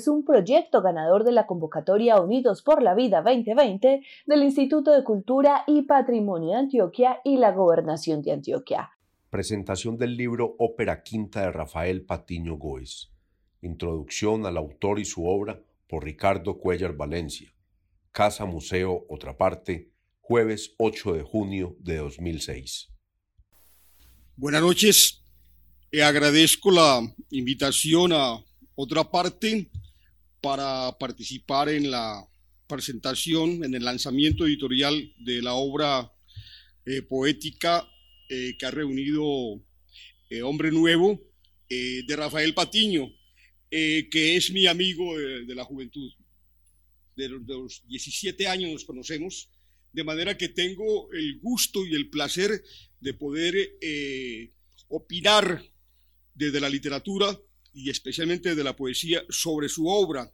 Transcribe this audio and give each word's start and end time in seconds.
Es 0.00 0.08
un 0.08 0.24
proyecto 0.24 0.80
ganador 0.80 1.24
de 1.24 1.32
la 1.32 1.46
convocatoria 1.46 2.18
Unidos 2.18 2.62
por 2.62 2.82
la 2.82 2.94
Vida 2.94 3.20
2020 3.20 4.00
del 4.24 4.42
Instituto 4.42 4.92
de 4.92 5.04
Cultura 5.04 5.62
y 5.66 5.82
Patrimonio 5.82 6.52
de 6.52 6.56
Antioquia 6.56 7.20
y 7.22 7.36
la 7.36 7.52
Gobernación 7.52 8.22
de 8.22 8.32
Antioquia. 8.32 8.92
Presentación 9.28 9.98
del 9.98 10.16
libro 10.16 10.56
Ópera 10.58 11.02
Quinta 11.02 11.42
de 11.42 11.52
Rafael 11.52 12.06
Patiño 12.06 12.56
Góez. 12.56 13.10
Introducción 13.60 14.46
al 14.46 14.56
autor 14.56 14.98
y 15.00 15.04
su 15.04 15.26
obra 15.26 15.60
por 15.86 16.04
Ricardo 16.04 16.56
Cuellar 16.56 16.94
Valencia. 16.94 17.52
Casa 18.10 18.46
Museo 18.46 19.04
Otra 19.10 19.36
Parte, 19.36 19.90
jueves 20.20 20.74
8 20.78 21.12
de 21.12 21.22
junio 21.22 21.76
de 21.78 21.98
2006. 21.98 22.88
Buenas 24.34 24.62
noches. 24.62 25.22
Agradezco 25.92 26.70
la 26.70 27.02
invitación 27.28 28.14
a 28.14 28.42
Otra 28.74 29.04
Parte 29.04 29.70
para 30.40 30.96
participar 30.98 31.68
en 31.68 31.90
la 31.90 32.26
presentación, 32.66 33.64
en 33.64 33.74
el 33.74 33.84
lanzamiento 33.84 34.46
editorial 34.46 35.12
de 35.18 35.42
la 35.42 35.54
obra 35.54 36.12
eh, 36.86 37.02
poética 37.02 37.86
eh, 38.28 38.56
que 38.58 38.66
ha 38.66 38.70
reunido 38.70 39.60
eh, 40.30 40.42
Hombre 40.42 40.70
Nuevo, 40.70 41.20
de 41.68 42.16
Rafael 42.16 42.52
Patiño, 42.52 43.08
que 43.70 44.36
es 44.36 44.50
mi 44.50 44.66
amigo 44.66 45.16
de, 45.16 45.54
la 45.54 45.62
juventud. 45.62 46.10
De 47.14 47.28
los, 47.28 47.86
17 47.86 48.48
años 48.48 48.72
nos 48.72 48.84
conocemos, 48.84 49.48
de 49.92 50.02
manera 50.02 50.36
que 50.36 50.48
tengo 50.48 51.12
el 51.12 51.38
gusto 51.38 51.86
y 51.86 51.94
el 51.94 52.10
placer 52.10 52.60
de 52.98 53.14
poder 53.14 53.54
opinar 54.88 55.62
desde 56.34 56.58
la 56.58 56.68
literatura 56.68 57.40
y 57.72 57.90
especialmente 57.90 58.54
de 58.54 58.64
la 58.64 58.76
poesía 58.76 59.24
sobre 59.28 59.68
su 59.68 59.86
obra. 59.86 60.32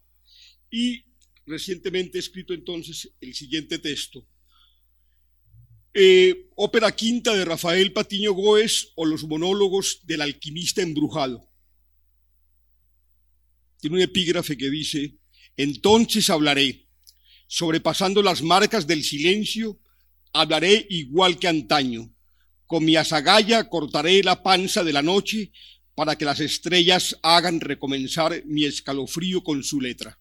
Y 0.70 1.05
recientemente 1.47 2.19
he 2.19 2.20
escrito 2.20 2.55
entonces 2.55 3.12
el 3.20 3.34
siguiente 3.34 3.78
texto. 3.78 4.27
Eh, 5.95 6.51
ópera 6.56 6.95
quinta 6.95 7.34
de 7.34 7.45
Rafael 7.45 7.93
Patiño 7.93 8.33
Goes 8.33 8.93
o 8.97 9.06
los 9.06 9.25
monólogos 9.25 10.01
del 10.05 10.20
alquimista 10.20 10.83
embrujado. 10.83 11.48
Tiene 13.81 13.97
un 13.97 14.03
epígrafe 14.03 14.56
que 14.56 14.69
dice, 14.69 15.17
entonces 15.56 16.28
hablaré, 16.28 16.87
sobrepasando 17.47 18.23
las 18.23 18.43
marcas 18.43 18.87
del 18.87 19.05
silencio, 19.05 19.81
hablaré 20.33 20.87
igual 20.91 21.39
que 21.39 21.48
antaño. 21.48 22.12
Con 22.67 22.84
mi 22.84 22.97
azagaya 22.97 23.69
cortaré 23.69 24.23
la 24.23 24.43
panza 24.43 24.83
de 24.83 24.93
la 24.93 25.03
noche 25.03 25.53
para 25.97 26.17
que 26.17 26.27
las 26.27 26.39
estrellas 26.39 27.19
hagan 27.23 27.59
recomenzar 27.59 28.45
mi 28.45 28.65
escalofrío 28.65 29.43
con 29.43 29.65
su 29.65 29.81
letra. 29.81 30.17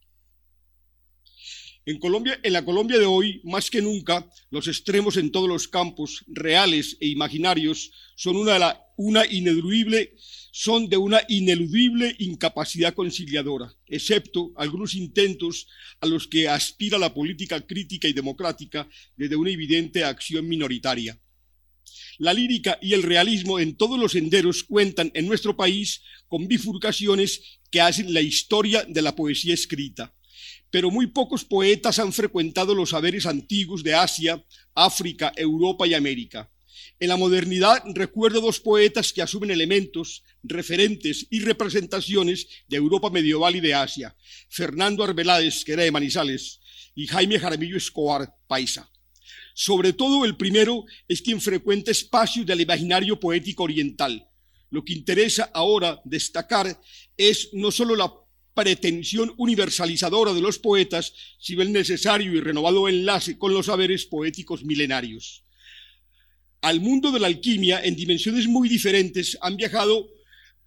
En 1.86 2.00
Colombia, 2.00 2.40
en 2.42 2.54
la 2.54 2.66
Colombia 2.66 2.98
de 2.98 3.06
hoy, 3.06 3.42
más 3.44 3.70
que 3.70 3.82
nunca, 3.82 4.28
los 4.50 4.68
extremos 4.68 5.18
en 5.18 5.32
todos 5.32 5.48
los 5.48 5.68
campos, 5.68 6.24
reales 6.28 6.98
e 7.00 7.08
imaginarios, 7.08 7.92
son 8.16 8.38
una, 8.38 9.26
ineludible, 9.30 10.16
son 10.52 10.90
de 10.90 10.98
una 10.98 11.22
ineludible 11.28 12.16
incapacidad 12.18 12.96
conciliadora, 12.96 13.72
excepto 13.86 14.52
algunos 14.56 14.96
intentos 14.96 15.68
a 16.00 16.08
los 16.08 16.28
que 16.28 16.48
aspira 16.48 16.98
la 16.98 17.14
política 17.14 17.62
crítica 17.62 18.08
y 18.08 18.14
democrática 18.14 18.90
desde 19.16 19.36
una 19.36 19.52
evidente 19.52 20.04
acción 20.06 20.48
minoritaria. 20.48 21.20
La 22.18 22.34
lírica 22.34 22.78
y 22.82 22.94
el 22.94 23.04
realismo 23.04 23.60
en 23.60 23.76
todos 23.76 24.00
los 24.00 24.14
senderos 24.14 24.64
cuentan 24.64 25.12
en 25.14 25.28
nuestro 25.28 25.56
país 25.56 26.02
con 26.28 26.48
bifurcaciones 26.48 27.60
que 27.72 27.82
hacen 27.82 28.14
la 28.14 28.22
historia 28.22 28.86
de 28.88 29.02
la 29.02 29.16
poesía 29.16 29.54
escrita 29.54 30.14
pero 30.76 30.92
muy 30.92 31.08
pocos 31.08 31.46
poetas 31.46 32.00
han 32.00 32.12
frecuentado 32.12 32.76
los 32.76 32.90
saberes 32.90 33.26
antiguos 33.26 33.82
de 33.82 33.94
Asia, 33.94 34.44
África, 34.74 35.32
Europa 35.38 35.88
y 35.88 35.94
América. 35.94 36.52
En 37.00 37.08
la 37.08 37.16
modernidad 37.16 37.82
recuerdo 37.94 38.42
dos 38.42 38.60
poetas 38.60 39.14
que 39.14 39.22
asumen 39.22 39.52
elementos, 39.52 40.24
referentes 40.44 41.28
y 41.30 41.40
representaciones 41.40 42.48
de 42.68 42.76
Europa 42.76 43.10
medieval 43.10 43.56
y 43.56 43.62
de 43.62 43.74
Asia, 43.74 44.16
Fernando 44.50 45.04
Arbeláez, 45.06 45.64
que 45.64 45.72
era 45.72 45.84
de 45.84 45.92
Manizales, 45.92 46.60
y 46.94 47.08
Jaime 47.08 47.40
Jaramillo 47.40 47.78
Escobar, 47.78 48.36
paisa. 48.48 48.90
Sobre 49.58 49.94
todo 49.94 50.26
el 50.26 50.36
primero 50.36 50.84
es 51.08 51.22
quien 51.22 51.40
frecuenta 51.40 51.90
espacios 51.90 52.46
del 52.46 52.60
imaginario 52.60 53.18
poético 53.18 53.64
oriental. 53.64 54.28
Lo 54.70 54.84
que 54.84 54.92
interesa 54.92 55.50
ahora 55.54 56.02
destacar 56.04 56.78
es 57.16 57.52
no 57.54 57.72
solo 57.72 57.96
la 57.96 58.14
pretensión 58.54 59.34
universalizadora 59.38 60.34
de 60.34 60.42
los 60.42 60.60
poetas, 60.60 61.14
sino 61.40 61.62
el 61.62 61.72
necesario 61.72 62.34
y 62.34 62.42
renovado 62.42 62.90
enlace 62.90 63.38
con 63.38 63.54
los 63.54 63.68
saberes 63.68 64.06
poéticos 64.06 64.66
milenarios. 64.66 65.46
Al 66.60 66.82
mundo 66.82 67.14
de 67.14 67.22
la 67.22 67.28
alquimia, 67.28 67.82
en 67.82 67.96
dimensiones 67.96 68.48
muy 68.48 68.68
diferentes, 68.68 69.38
han 69.40 69.56
viajado 69.56 70.10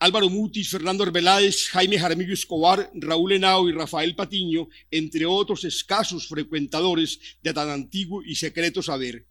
Álvaro 0.00 0.31
Mutis, 0.31 0.70
Fernando 0.70 1.03
Arbeláez, 1.03 1.70
Jaime 1.70 1.98
Jaramillo 1.98 2.32
Escobar, 2.32 2.88
Raúl 2.94 3.32
Henao 3.32 3.69
y 3.69 3.72
Rafael 3.72 4.14
Patiño, 4.14 4.69
entre 4.92 5.26
otros 5.26 5.64
escasos 5.64 6.28
frecuentadores 6.28 7.19
de 7.42 7.53
tan 7.53 7.69
antiguo 7.69 8.22
y 8.22 8.36
secreto 8.36 8.81
saber, 8.81 9.26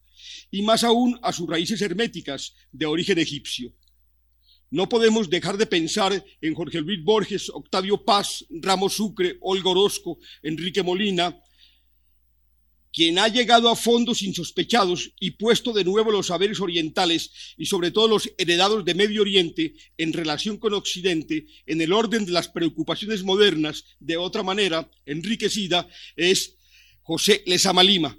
y 0.52 0.64
más 0.64 0.84
aún 0.84 1.18
a 1.24 1.32
sus 1.32 1.48
raíces 1.48 1.82
herméticas 1.82 2.54
de 2.74 2.86
origen 2.86 3.18
egipcio. 3.18 3.74
No 4.70 4.90
podemos 4.90 5.30
dejar 5.30 5.56
de 5.56 5.68
pensar 5.68 6.26
en 6.42 6.54
Jorge 6.54 6.82
Luis 6.82 7.02
Borges, 7.02 7.50
Octavio 7.50 8.04
Paz, 8.04 8.46
Ramos 8.50 8.96
Sucre, 8.96 9.38
Olga 9.40 9.70
Orozco, 9.70 10.20
Enrique 10.44 10.84
Molina, 10.84 11.42
quien 12.98 13.20
ha 13.20 13.28
llegado 13.28 13.70
a 13.70 13.76
fondos 13.76 14.24
insospechados 14.24 15.12
y 15.20 15.30
puesto 15.30 15.72
de 15.72 15.84
nuevo 15.84 16.12
los 16.12 16.26
saberes 16.26 16.60
orientales 16.60 17.30
y 17.56 17.68
sobre 17.68 17.92
todo 17.92 18.08
los 18.08 18.32
heredados 18.40 18.84
de 18.86 18.96
Medio 18.96 19.22
Oriente 19.22 19.76
en 20.00 20.14
relación 20.14 20.58
con 20.58 20.74
Occidente 20.74 21.46
en 21.68 21.80
el 21.80 21.94
orden 21.94 22.26
de 22.26 22.32
las 22.32 22.48
preocupaciones 22.48 23.22
modernas, 23.22 23.86
de 24.00 24.18
otra 24.18 24.42
manera 24.42 24.90
enriquecida, 25.06 25.88
es 26.16 26.56
José 27.04 27.44
Lezama 27.46 27.84
Lima. 27.84 28.18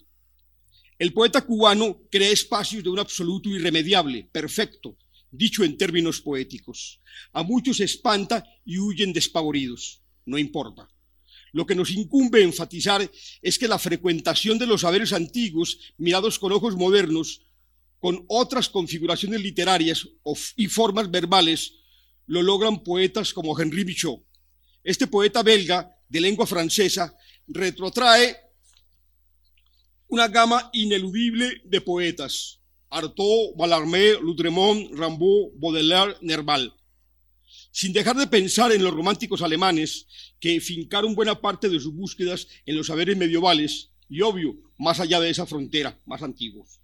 El 0.97 1.13
poeta 1.13 1.45
cubano 1.45 2.03
crea 2.09 2.31
espacios 2.31 2.85
de 2.85 2.91
un 2.91 3.01
absoluto 3.01 3.49
irremediable, 3.49 4.29
perfecto, 4.31 4.97
dicho 5.33 5.65
en 5.65 5.77
términos 5.77 6.21
poéticos. 6.21 7.01
A 7.33 7.43
muchos 7.43 7.81
espanta 7.81 8.47
y 8.65 8.79
huyen 8.79 9.13
despavoridos. 9.13 10.03
No 10.25 10.39
importa. 10.39 10.89
Lo 11.53 11.67
que 11.67 11.75
nos 11.75 11.91
incumbe 11.91 12.43
enfatizar 12.43 13.09
es 13.43 13.59
que 13.59 13.69
la 13.69 13.79
frecuentación 13.79 14.59
de 14.59 14.67
los 14.67 14.83
saberes 14.83 15.13
antiguos, 15.13 15.79
mirados 15.97 16.39
con 16.39 16.53
ojos 16.53 16.77
modernos, 16.77 17.43
con 17.99 18.25
otras 18.29 18.69
configuraciones 18.69 19.41
literarias 19.41 20.07
y 20.57 20.67
formas 20.69 21.11
verbales, 21.11 21.75
lo 22.27 22.43
logran 22.43 22.83
poetas 22.83 23.33
como 23.33 23.59
Henri 23.59 23.85
Michaud. 23.85 24.21
Este 24.85 25.07
poeta 25.07 25.43
belga 25.43 25.91
de 26.09 26.21
lengua 26.21 26.47
francesa 26.47 27.17
retrotrae 27.47 28.37
una 30.09 30.29
gama 30.29 30.71
ineludible 30.73 31.61
de 31.65 31.81
poetas, 31.81 32.61
Artaud, 32.91 33.55
Mallarmé, 33.57 34.15
Lutremont, 34.21 34.91
Rimbaud, 34.93 35.53
Baudelaire, 35.57 36.17
Nerval. 36.23 36.75
Sin 37.71 37.93
dejar 37.93 38.17
de 38.17 38.27
pensar 38.27 38.73
en 38.73 38.83
los 38.83 38.95
románticos 38.95 39.43
alemanes 39.43 40.07
que 40.41 40.61
fincaron 40.61 41.15
buena 41.15 41.41
parte 41.41 41.69
de 41.69 41.81
sus 41.81 41.95
búsquedas 41.95 42.49
en 42.67 42.77
los 42.77 42.89
saberes 42.89 43.17
medievales 43.17 43.91
y, 44.09 44.23
obvio, 44.23 44.57
más 44.79 45.01
allá 45.01 45.21
de 45.21 45.31
esa 45.31 45.47
frontera, 45.47 46.01
más 46.07 46.23
antiguos. 46.23 46.81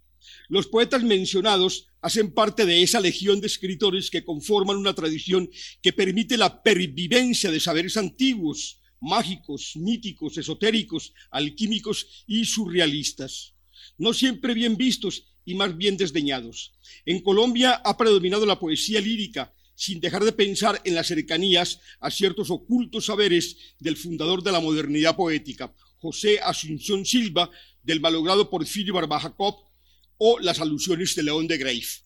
Los 0.47 0.67
poetas 0.67 1.03
mencionados 1.03 1.87
hacen 2.01 2.31
parte 2.31 2.65
de 2.65 2.83
esa 2.83 2.99
legión 2.99 3.41
de 3.41 3.47
escritores 3.47 4.09
que 4.09 4.23
conforman 4.23 4.77
una 4.77 4.93
tradición 4.93 5.49
que 5.81 5.93
permite 5.93 6.37
la 6.37 6.61
pervivencia 6.61 7.51
de 7.51 7.59
saberes 7.59 7.97
antiguos, 7.97 8.79
mágicos, 8.99 9.73
míticos, 9.75 10.37
esotéricos, 10.37 11.13
alquímicos 11.31 12.23
y 12.27 12.45
surrealistas. 12.45 13.53
No 13.97 14.13
siempre 14.13 14.53
bien 14.53 14.77
vistos 14.77 15.25
y 15.45 15.55
más 15.55 15.77
bien 15.77 15.97
desdeñados. 15.97 16.73
En 17.05 17.21
Colombia 17.21 17.73
ha 17.85 17.97
predominado 17.97 18.45
la 18.45 18.59
poesía 18.59 18.99
lírica, 18.99 19.53
sin 19.75 19.99
dejar 19.99 20.23
de 20.23 20.31
pensar 20.31 20.81
en 20.85 20.95
las 20.95 21.07
cercanías 21.07 21.79
a 21.99 22.09
ciertos 22.09 22.49
ocultos 22.49 23.05
saberes 23.05 23.57
del 23.79 23.97
fundador 23.97 24.41
de 24.41 24.51
la 24.51 24.59
modernidad 24.59 25.15
poética, 25.15 25.73
José 25.97 26.39
Asunción 26.39 27.05
Silva, 27.05 27.51
del 27.83 27.99
malogrado 27.99 28.49
Porfirio 28.49 28.93
Barbajacop, 28.93 29.65
o 30.17 30.39
las 30.39 30.59
alusiones 30.59 31.13
de 31.15 31.23
León 31.23 31.47
de 31.47 31.57
Greif. 31.57 31.99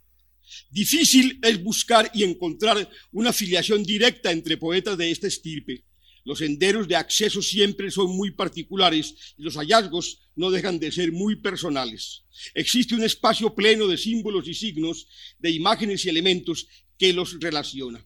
Difícil 0.71 1.39
es 1.43 1.61
buscar 1.61 2.09
y 2.13 2.23
encontrar 2.23 2.89
una 3.11 3.29
afiliación 3.29 3.83
directa 3.83 4.31
entre 4.31 4.57
poetas 4.57 4.97
de 4.97 5.11
esta 5.11 5.27
estirpe. 5.27 5.85
Los 6.25 6.39
senderos 6.39 6.87
de 6.87 6.95
acceso 6.95 7.41
siempre 7.41 7.91
son 7.91 8.15
muy 8.15 8.31
particulares 8.31 9.15
y 9.37 9.43
los 9.43 9.55
hallazgos 9.55 10.19
no 10.35 10.51
dejan 10.51 10.79
de 10.79 10.91
ser 10.91 11.11
muy 11.11 11.35
personales. 11.37 12.23
Existe 12.53 12.95
un 12.95 13.03
espacio 13.03 13.53
pleno 13.55 13.87
de 13.87 13.97
símbolos 13.97 14.47
y 14.47 14.53
signos, 14.53 15.07
de 15.39 15.51
imágenes 15.51 16.05
y 16.05 16.09
elementos 16.09 16.67
que 16.99 17.13
los 17.13 17.39
relaciona. 17.39 18.05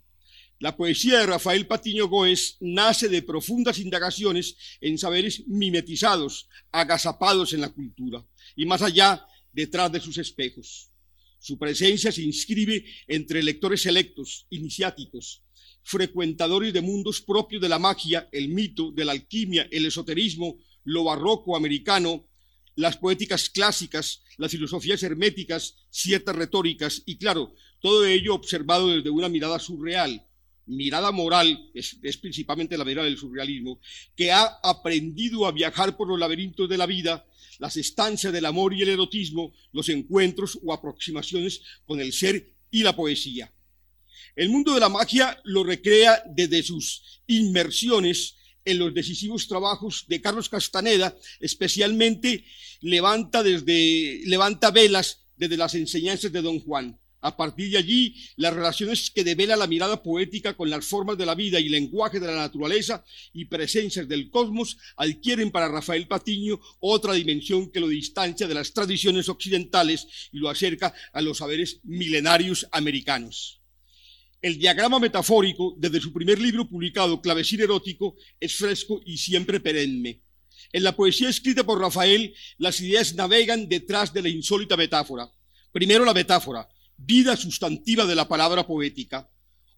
La 0.59 0.77
poesía 0.77 1.19
de 1.19 1.25
Rafael 1.25 1.67
Patiño 1.67 2.07
Goes 2.07 2.55
nace 2.61 3.09
de 3.09 3.21
profundas 3.21 3.79
indagaciones 3.79 4.55
en 4.79 4.97
saberes 4.97 5.45
mimetizados, 5.47 6.47
agazapados 6.71 7.51
en 7.51 7.59
la 7.59 7.73
cultura, 7.73 8.25
y 8.55 8.65
más 8.65 8.81
allá, 8.81 9.27
detrás 9.51 9.91
de 9.91 9.99
sus 9.99 10.17
espejos. 10.17 10.89
Su 11.39 11.57
presencia 11.57 12.11
se 12.11 12.21
inscribe 12.21 12.85
entre 13.07 13.43
lectores 13.43 13.81
selectos, 13.81 14.47
iniciáticos, 14.49 15.43
frecuentadores 15.83 16.71
de 16.71 16.81
mundos 16.81 17.19
propios 17.19 17.61
de 17.61 17.67
la 17.67 17.79
magia, 17.79 18.29
el 18.31 18.47
mito, 18.47 18.91
de 18.91 19.03
la 19.03 19.11
alquimia, 19.11 19.67
el 19.69 19.85
esoterismo, 19.85 20.59
lo 20.85 21.03
barroco 21.03 21.57
americano, 21.57 22.25
las 22.75 22.97
poéticas 22.97 23.49
clásicas, 23.49 24.23
las 24.37 24.51
filosofías 24.51 25.03
herméticas, 25.03 25.75
ciertas 25.89 26.35
retóricas 26.35 27.03
y 27.05 27.17
claro, 27.17 27.53
todo 27.83 28.05
ello 28.05 28.33
observado 28.33 28.87
desde 28.87 29.09
una 29.09 29.27
mirada 29.27 29.59
surreal, 29.59 30.25
mirada 30.65 31.11
moral, 31.11 31.69
es, 31.73 31.97
es, 32.01 32.15
principalmente 32.15 32.77
la 32.77 32.85
mirada 32.85 33.03
del 33.03 33.17
surrealismo, 33.17 33.81
que 34.15 34.31
ha 34.31 34.45
aprendido 34.63 35.45
a 35.45 35.51
viajar 35.51 35.97
por 35.97 36.07
los 36.07 36.17
laberintos 36.17 36.69
de 36.69 36.77
la 36.77 36.85
vida, 36.85 37.27
las 37.59 37.75
estancias 37.75 38.31
del 38.31 38.45
amor 38.45 38.73
y 38.73 38.83
el 38.83 38.87
erotismo, 38.87 39.53
los 39.73 39.89
encuentros 39.89 40.57
o 40.63 40.71
aproximaciones 40.71 41.61
con 41.85 41.99
el 41.99 42.13
ser 42.13 42.53
y 42.71 42.83
la 42.83 42.95
poesía. 42.95 43.51
El 44.33 44.47
mundo 44.47 44.73
de 44.73 44.79
la 44.79 44.87
magia 44.87 45.37
lo 45.43 45.65
recrea 45.65 46.23
desde 46.25 46.63
sus 46.63 47.21
inmersiones 47.27 48.37
en 48.63 48.79
los 48.79 48.93
decisivos 48.93 49.49
trabajos 49.49 50.05
de 50.07 50.21
Carlos 50.21 50.47
Castaneda, 50.47 51.17
especialmente 51.41 52.45
levanta, 52.79 53.43
desde, 53.43 54.21
levanta 54.23 54.71
velas 54.71 55.25
desde 55.35 55.57
las 55.57 55.75
enseñanzas 55.75 56.31
de 56.31 56.41
Don 56.41 56.61
Juan. 56.61 56.97
A 57.23 57.37
partir 57.37 57.71
de 57.71 57.77
allí, 57.77 58.15
las 58.35 58.53
relaciones 58.53 59.09
que 59.09 59.23
devela 59.23 59.55
la 59.55 59.65
mirada 59.65 60.03
poética 60.03 60.57
con 60.57 60.69
las 60.69 60.85
formas 60.85 61.17
de 61.17 61.25
la 61.25 61.35
vida 61.35 61.57
y 61.57 61.69
lenguaje 61.69 62.19
de 62.19 62.27
la 62.27 62.35
naturaleza 62.35 63.01
y 63.31 63.45
presencias 63.45 64.09
del 64.09 64.29
cosmos 64.29 64.77
adquieren 64.97 65.49
para 65.49 65.69
Rafael 65.69 66.05
Patiño 66.05 66.59
otra 66.81 67.13
dimensión 67.13 67.71
que 67.71 67.79
lo 67.79 67.87
distancia 67.87 68.45
de 68.45 68.53
las 68.53 68.73
tradiciones 68.73 69.29
occidentales 69.29 70.05
y 70.33 70.39
lo 70.39 70.49
acerca 70.49 70.93
a 71.13 71.21
los 71.21 71.37
saberes 71.37 71.79
milenarios 71.83 72.67
americanos. 72.73 73.61
El 74.41 74.59
diagrama 74.59 74.99
metafórico, 74.99 75.75
desde 75.77 76.01
su 76.01 76.11
primer 76.11 76.41
libro 76.41 76.67
publicado, 76.67 77.21
Clavecín 77.21 77.61
erótico, 77.61 78.17
es 78.37 78.53
fresco 78.55 79.01
y 79.05 79.17
siempre 79.17 79.61
perenne. 79.61 80.19
En 80.73 80.83
la 80.83 80.93
poesía 80.93 81.29
escrita 81.29 81.63
por 81.63 81.79
Rafael, 81.79 82.35
las 82.57 82.81
ideas 82.81 83.15
navegan 83.15 83.69
detrás 83.69 84.11
de 84.11 84.23
la 84.23 84.27
insólita 84.27 84.75
metáfora. 84.75 85.31
Primero 85.71 86.03
la 86.03 86.13
metáfora, 86.13 86.67
vida 86.97 87.35
sustantiva 87.35 88.05
de 88.05 88.15
la 88.15 88.27
palabra 88.27 88.65
poética. 88.65 89.29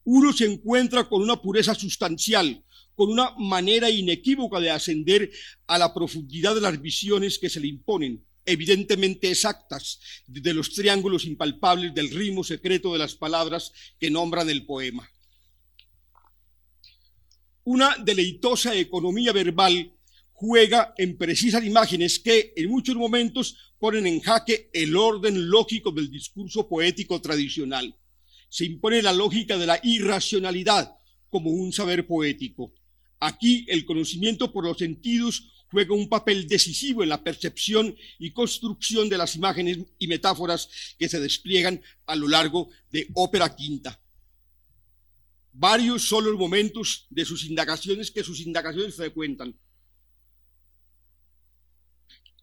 Uno 0.04 0.34
se 0.34 0.46
encuentra 0.46 1.10
con 1.10 1.22
una 1.22 1.42
pureza 1.42 1.74
sustancial, 1.74 2.64
con 2.96 3.10
una 3.10 3.32
manera 3.38 3.90
inequívoca 3.90 4.60
de 4.60 4.72
ascender 4.72 5.32
a 5.68 5.78
la 5.78 5.94
profundidad 5.94 6.56
de 6.56 6.62
las 6.62 6.82
visiones 6.82 7.40
que 7.40 7.50
se 7.50 7.60
le 7.60 7.68
imponen 7.68 8.24
evidentemente 8.46 9.30
exactas 9.30 10.00
de 10.28 10.54
los 10.54 10.72
triángulos 10.74 11.26
impalpables 11.26 11.94
del 11.94 12.12
ritmo 12.12 12.44
secreto 12.44 12.94
de 12.94 13.00
las 13.00 13.16
palabras 13.16 13.74
que 14.00 14.12
nombran 14.12 14.50
el 14.50 14.66
poema. 14.66 15.10
Una 17.64 17.96
deleitosa 17.98 18.76
economía 18.76 19.34
verbal 19.34 19.92
juega 20.36 20.94
en 20.98 21.18
precisas 21.18 21.64
imágenes 21.64 22.20
que 22.20 22.54
en 22.58 22.70
muchos 22.70 22.96
momentos 22.96 23.56
ponen 23.80 24.06
en 24.06 24.20
jaque 24.20 24.70
el 24.74 24.96
orden 24.98 25.50
lógico 25.50 25.92
del 25.92 26.12
discurso 26.12 26.68
poético 26.68 27.22
tradicional. 27.22 27.98
Se 28.50 28.66
impone 28.66 29.02
la 29.02 29.14
lógica 29.14 29.58
de 29.58 29.66
la 29.66 29.80
irracionalidad 29.82 30.94
como 31.30 31.52
un 31.52 31.72
saber 31.72 32.06
poético. 32.06 32.74
Aquí 33.20 33.66
el 33.70 33.86
conocimiento 33.86 34.52
por 34.52 34.66
los 34.66 34.78
sentidos 34.78 35.66
juega 35.72 35.96
un 35.96 36.10
papel 36.10 36.48
decisivo 36.48 37.02
en 37.02 37.10
la 37.10 37.24
percepción 37.24 37.96
y 38.20 38.31
construcción 38.31 39.08
de 39.08 39.18
las 39.18 39.38
imágenes 39.38 39.80
y 39.98 40.08
metáforas 40.08 40.70
que 41.00 41.08
se 41.08 41.22
despliegan 41.22 41.81
a 42.08 42.16
lo 42.16 42.28
largo 42.28 42.70
de 42.92 43.08
Ópera 43.14 43.56
Quinta. 43.56 44.02
Varios 45.54 46.04
son 46.04 46.26
los 46.26 46.36
momentos 46.36 47.08
de 47.10 47.24
sus 47.24 47.46
indagaciones 47.46 48.12
que 48.12 48.24
sus 48.24 48.42
indagaciones 48.42 48.96
frecuentan. 48.96 49.58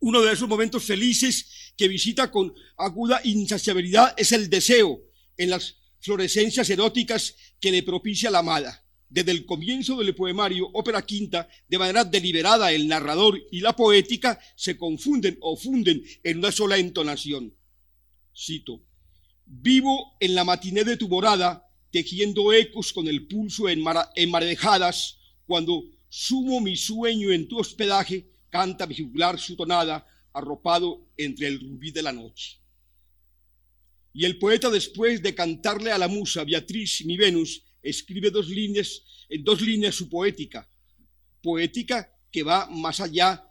Uno 0.02 0.20
de 0.20 0.32
esos 0.32 0.48
momentos 0.48 0.82
felices 0.82 1.72
que 1.76 1.86
visita 1.86 2.28
con 2.30 2.52
aguda 2.76 3.20
insaciabilidad 3.22 4.14
es 4.16 4.32
el 4.32 4.50
deseo 4.50 5.00
en 5.36 5.50
las 5.50 5.76
florescencias 6.00 6.68
eróticas 6.70 7.36
que 7.60 7.70
le 7.70 7.84
propicia 7.84 8.28
la 8.28 8.40
amada 8.40 8.84
desde 9.08 9.30
el 9.30 9.46
comienzo 9.46 9.96
del 9.98 10.14
poemario 10.14 10.70
Ópera 10.72 11.02
Quinta, 11.02 11.46
de 11.68 11.78
manera 11.78 12.02
deliberada 12.04 12.72
el 12.72 12.88
narrador 12.88 13.40
y 13.52 13.60
la 13.60 13.76
poética 13.76 14.40
se 14.56 14.76
confunden 14.76 15.38
o 15.40 15.56
funden 15.56 16.02
en 16.24 16.38
una 16.38 16.50
sola 16.50 16.78
entonación. 16.78 17.54
Cito, 18.34 18.82
vivo 19.46 20.16
en 20.18 20.34
la 20.34 20.44
matiné 20.44 20.82
de 20.82 20.96
tu 20.96 21.08
morada, 21.08 21.64
tejiendo 21.92 22.52
ecos 22.54 22.92
con 22.92 23.06
el 23.06 23.28
pulso 23.28 23.66
enmarejadas, 23.68 25.18
cuando 25.46 25.84
sumo 26.08 26.60
mi 26.60 26.74
sueño 26.74 27.30
en 27.30 27.46
tu 27.46 27.58
hospedaje, 27.58 28.31
canta 28.52 28.86
mi 28.86 28.94
su 28.94 29.56
tonada, 29.56 30.06
arropado 30.34 31.08
entre 31.16 31.46
el 31.48 31.58
rubí 31.58 31.90
de 31.90 32.02
la 32.02 32.12
noche. 32.12 32.58
Y 34.12 34.26
el 34.26 34.38
poeta, 34.38 34.68
después 34.68 35.22
de 35.22 35.34
cantarle 35.34 35.90
a 35.90 35.96
la 35.96 36.06
musa 36.06 36.44
Beatriz, 36.44 37.02
mi 37.06 37.16
Venus, 37.16 37.62
escribe 37.82 38.30
dos 38.30 38.48
líneas, 38.48 39.02
en 39.30 39.42
dos 39.42 39.62
líneas 39.62 39.94
su 39.94 40.10
poética, 40.10 40.68
poética 41.42 42.14
que 42.30 42.42
va 42.42 42.66
más 42.66 43.00
allá 43.00 43.42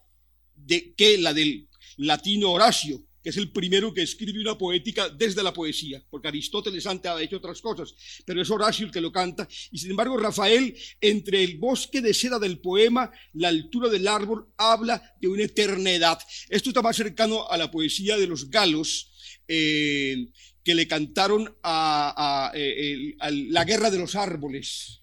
de 0.55 0.93
que 0.93 1.17
la 1.17 1.34
del 1.34 1.67
latino 1.98 2.51
Horacio, 2.51 3.03
que 3.24 3.30
es 3.30 3.38
el 3.38 3.51
primero 3.51 3.94
que 3.94 4.01
escribe 4.01 4.42
una 4.42 4.58
poética 4.58 5.10
desde 5.10 5.44
la 5.44 5.54
poesía, 5.54 6.04
porque 6.10 6.28
Aristóteles 6.28 6.86
antes 6.88 7.12
ha 7.12 7.22
hecho 7.22 7.38
otras 7.38 7.62
cosas, 7.62 7.94
pero 8.25 8.42
es 8.42 8.50
Horacio 8.50 8.86
el 8.86 8.92
que 8.92 9.01
lo 9.01 9.12
canta, 9.12 9.48
y 9.72 9.78
sin 9.78 9.92
embargo 9.92 10.18
Rafael, 10.18 10.75
entre 11.00 11.44
el 11.44 11.58
bosque 11.58 12.01
de 12.01 12.13
seda 12.13 12.40
del 12.40 12.60
poema, 12.60 13.12
la 13.34 13.50
altura 13.50 13.90
del 13.90 14.08
árbol, 14.08 14.48
habla 14.58 15.16
de 15.20 15.28
una 15.28 15.44
eternidad. 15.44 16.20
Esto 16.50 16.70
está 16.70 16.82
más 16.82 16.96
cercano 16.96 17.48
a 17.50 17.58
la 17.58 17.70
poesía 17.70 18.18
de 18.18 18.28
los 18.28 18.50
galos, 18.50 19.12
eh, 19.48 20.28
que 20.63 20.75
le 20.75 20.88
cantaron 20.88 21.56
a, 21.63 22.51
eh, 22.54 23.16
la 23.20 23.66
guerra 23.66 23.90
de 23.90 23.98
los 23.98 24.16
árboles, 24.16 25.01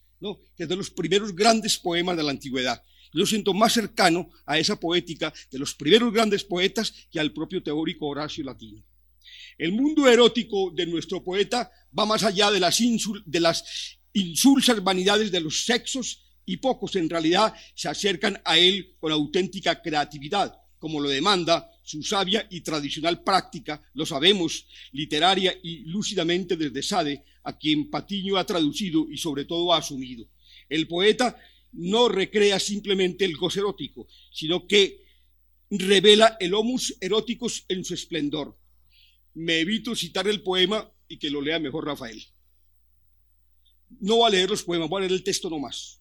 que 0.56 0.62
es 0.64 0.68
de 0.68 0.76
los 0.76 0.90
primeros 0.90 1.34
grandes 1.34 1.78
poemas 1.78 2.16
de 2.16 2.22
la 2.22 2.30
antigüedad. 2.30 2.82
Yo 3.12 3.26
siento 3.26 3.54
más 3.54 3.72
cercano 3.72 4.30
a 4.46 4.58
esa 4.58 4.78
poética 4.78 5.32
de 5.50 5.58
los 5.58 5.74
primeros 5.74 6.12
grandes 6.12 6.44
poetas 6.44 6.92
que 7.10 7.20
al 7.20 7.32
propio 7.32 7.62
teórico 7.62 8.06
Horacio 8.06 8.44
Latino. 8.44 8.82
El 9.56 9.72
mundo 9.72 10.08
erótico 10.08 10.70
de 10.70 10.86
nuestro 10.86 11.22
poeta 11.22 11.70
va 11.96 12.06
más 12.06 12.22
allá 12.22 12.50
de 12.50 12.60
las, 12.60 12.78
de 13.26 13.40
las 13.40 13.98
insulsas 14.12 14.82
vanidades 14.82 15.30
de 15.30 15.40
los 15.40 15.64
sexos 15.64 16.24
y 16.46 16.56
pocos 16.56 16.96
en 16.96 17.10
realidad 17.10 17.52
se 17.74 17.88
acercan 17.88 18.40
a 18.44 18.56
él 18.56 18.94
con 18.98 19.12
auténtica 19.12 19.82
creatividad, 19.82 20.56
como 20.78 21.00
lo 21.00 21.08
demanda 21.08 21.70
su 21.82 22.02
sabia 22.02 22.46
y 22.50 22.60
tradicional 22.60 23.22
práctica, 23.22 23.82
lo 23.94 24.06
sabemos, 24.06 24.66
literaria 24.92 25.54
y 25.62 25.80
lúcidamente 25.90 26.56
desde 26.56 26.82
Sade, 26.82 27.24
a 27.44 27.56
quien 27.56 27.90
Patiño 27.90 28.36
ha 28.36 28.44
traducido 28.44 29.06
y 29.10 29.16
sobre 29.16 29.44
todo 29.44 29.72
ha 29.72 29.78
asumido. 29.78 30.26
El 30.68 30.86
poeta 30.86 31.38
no 31.72 32.08
recrea 32.08 32.58
simplemente 32.58 33.24
el 33.24 33.36
goce 33.36 33.60
erótico, 33.60 34.08
sino 34.32 34.66
que 34.66 35.02
revela 35.70 36.36
el 36.40 36.54
homus 36.54 36.96
eróticos 37.00 37.64
en 37.68 37.84
su 37.84 37.94
esplendor. 37.94 38.56
Me 39.34 39.60
evito 39.60 39.94
citar 39.94 40.26
el 40.28 40.42
poema 40.42 40.90
y 41.08 41.18
que 41.18 41.30
lo 41.30 41.40
lea 41.40 41.58
mejor 41.58 41.86
Rafael. 41.86 42.22
No 44.00 44.18
va 44.18 44.28
a 44.28 44.30
leer 44.30 44.50
los 44.50 44.62
poemas, 44.62 44.88
voy 44.88 44.98
a 44.98 45.00
leer 45.00 45.12
el 45.12 45.24
texto 45.24 45.48
nomás. 45.48 46.00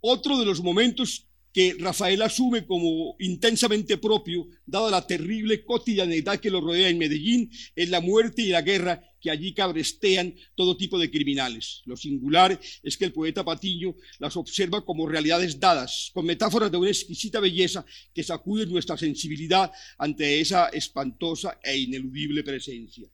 Otro 0.00 0.38
de 0.38 0.44
los 0.44 0.62
momentos 0.62 1.28
que 1.52 1.76
Rafael 1.78 2.20
asume 2.22 2.66
como 2.66 3.14
intensamente 3.20 3.96
propio, 3.96 4.48
dada 4.66 4.90
la 4.90 5.06
terrible 5.06 5.64
cotidianidad 5.64 6.40
que 6.40 6.50
lo 6.50 6.60
rodea 6.60 6.88
en 6.88 6.98
Medellín, 6.98 7.50
es 7.76 7.88
la 7.88 8.00
muerte 8.00 8.42
y 8.42 8.48
la 8.48 8.62
guerra 8.62 9.13
que 9.24 9.30
allí 9.30 9.54
cabrestean 9.54 10.34
todo 10.54 10.76
tipo 10.76 10.98
de 10.98 11.10
criminales. 11.10 11.80
Lo 11.86 11.96
singular 11.96 12.60
es 12.82 12.98
que 12.98 13.06
el 13.06 13.12
poeta 13.14 13.42
Patiño 13.42 13.96
las 14.18 14.36
observa 14.36 14.84
como 14.84 15.08
realidades 15.08 15.58
dadas, 15.58 16.10
con 16.12 16.26
metáforas 16.26 16.70
de 16.70 16.76
una 16.76 16.90
exquisita 16.90 17.40
belleza 17.40 17.86
que 18.12 18.22
sacuden 18.22 18.70
nuestra 18.70 18.98
sensibilidad 18.98 19.72
ante 19.96 20.42
esa 20.42 20.68
espantosa 20.68 21.58
e 21.62 21.74
ineludible 21.78 22.44
presencia. 22.44 23.08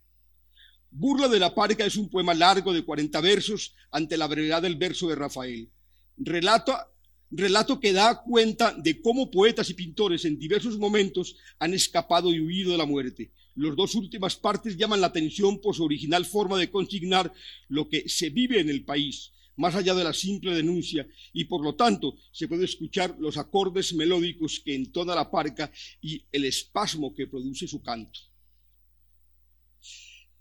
Burla 0.91 1.29
de 1.29 1.39
la 1.39 1.55
Parca 1.55 1.87
es 1.87 1.95
un 1.95 2.11
poema 2.11 2.35
largo 2.35 2.73
de 2.73 2.83
40 2.83 3.21
versos 3.21 3.77
ante 3.93 4.17
la 4.17 4.27
brevedad 4.27 4.63
del 4.63 4.75
verso 4.75 5.09
de 5.09 5.15
Rafael. 5.15 5.71
Relato 6.17 7.79
que 7.79 7.93
da 7.93 8.21
cuenta 8.21 8.75
de 8.77 9.01
cómo 9.01 9.31
poetas 9.31 9.71
y 9.71 9.75
pintores 9.75 10.25
en 10.25 10.41
diversos 10.41 10.77
momentos 10.77 11.37
han 11.61 11.73
escapado 11.73 12.35
y 12.35 12.41
huido 12.41 12.73
de 12.73 12.79
la 12.79 12.85
muerte. 12.85 13.31
Las 13.57 13.77
dos 13.77 13.95
últimas 13.95 14.37
partes 14.37 14.77
llaman 14.77 15.01
la 15.01 15.09
atención 15.09 15.61
por 15.61 15.75
su 15.75 15.85
original 15.85 16.25
forma 16.25 16.59
de 16.59 16.71
consignar 16.71 17.33
lo 17.69 17.89
que 17.89 18.09
se 18.09 18.31
vive 18.31 18.61
en 18.61 18.71
el 18.71 18.85
país, 18.85 19.33
más 19.57 19.75
allá 19.75 19.95
de 19.95 20.05
la 20.05 20.13
simple 20.13 20.55
denuncia, 20.55 21.07
y 21.33 21.45
por 21.45 21.63
lo 21.63 21.75
tanto 21.75 22.17
se 22.33 22.49
puede 22.49 22.65
escuchar 22.65 23.17
los 23.19 23.37
acordes 23.37 23.93
melódicos 23.93 24.61
que 24.65 24.75
entona 24.75 25.15
la 25.15 25.31
parca 25.31 25.71
y 26.01 26.25
el 26.33 26.45
espasmo 26.45 27.15
que 27.15 27.27
produce 27.27 27.67
su 27.67 27.83
canto. 27.83 28.21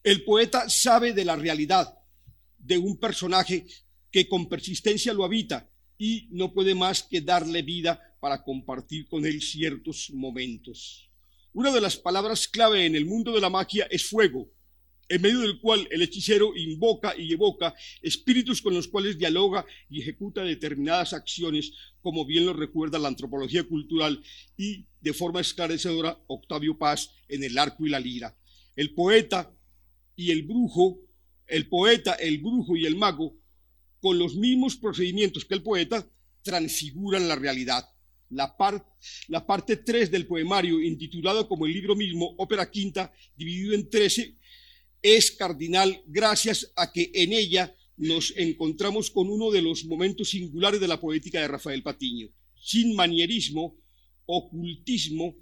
El 0.03 0.23
poeta 0.23 0.69
sabe 0.69 1.13
de 1.13 1.25
la 1.25 1.35
realidad 1.35 1.99
de 2.57 2.77
un 2.77 2.97
personaje 2.97 3.65
que 4.11 4.27
con 4.27 4.47
persistencia 4.47 5.13
lo 5.13 5.23
habita 5.23 5.69
y 5.97 6.27
no 6.31 6.53
puede 6.53 6.75
más 6.75 7.03
que 7.03 7.21
darle 7.21 7.61
vida 7.61 8.01
para 8.21 8.43
compartir 8.43 9.07
con 9.07 9.25
él 9.25 9.41
ciertos 9.41 10.11
momentos. 10.11 11.08
Una 11.53 11.71
de 11.71 11.81
las 11.81 11.97
palabras 11.97 12.47
clave 12.47 12.85
en 12.85 12.95
el 12.95 13.05
mundo 13.05 13.33
de 13.33 13.41
la 13.41 13.49
magia 13.49 13.87
es 13.89 14.05
fuego, 14.05 14.51
en 15.07 15.21
medio 15.21 15.39
del 15.39 15.59
cual 15.59 15.87
el 15.89 16.03
hechicero 16.03 16.55
invoca 16.55 17.15
y 17.17 17.33
evoca 17.33 17.73
espíritus 18.03 18.61
con 18.61 18.75
los 18.75 18.87
cuales 18.87 19.17
dialoga 19.17 19.65
y 19.89 20.01
ejecuta 20.01 20.43
determinadas 20.43 21.13
acciones, 21.13 21.71
como 22.01 22.23
bien 22.23 22.45
lo 22.45 22.53
recuerda 22.53 22.99
la 22.99 23.07
antropología 23.07 23.63
cultural 23.63 24.21
y 24.57 24.85
de 25.01 25.13
forma 25.13 25.41
esclarecedora 25.41 26.23
Octavio 26.27 26.77
Paz 26.77 27.09
en 27.27 27.43
El 27.43 27.57
arco 27.57 27.83
y 27.87 27.89
la 27.89 27.99
lira. 27.99 28.37
El 28.75 28.93
poeta 28.93 29.51
y 30.15 30.29
el 30.29 30.43
brujo, 30.43 31.01
el 31.47 31.67
poeta, 31.67 32.13
el 32.13 32.37
brujo 32.37 32.75
y 32.75 32.85
el 32.85 32.95
mago 32.95 33.35
con 34.01 34.19
los 34.19 34.35
mismos 34.35 34.77
procedimientos 34.77 35.45
que 35.45 35.55
el 35.55 35.63
poeta, 35.63 36.07
transfiguran 36.43 37.27
la 37.27 37.35
realidad. 37.35 37.89
La, 38.29 38.55
parte 38.55 39.77
3 39.77 40.11
del 40.11 40.27
poemario, 40.27 40.79
intitulado 40.81 41.47
como 41.47 41.65
el 41.65 41.73
libro 41.73 41.95
mismo, 41.95 42.35
ópera 42.37 42.69
quinta, 42.69 43.11
dividido 43.35 43.73
en 43.73 43.89
13, 43.89 44.35
es 45.01 45.31
cardinal 45.31 46.03
gracias 46.05 46.71
a 46.75 46.91
que 46.91 47.11
en 47.13 47.33
ella 47.33 47.75
nos 47.97 48.33
encontramos 48.37 49.09
con 49.09 49.29
uno 49.29 49.51
de 49.51 49.61
los 49.61 49.85
momentos 49.85 50.29
singulares 50.29 50.79
de 50.79 50.87
la 50.87 51.01
poética 51.01 51.41
de 51.41 51.47
Rafael 51.47 51.83
Patiño, 51.83 52.29
sin 52.55 52.95
manierismo, 52.95 53.77
ocultismo, 54.25 55.35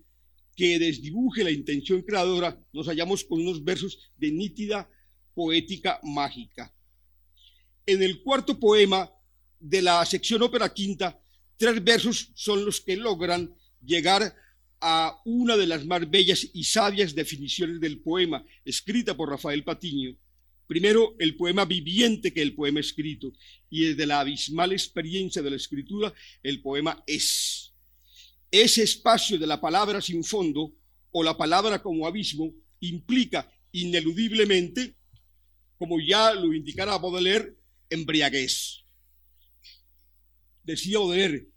que 0.56 0.80
desdibuje 0.80 1.44
la 1.44 1.52
intención 1.52 2.02
creadora, 2.02 2.60
nos 2.74 2.88
hallamos 2.88 3.24
con 3.24 3.42
unos 3.42 3.64
versos 3.64 4.12
de 4.18 4.32
nítida 4.32 4.90
poética 5.36 6.00
mágica. 6.02 6.74
En 7.86 8.02
el 8.02 8.24
cuarto 8.24 8.60
poema 8.60 9.12
de 9.60 9.84
la 9.84 10.04
sección 10.06 10.42
ópera 10.42 10.74
quinta, 10.74 11.22
tres 11.58 11.84
versos 11.84 12.32
son 12.36 12.64
los 12.66 12.82
que 12.82 12.96
logran 12.96 13.54
llegar 13.84 14.36
a 14.80 15.20
una 15.26 15.58
de 15.58 15.68
las 15.68 15.86
más 15.86 16.10
bellas 16.10 16.48
y 16.54 16.64
sabias 16.64 17.16
definiciones 17.16 17.80
del 17.80 18.00
poema, 18.00 18.46
escrita 18.64 19.18
por 19.18 19.30
Rafael 19.30 19.64
Patiño. 19.64 20.16
Primero, 20.68 21.16
el 21.18 21.36
poema 21.36 21.66
viviente 21.66 22.34
que 22.34 22.42
el 22.42 22.54
poema 22.54 22.80
escrito, 22.80 23.34
y 23.70 23.86
desde 23.86 24.06
la 24.06 24.20
abismal 24.20 24.74
experiencia 24.74 25.42
de 25.42 25.50
la 25.50 25.56
escritura, 25.56 26.14
el 26.44 26.62
poema 26.62 27.04
es. 27.08 27.74
Ese 28.52 28.84
espacio 28.84 29.40
de 29.40 29.48
la 29.48 29.60
palabra 29.60 30.02
sin 30.02 30.24
fondo, 30.24 30.74
o 31.12 31.24
la 31.24 31.38
palabra 31.38 31.82
como 31.82 32.06
abismo, 32.06 32.54
implica 32.82 33.50
ineludiblemente, 33.72 34.96
como 35.78 36.00
ya 36.00 36.34
lo 36.34 36.54
indicara 36.54 36.98
Baudelaire, 36.98 37.56
embriaguez. 37.90 38.84
Decía 40.68 41.00
Oder, 41.00 41.48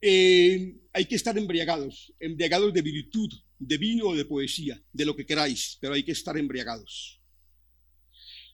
eh, 0.00 0.74
hay 0.94 1.04
que 1.04 1.14
estar 1.14 1.36
embriagados, 1.36 2.10
embriagados 2.18 2.72
de 2.72 2.80
virtud, 2.80 3.30
de 3.58 3.76
vino 3.76 4.06
o 4.06 4.16
de 4.16 4.24
poesía, 4.24 4.82
de 4.90 5.04
lo 5.04 5.14
que 5.14 5.26
queráis, 5.26 5.76
pero 5.78 5.92
hay 5.92 6.02
que 6.02 6.12
estar 6.12 6.38
embriagados. 6.38 7.20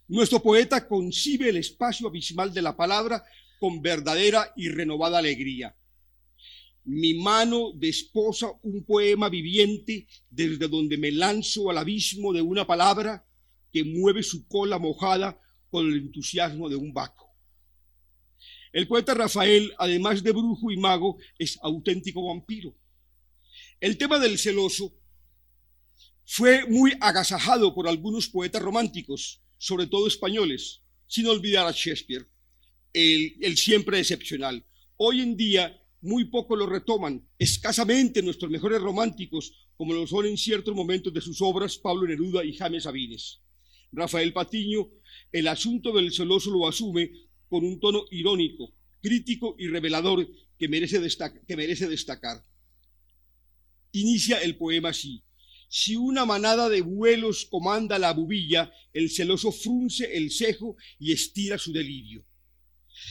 Nuestro 0.09 0.43
poeta 0.43 0.89
concibe 0.89 1.51
el 1.51 1.59
espacio 1.59 2.09
abismal 2.09 2.53
de 2.53 2.63
la 2.63 2.77
palabra 2.77 3.25
con 3.61 3.81
verdadera 3.81 4.53
y 4.57 4.71
renovada 4.71 5.19
alegría. 5.19 5.73
Mi 6.83 7.15
mano 7.15 7.71
desposa 7.77 8.49
un 8.63 8.85
poema 8.85 9.29
viviente 9.29 10.09
desde 10.29 10.67
donde 10.67 10.99
me 10.99 11.13
lanzo 11.13 11.71
al 11.71 11.79
abismo 11.79 12.33
de 12.33 12.43
una 12.43 12.67
palabra 12.67 13.25
que 13.73 13.85
mueve 13.85 14.25
su 14.25 14.49
cola 14.49 14.81
mojada 14.81 15.41
con 15.71 15.87
el 15.87 15.97
entusiasmo 15.99 16.69
de 16.69 16.75
un 16.75 16.93
vaco. 16.93 17.28
El 18.73 18.87
poeta 18.87 19.15
Rafael, 19.15 19.73
además 19.79 20.23
de 20.23 20.33
brujo 20.33 20.71
y 20.71 20.77
mago, 20.77 21.19
es 21.39 21.59
auténtico 21.63 22.27
vampiro. 22.27 22.75
El 23.81 23.97
tema 23.97 24.19
del 24.19 24.39
celoso 24.39 24.95
fue 26.25 26.67
muy 26.67 26.93
agasajado 27.01 27.75
por 27.75 27.89
algunos 27.89 28.29
poetas 28.29 28.61
románticos, 28.61 29.41
sobre 29.57 29.87
todo 29.87 30.07
españoles, 30.07 30.83
sin 31.07 31.27
olvidar 31.27 31.67
a 31.67 31.73
Shakespeare, 31.73 32.29
el, 32.93 33.57
siempre 33.57 33.99
excepcional. 33.99 34.65
Hoy 34.97 35.21
en 35.21 35.37
día 35.37 35.81
muy 36.01 36.27
poco 36.27 36.55
lo 36.55 36.67
retoman, 36.67 37.27
escasamente 37.39 38.23
nuestros 38.23 38.51
mejores 38.51 38.81
románticos, 38.81 39.69
como 39.77 39.95
lo 39.95 40.07
son 40.07 40.27
en 40.27 40.37
ciertos 40.37 40.75
momentos 40.75 41.13
de 41.13 41.21
sus 41.21 41.41
obras 41.41 41.79
Pablo 41.79 42.07
Neruda 42.07 42.45
y 42.45 42.55
James 42.55 42.85
Sabines. 42.85 43.41
Rafael 43.91 44.33
Patiño 44.33 44.91
el 45.33 45.49
asunto 45.49 45.93
del 45.93 46.13
celoso 46.13 46.51
lo 46.51 46.67
asume 46.67 47.11
con 47.49 47.65
un 47.65 47.81
tono 47.81 48.05
irónico, 48.11 48.73
crítico 49.01 49.55
y 49.59 49.69
revelador 49.69 50.29
que 50.59 50.69
merece, 50.69 51.01
que 51.47 51.57
merece 51.57 51.89
destacar. 51.89 52.43
Inicia 53.93 54.39
el 54.39 54.57
poema 54.57 54.91
así. 54.91 55.23
Si 55.69 55.97
una 55.97 56.25
manada 56.25 56.69
de 56.69 56.81
vuelos 56.81 57.47
comanda 57.51 57.99
la 57.99 58.13
bubilla, 58.13 58.73
el 58.93 59.11
celoso 59.11 59.53
frunce 59.53 60.17
el 60.17 60.31
cejo 60.31 60.77
y 60.99 61.13
estira 61.13 61.59
su 61.59 61.73
delirio. 61.73 62.25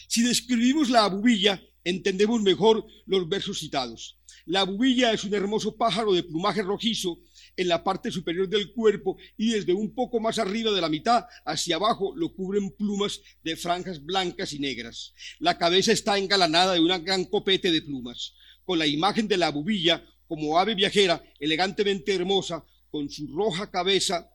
Si 0.07 0.23
describimos 0.23 0.89
la 0.89 1.07
bubilla, 1.07 1.61
entendemos 1.83 2.41
mejor 2.41 2.85
los 3.05 3.29
versos 3.29 3.59
citados. 3.59 4.19
La 4.45 4.63
bubilla 4.63 5.13
es 5.13 5.23
un 5.23 5.33
hermoso 5.33 5.75
pájaro 5.75 6.13
de 6.13 6.23
plumaje 6.23 6.61
rojizo 6.61 7.19
en 7.57 7.67
la 7.67 7.83
parte 7.83 8.11
superior 8.11 8.47
del 8.47 8.71
cuerpo 8.71 9.17
y 9.35 9.49
desde 9.49 9.73
un 9.73 9.93
poco 9.93 10.19
más 10.19 10.37
arriba 10.37 10.71
de 10.71 10.79
la 10.79 10.89
mitad 10.89 11.25
hacia 11.43 11.75
abajo 11.75 12.13
lo 12.15 12.33
cubren 12.33 12.71
plumas 12.71 13.19
de 13.43 13.57
franjas 13.57 14.03
blancas 14.03 14.53
y 14.53 14.59
negras. 14.59 15.13
La 15.39 15.57
cabeza 15.57 15.91
está 15.91 16.17
engalanada 16.17 16.73
de 16.73 16.79
una 16.79 16.99
gran 16.99 17.25
copete 17.25 17.71
de 17.71 17.81
plumas, 17.81 18.35
con 18.63 18.77
la 18.77 18.85
imagen 18.85 19.27
de 19.27 19.37
la 19.37 19.49
bubilla 19.49 20.05
como 20.27 20.59
ave 20.59 20.75
viajera 20.75 21.23
elegantemente 21.39 22.13
hermosa, 22.13 22.63
con 22.91 23.09
su 23.09 23.27
roja 23.27 23.71
cabeza, 23.71 24.29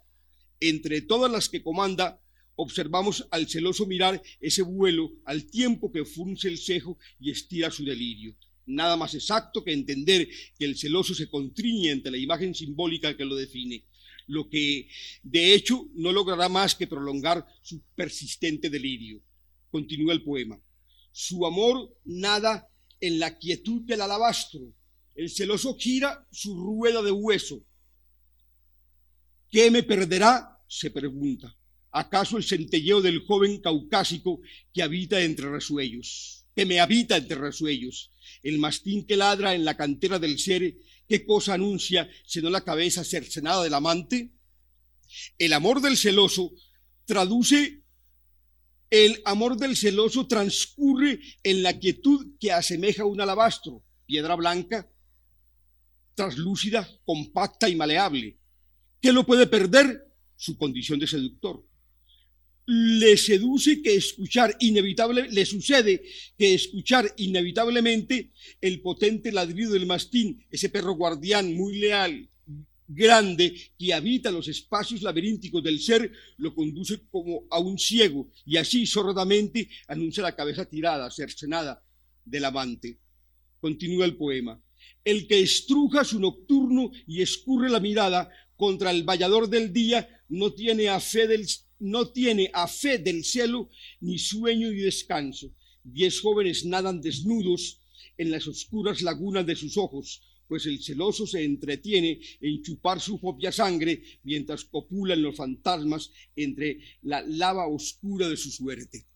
entre 0.60 1.00
todas 1.02 1.30
las 1.30 1.48
que 1.48 1.62
comanda, 1.62 2.20
observamos 2.56 3.26
al 3.30 3.48
celoso 3.48 3.86
mirar 3.86 4.22
ese 4.40 4.62
vuelo 4.62 5.12
al 5.24 5.46
tiempo 5.46 5.90
que 5.90 6.04
frunce 6.04 6.48
el 6.48 6.58
cejo 6.58 6.98
y 7.18 7.30
estira 7.30 7.70
su 7.70 7.84
delirio 7.84 8.36
nada 8.66 8.96
más 8.96 9.14
exacto 9.14 9.64
que 9.64 9.72
entender 9.72 10.28
que 10.58 10.64
el 10.64 10.76
celoso 10.76 11.14
se 11.14 11.28
contriñe 11.28 11.90
ante 11.90 12.10
la 12.10 12.18
imagen 12.18 12.54
simbólica 12.54 13.16
que 13.16 13.24
lo 13.24 13.36
define, 13.36 13.84
lo 14.26 14.48
que 14.48 14.88
de 15.22 15.54
hecho 15.54 15.88
no 15.94 16.12
logrará 16.12 16.48
más 16.48 16.74
que 16.74 16.86
prolongar 16.86 17.46
su 17.62 17.82
persistente 17.94 18.70
delirio. 18.70 19.22
Continúa 19.70 20.12
el 20.12 20.22
poema. 20.22 20.60
Su 21.10 21.46
amor 21.46 21.96
nada 22.04 22.68
en 23.00 23.18
la 23.18 23.38
quietud 23.38 23.82
del 23.82 24.00
alabastro. 24.00 24.72
El 25.14 25.28
celoso 25.28 25.76
gira 25.76 26.26
su 26.30 26.56
rueda 26.56 27.02
de 27.02 27.10
hueso. 27.10 27.62
¿Qué 29.50 29.70
me 29.70 29.82
perderá? 29.82 30.48
se 30.72 30.90
pregunta. 30.90 31.54
¿Acaso 31.90 32.38
el 32.38 32.44
centelleo 32.44 33.02
del 33.02 33.26
joven 33.26 33.60
caucásico 33.60 34.40
que 34.72 34.82
habita 34.82 35.20
entre 35.20 35.50
resuellos? 35.50 36.41
Que 36.54 36.66
me 36.66 36.80
habita 36.80 37.16
entre 37.16 37.36
resuellos 37.36 38.12
el 38.42 38.58
mastín 38.58 39.06
que 39.06 39.16
ladra 39.16 39.54
en 39.54 39.64
la 39.64 39.76
cantera 39.76 40.18
del 40.18 40.38
ser, 40.38 40.76
¿qué 41.08 41.24
cosa 41.24 41.54
anuncia 41.54 42.08
sino 42.26 42.50
la 42.50 42.64
cabeza 42.64 43.04
cercenada 43.04 43.62
del 43.62 43.74
amante? 43.74 44.32
El 45.38 45.52
amor 45.52 45.80
del 45.80 45.96
celoso 45.96 46.52
traduce 47.04 47.82
El 48.90 49.22
amor 49.24 49.56
del 49.56 49.74
celoso 49.76 50.26
transcurre 50.26 51.18
en 51.42 51.62
la 51.62 51.78
quietud 51.78 52.36
que 52.38 52.52
asemeja 52.52 53.06
un 53.06 53.22
alabastro, 53.22 53.82
piedra 54.04 54.34
blanca, 54.34 54.90
traslúcida, 56.14 56.86
compacta 57.04 57.70
y 57.70 57.74
maleable. 57.74 58.38
¿Qué 59.00 59.12
lo 59.12 59.24
puede 59.24 59.46
perder? 59.46 60.12
Su 60.36 60.58
condición 60.58 60.98
de 60.98 61.06
seductor. 61.06 61.64
Le 62.66 63.16
seduce 63.16 63.82
que 63.82 63.94
escuchar 63.94 64.56
inevitable, 64.60 65.28
le 65.30 65.44
sucede 65.44 66.02
que 66.38 66.54
escuchar 66.54 67.12
inevitablemente 67.16 68.30
el 68.60 68.80
potente 68.80 69.32
ladrido 69.32 69.72
del 69.72 69.86
mastín, 69.86 70.44
ese 70.50 70.68
perro 70.68 70.94
guardián 70.94 71.54
muy 71.54 71.78
leal, 71.78 72.28
grande 72.94 73.54
que 73.78 73.94
habita 73.94 74.30
los 74.30 74.48
espacios 74.48 75.02
laberínticos 75.02 75.62
del 75.62 75.80
ser 75.80 76.12
lo 76.36 76.54
conduce 76.54 77.00
como 77.10 77.44
a 77.50 77.58
un 77.58 77.78
ciego 77.78 78.30
y 78.44 78.56
así 78.56 78.86
sordamente 78.86 79.68
anuncia 79.88 80.22
la 80.22 80.36
cabeza 80.36 80.64
tirada, 80.64 81.10
cercenada 81.10 81.82
del 82.24 82.44
amante. 82.44 82.98
Continúa 83.60 84.04
el 84.04 84.16
poema. 84.16 84.60
El 85.04 85.26
que 85.26 85.40
estruja 85.40 86.04
su 86.04 86.20
nocturno 86.20 86.90
y 87.06 87.22
escurre 87.22 87.70
la 87.70 87.80
mirada 87.80 88.30
contra 88.56 88.90
el 88.90 89.04
vallador 89.04 89.48
del 89.48 89.72
día 89.72 90.08
no 90.28 90.52
tiene 90.52 90.88
a 90.88 91.00
fe 91.00 91.26
del, 91.26 91.46
no 91.82 92.10
tiene 92.10 92.50
a 92.54 92.66
fe 92.66 92.98
del 92.98 93.24
cielo 93.24 93.68
ni 94.00 94.18
sueño 94.18 94.70
ni 94.70 94.80
descanso. 94.80 95.52
Diez 95.84 96.20
jóvenes 96.20 96.64
nadan 96.64 97.00
desnudos 97.00 97.80
en 98.16 98.30
las 98.30 98.46
oscuras 98.46 99.02
lagunas 99.02 99.46
de 99.46 99.56
sus 99.56 99.76
ojos 99.76 100.22
pues 100.52 100.66
el 100.66 100.82
celoso 100.82 101.26
se 101.26 101.42
entretiene 101.42 102.20
en 102.38 102.62
chupar 102.62 103.00
su 103.00 103.18
propia 103.18 103.50
sangre 103.50 104.02
mientras 104.22 104.64
copulan 104.64 105.22
los 105.22 105.34
fantasmas 105.34 106.10
entre 106.36 106.78
la 107.00 107.22
lava 107.22 107.66
oscura 107.66 108.28
de 108.28 108.36
su 108.36 108.50
suerte. 108.50 109.06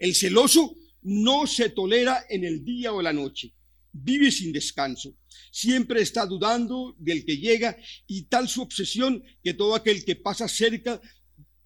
El 0.00 0.16
celoso 0.16 0.74
no 1.02 1.46
se 1.46 1.70
tolera 1.70 2.24
en 2.28 2.42
el 2.42 2.64
día 2.64 2.92
o 2.92 3.00
la 3.00 3.12
noche, 3.12 3.52
vive 3.92 4.32
sin 4.32 4.50
descanso, 4.50 5.16
siempre 5.52 6.02
está 6.02 6.26
dudando 6.26 6.96
del 6.98 7.24
que 7.24 7.36
llega 7.36 7.76
y 8.08 8.22
tal 8.22 8.48
su 8.48 8.62
obsesión 8.62 9.22
que 9.44 9.54
todo 9.54 9.76
aquel 9.76 10.04
que 10.04 10.16
pasa 10.16 10.48
cerca 10.48 11.00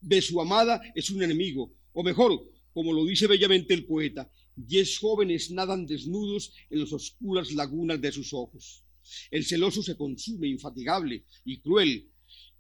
de 0.01 0.23
su 0.23 0.41
amada 0.41 0.81
es 0.95 1.11
un 1.11 1.23
enemigo, 1.23 1.73
o 1.93 2.03
mejor, 2.03 2.51
como 2.73 2.93
lo 2.93 3.05
dice 3.05 3.27
bellamente 3.27 3.75
el 3.75 3.85
poeta, 3.85 4.31
diez 4.57 4.99
jóvenes 4.99 5.51
nadan 5.51 5.87
desnudos 5.87 6.53
en 6.71 6.81
las 6.81 6.93
oscuras 6.93 7.53
lagunas 7.53 8.01
de 8.01 8.13
sus 8.13 8.33
ojos. 8.33 8.85
El 9.31 9.45
celoso 9.45 9.83
se 9.83 9.97
consume 9.97 10.49
infatigable 10.49 11.25
y 11.45 11.59
cruel, 11.59 12.09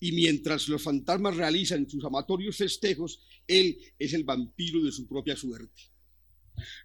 y 0.00 0.12
mientras 0.12 0.68
los 0.68 0.82
fantasmas 0.82 1.36
realizan 1.36 1.88
sus 1.88 2.04
amatorios 2.04 2.56
festejos, 2.56 3.20
él 3.46 3.78
es 3.98 4.14
el 4.14 4.24
vampiro 4.24 4.82
de 4.82 4.92
su 4.92 5.06
propia 5.06 5.36
suerte. 5.36 5.82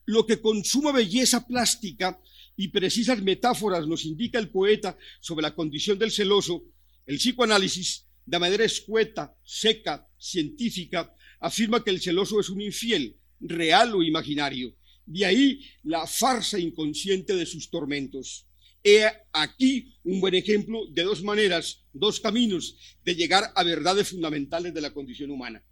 Lo 0.05 0.25
que 0.25 0.39
con 0.39 0.63
suma 0.63 0.91
belleza 0.91 1.45
plástica 1.45 2.21
y 2.55 2.69
precisas 2.69 3.21
metáforas 3.21 3.87
nos 3.87 4.05
indica 4.05 4.39
el 4.39 4.49
poeta 4.49 4.97
sobre 5.19 5.43
la 5.43 5.55
condición 5.55 5.97
del 5.97 6.11
celoso, 6.11 6.63
el 7.05 7.17
psicoanálisis, 7.17 8.04
de 8.25 8.39
manera 8.39 8.65
escueta, 8.65 9.35
seca, 9.43 10.07
científica, 10.17 11.13
afirma 11.39 11.83
que 11.83 11.91
el 11.91 12.01
celoso 12.01 12.39
es 12.39 12.49
un 12.49 12.61
infiel, 12.61 13.17
real 13.39 13.95
o 13.95 14.03
imaginario. 14.03 14.75
De 15.05 15.25
ahí 15.25 15.61
la 15.83 16.07
farsa 16.07 16.59
inconsciente 16.59 17.35
de 17.35 17.45
sus 17.45 17.69
tormentos. 17.69 18.47
He 18.83 19.05
aquí 19.33 19.95
un 20.03 20.21
buen 20.21 20.35
ejemplo 20.35 20.85
de 20.91 21.03
dos 21.03 21.23
maneras, 21.23 21.83
dos 21.93 22.19
caminos 22.19 22.77
de 23.03 23.15
llegar 23.15 23.51
a 23.55 23.63
verdades 23.63 24.09
fundamentales 24.09 24.73
de 24.73 24.81
la 24.81 24.93
condición 24.93 25.31
humana. 25.31 25.63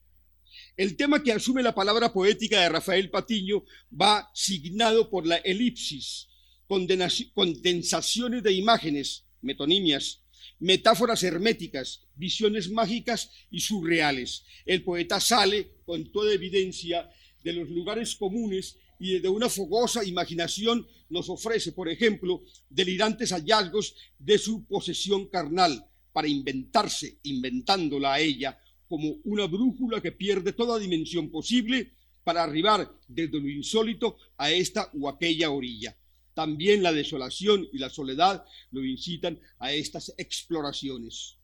El 0.78 0.96
tema 0.96 1.22
que 1.22 1.32
asume 1.32 1.62
la 1.62 1.76
palabra 1.76 2.12
poética 2.12 2.62
de 2.62 2.70
Rafael 2.70 3.10
Patiño 3.10 3.64
va 4.00 4.30
signado 4.34 5.10
por 5.10 5.26
la 5.26 5.38
elipsis, 5.38 6.28
condensaciones 6.68 8.42
de 8.42 8.54
imágenes, 8.54 9.26
metonimias, 9.42 10.23
metáforas 10.60 11.24
herméticas, 11.24 12.08
visiones 12.16 12.70
mágicas 12.70 13.32
y 13.52 13.60
surreales. 13.60 14.46
El 14.66 14.84
poeta 14.84 15.20
sale 15.20 15.72
con 15.86 16.12
toda 16.12 16.34
evidencia 16.34 17.10
de 17.44 17.54
los 17.54 17.70
lugares 17.70 18.16
comunes 18.16 18.78
y 19.00 19.20
de 19.20 19.28
una 19.28 19.50
fogosa 19.50 20.04
imaginación 20.04 20.88
nos 21.10 21.30
ofrece, 21.30 21.74
por 21.74 21.90
ejemplo, 21.90 22.44
delirantes 22.70 23.32
hallazgos 23.32 23.96
de 24.18 24.38
su 24.38 24.66
posesión 24.66 25.28
carnal 25.28 25.86
para 26.12 26.28
inventarse, 26.28 27.20
inventándola 27.24 28.14
a 28.14 28.20
ella, 28.20 28.58
como 28.88 29.18
una 29.24 29.46
brújula 29.48 30.02
que 30.02 30.12
pierde 30.12 30.54
toda 30.54 30.80
dimensión 30.80 31.30
posible 31.30 31.92
para 32.24 32.44
arribar 32.44 32.90
desde 33.08 33.40
lo 33.40 33.50
insólito 33.50 34.18
a 34.38 34.52
esta 34.52 34.90
o 35.00 35.10
aquella 35.10 35.50
orilla. 35.50 35.98
También 36.34 36.82
la 36.82 36.92
desolación 36.92 37.68
y 37.72 37.78
la 37.78 37.90
soledad 37.90 38.46
lo 38.72 38.84
incitan 38.84 39.40
a 39.60 39.72
estas 39.72 40.14
exploraciones. 40.18 41.38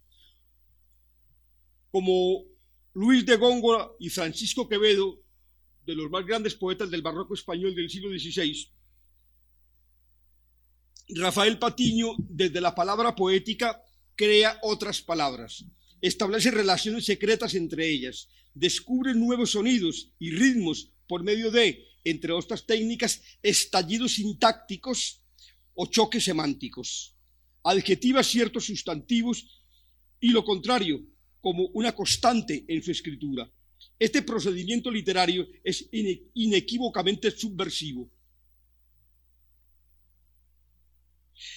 Como 1.91 2.45
Luis 2.93 3.25
de 3.25 3.37
Góngora 3.37 3.89
y 3.99 4.09
Francisco 4.09 4.67
Quevedo 4.67 5.21
de 5.85 5.95
los 5.95 6.09
más 6.09 6.25
grandes 6.25 6.55
poetas 6.55 6.89
del 6.89 7.01
barroco 7.01 7.33
español 7.33 7.75
del 7.75 7.89
siglo 7.89 8.09
XVI, 8.09 8.69
Rafael 11.09 11.57
Patiño, 11.57 12.15
desde 12.19 12.61
la 12.61 12.75
palabra 12.75 13.15
poética, 13.15 13.83
crea 14.15 14.59
otras 14.61 15.01
palabras, 15.01 15.65
establece 16.01 16.51
relaciones 16.51 17.05
secretas 17.05 17.55
entre 17.55 17.89
ellas, 17.89 18.29
descubre 18.53 19.15
nuevos 19.15 19.51
sonidos 19.51 20.11
y 20.19 20.31
ritmos 20.31 20.91
por 21.07 21.23
medio 21.23 21.49
de, 21.49 21.88
entre 22.03 22.31
otras 22.31 22.65
técnicas, 22.65 23.21
estallidos 23.41 24.13
sintácticos 24.13 25.21
o 25.73 25.85
choques 25.85 26.23
semánticos, 26.23 27.15
adjetiva 27.63 28.23
ciertos 28.23 28.65
sustantivos 28.65 29.63
y 30.19 30.29
lo 30.29 30.43
contrario, 30.43 31.05
como 31.41 31.67
una 31.67 31.93
constante 31.93 32.65
en 32.67 32.83
su 32.83 32.91
escritura. 32.91 33.49
Este 33.97 34.21
procedimiento 34.21 34.91
literario 34.91 35.47
es 35.63 35.89
inequívocamente 35.91 37.31
subversivo. 37.31 38.11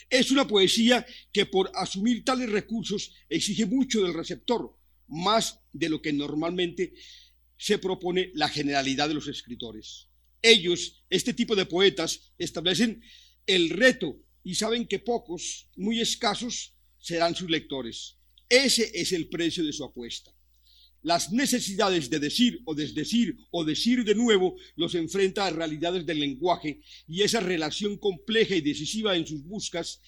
Es 0.08 0.30
una 0.30 0.46
poesía 0.46 1.04
que 1.32 1.46
por 1.46 1.70
asumir 1.74 2.24
tales 2.24 2.50
recursos 2.50 3.12
exige 3.28 3.66
mucho 3.66 4.02
del 4.02 4.14
receptor, 4.14 4.76
más 5.08 5.60
de 5.72 5.88
lo 5.88 6.00
que 6.00 6.12
normalmente 6.12 6.94
se 7.56 7.78
propone 7.78 8.30
la 8.34 8.48
generalidad 8.48 9.08
de 9.08 9.14
los 9.14 9.26
escritores. 9.26 10.08
Ellos, 10.42 11.04
este 11.08 11.32
tipo 11.32 11.56
de 11.56 11.66
poetas, 11.66 12.32
establecen 12.36 13.02
el 13.46 13.70
reto 13.70 14.20
y 14.44 14.56
saben 14.56 14.86
que 14.86 14.98
pocos, 14.98 15.68
muy 15.76 16.00
escasos, 16.00 16.74
serán 16.98 17.34
sus 17.34 17.48
lectores. 17.48 18.16
Ese 18.48 18.90
es 18.94 19.12
el 19.12 19.28
precio 19.28 19.64
de 19.64 19.72
su 19.72 19.84
apuesta 19.84 20.34
las 21.02 21.32
necesidades 21.32 22.08
de 22.10 22.18
decir 22.20 22.62
o 22.64 22.74
desdecir 22.74 23.36
o 23.50 23.64
decir 23.64 24.04
de 24.04 24.14
nuevo 24.14 24.56
los 24.76 24.94
enfrenta 24.94 25.46
a 25.46 25.50
realidades 25.50 26.06
del 26.06 26.20
lenguaje 26.20 26.80
y 27.08 27.22
esa 27.22 27.40
relación 27.40 27.96
compleja 27.98 28.54
y 28.54 28.60
decisiva 28.60 29.16
en 29.16 29.26
sus 29.26 29.42
buscas, 29.44 30.00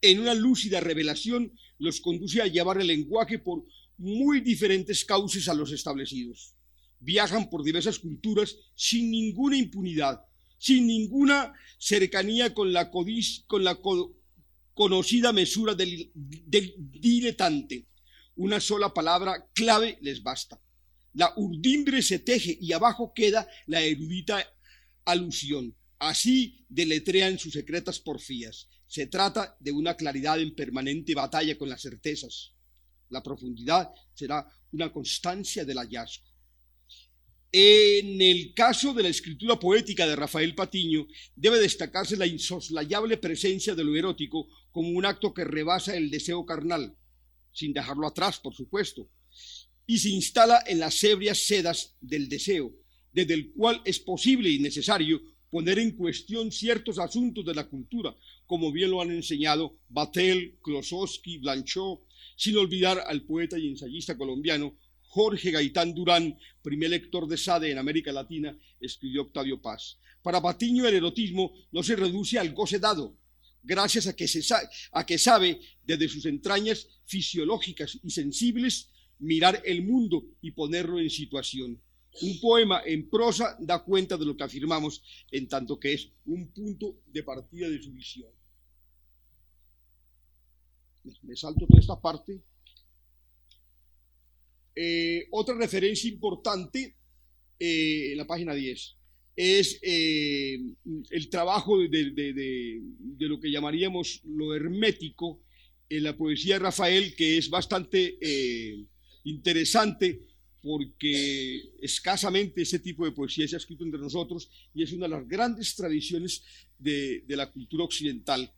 en 0.00 0.20
una 0.20 0.34
lúcida 0.34 0.80
revelación, 0.80 1.52
los 1.78 2.00
conduce 2.00 2.40
a 2.40 2.46
llevar 2.46 2.80
el 2.80 2.86
lenguaje 2.86 3.38
por 3.38 3.66
muy 3.98 4.40
diferentes 4.40 5.04
cauces 5.04 5.46
a 5.48 5.54
los 5.54 5.72
establecidos. 5.72 6.54
Viajan 7.00 7.50
por 7.50 7.64
diversas 7.64 7.98
culturas 7.98 8.56
sin 8.74 9.10
ninguna 9.10 9.56
impunidad, 9.56 10.20
sin 10.58 10.86
ninguna 10.86 11.52
cercanía 11.78 12.54
con 12.54 12.72
la, 12.72 12.90
con 12.90 13.64
la 13.64 13.78
conocida 14.74 15.32
mesura 15.32 15.74
del, 15.74 16.10
del 16.14 16.74
diletante 16.78 17.90
una 18.40 18.58
sola 18.58 18.94
palabra 18.94 19.50
clave 19.52 19.98
les 20.00 20.22
basta. 20.22 20.58
La 21.12 21.34
urdimbre 21.36 22.00
se 22.00 22.20
teje 22.20 22.56
y 22.58 22.72
abajo 22.72 23.12
queda 23.14 23.46
la 23.66 23.82
erudita 23.82 24.42
alusión. 25.04 25.76
Así 25.98 26.64
deletrean 26.66 27.38
sus 27.38 27.52
secretas 27.52 28.00
porfías. 28.00 28.70
Se 28.86 29.06
trata 29.06 29.58
de 29.60 29.72
una 29.72 29.94
claridad 29.94 30.40
en 30.40 30.54
permanente 30.54 31.14
batalla 31.14 31.58
con 31.58 31.68
las 31.68 31.82
certezas. 31.82 32.54
La 33.10 33.22
profundidad 33.22 33.90
será 34.14 34.48
una 34.72 34.90
constancia 34.90 35.62
del 35.66 35.76
hallazgo. 35.76 36.29
En 37.52 38.22
el 38.22 38.54
caso 38.54 38.94
de 38.94 39.02
la 39.02 39.08
escritura 39.08 39.58
poética 39.58 40.06
de 40.06 40.14
Rafael 40.14 40.54
Patiño, 40.54 41.08
debe 41.34 41.58
destacarse 41.58 42.16
la 42.16 42.26
insoslayable 42.26 43.16
presencia 43.16 43.74
de 43.74 43.82
lo 43.82 43.96
erótico 43.96 44.46
como 44.70 44.90
un 44.90 45.04
acto 45.04 45.34
que 45.34 45.44
rebasa 45.44 45.96
el 45.96 46.10
deseo 46.10 46.46
carnal, 46.46 46.96
sin 47.52 47.72
dejarlo 47.72 48.06
atrás, 48.06 48.38
por 48.38 48.54
supuesto, 48.54 49.10
y 49.84 49.98
se 49.98 50.10
instala 50.10 50.62
en 50.64 50.78
las 50.78 51.02
ebrias 51.02 51.38
sedas 51.38 51.96
del 52.00 52.28
deseo, 52.28 52.72
desde 53.12 53.34
el 53.34 53.50
cual 53.50 53.82
es 53.84 53.98
posible 53.98 54.48
y 54.48 54.60
necesario 54.60 55.20
poner 55.50 55.80
en 55.80 55.96
cuestión 55.96 56.52
ciertos 56.52 57.00
asuntos 57.00 57.44
de 57.44 57.54
la 57.54 57.68
cultura, 57.68 58.16
como 58.46 58.70
bien 58.70 58.92
lo 58.92 59.02
han 59.02 59.10
enseñado 59.10 59.76
Batel, 59.88 60.56
Klosowski, 60.62 61.38
Blanchot, 61.38 62.00
sin 62.36 62.56
olvidar 62.56 63.02
al 63.08 63.22
poeta 63.22 63.58
y 63.58 63.66
ensayista 63.66 64.16
colombiano 64.16 64.78
Jorge 65.10 65.50
Gaitán 65.50 65.92
Durán, 65.92 66.38
primer 66.62 66.90
lector 66.90 67.26
de 67.26 67.36
Sade 67.36 67.72
en 67.72 67.78
América 67.78 68.12
Latina, 68.12 68.56
escribió 68.78 69.22
Octavio 69.22 69.60
Paz. 69.60 69.98
Para 70.22 70.40
Patiño 70.40 70.86
el 70.86 70.94
erotismo 70.94 71.52
no 71.72 71.82
se 71.82 71.96
reduce 71.96 72.38
al 72.38 72.52
goce 72.54 72.78
dado, 72.78 73.18
gracias 73.60 74.06
a 74.06 74.14
que, 74.14 75.18
sabe 75.18 75.60
desde 75.84 76.08
sus 76.08 76.26
entrañas 76.26 76.86
fisiológicas 77.06 77.98
y 78.04 78.10
sensibles 78.10 78.90
mirar 79.18 79.60
el 79.64 79.82
mundo 79.82 80.24
y 80.40 80.52
ponerlo 80.52 81.00
en 81.00 81.10
situación. 81.10 81.82
Un 82.22 82.40
poema 82.40 82.82
en 82.86 83.10
prosa 83.10 83.56
da 83.58 83.82
cuenta 83.82 84.16
de 84.16 84.26
lo 84.26 84.36
que 84.36 84.44
afirmamos, 84.44 85.02
en 85.32 85.48
tanto 85.48 85.80
que 85.80 85.92
es 85.92 86.08
un 86.26 86.52
punto 86.52 87.00
de 87.06 87.24
partida 87.24 87.68
de 87.68 87.82
su 87.82 87.92
visión. 87.92 88.30
Me 91.22 91.34
salto 91.34 91.66
toda 91.66 91.80
esta 91.80 92.00
parte. 92.00 92.40
Eh, 94.74 95.26
otra 95.30 95.54
referencia 95.56 96.08
importante 96.08 96.96
eh, 97.58 98.12
en 98.12 98.16
la 98.16 98.26
página 98.26 98.54
10 98.54 98.96
es 99.36 99.78
eh, 99.82 100.58
el 101.10 101.30
trabajo 101.30 101.78
de, 101.78 102.80
lo 103.18 103.40
que 103.40 103.50
llamaríamos 103.50 104.22
lo 104.24 104.54
hermético 104.54 105.42
en 105.88 106.04
la 106.04 106.16
poesía 106.16 106.54
de 106.54 106.60
Rafael, 106.60 107.14
que 107.16 107.38
es 107.38 107.48
bastante 107.48 108.18
interesante 109.24 110.20
porque 110.62 111.72
escasamente 111.80 112.62
ese 112.62 112.78
tipo 112.80 113.04
de 113.04 113.12
poesía 113.12 113.48
se 113.48 113.56
ha 113.56 113.58
escrito 113.58 113.84
entre 113.84 114.00
nosotros 114.00 114.50
y 114.74 114.82
es 114.82 114.92
una 114.92 115.06
de 115.06 115.16
las 115.16 115.26
grandes 115.26 115.74
tradiciones 115.74 116.42
de, 116.78 117.24
la 117.28 117.50
cultura 117.50 117.84
occidental. 117.84 118.52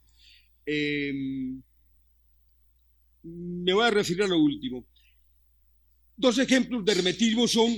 Em, 0.67 1.63
me 3.23 3.73
voy 3.73 3.85
a 3.85 3.91
referir 3.91 4.23
a 4.25 4.27
lo 4.27 4.39
último. 4.39 4.85
Dos 6.23 6.39
ejemplos 6.39 6.85
de 6.85 6.93
hermetismo 6.93 7.49
son 7.49 7.77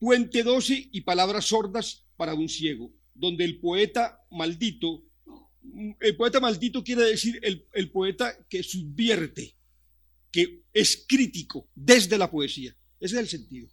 Puente 0.00 0.42
12 0.42 0.88
y 0.90 1.02
Palabras 1.02 1.44
sordas 1.44 2.04
para 2.16 2.34
un 2.34 2.48
ciego, 2.48 2.92
donde 3.14 3.44
el 3.44 3.60
poeta 3.60 4.20
maldito, 4.28 5.04
el 6.00 6.16
poeta 6.16 6.40
maldito 6.40 6.82
quiere 6.82 7.02
decir 7.04 7.38
el, 7.44 7.92
poeta 7.92 8.36
que 8.48 8.64
subvierte, 8.64 9.54
que 10.32 10.64
es 10.72 11.04
crítico 11.08 11.68
desde 11.76 12.18
la 12.18 12.28
poesía. 12.28 12.76
Ese 12.98 13.14
es 13.14 13.20
el 13.20 13.28
sentido. 13.28 13.68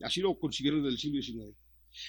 Así 0.00 0.20
lo 0.20 0.36
consiguieron 0.40 0.82
desde 0.82 0.94
el 0.94 0.98
siglo 0.98 1.22
XIX. 1.22 1.56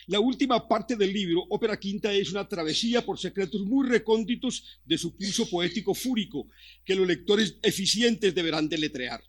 La 0.07 0.19
última 0.19 0.67
parte 0.67 0.95
del 0.95 1.13
libro, 1.13 1.45
Ópera 1.49 1.79
Quinta, 1.79 2.13
es 2.13 2.31
una 2.31 2.47
travesía 2.47 3.05
por 3.05 3.19
secretos 3.19 3.61
muy 3.61 3.87
recónditos 3.87 4.79
de 4.85 4.97
su 4.97 5.15
curso 5.15 5.49
poético 5.49 5.93
fúrico, 5.93 6.47
que 6.85 6.95
los 6.95 7.07
lectores 7.07 7.57
eficientes 7.61 8.33
deberán 8.33 8.69
deletrear. 8.69 9.23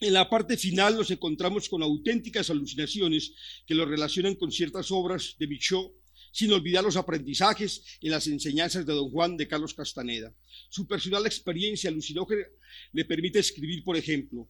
En 0.00 0.12
la 0.12 0.28
parte 0.28 0.56
final 0.56 0.94
nos 0.94 1.10
encontramos 1.10 1.68
con 1.68 1.82
auténticas 1.82 2.50
alucinaciones 2.50 3.32
que 3.66 3.74
lo 3.74 3.86
relacionan 3.86 4.34
con 4.34 4.52
ciertas 4.52 4.90
obras 4.90 5.36
de 5.38 5.46
Michaud, 5.46 5.90
sin 6.32 6.52
olvidar 6.52 6.84
los 6.84 6.96
aprendizajes 6.96 7.82
y 8.00 8.10
las 8.10 8.26
enseñanzas 8.26 8.84
de 8.84 8.92
don 8.92 9.10
Juan 9.10 9.38
de 9.38 9.48
Carlos 9.48 9.72
Castaneda. 9.72 10.34
Su 10.68 10.86
personal 10.86 11.24
experiencia 11.24 11.88
alucinógena 11.88 12.44
le 12.92 13.04
permite 13.06 13.38
escribir, 13.38 13.82
por 13.84 13.96
ejemplo, 13.96 14.46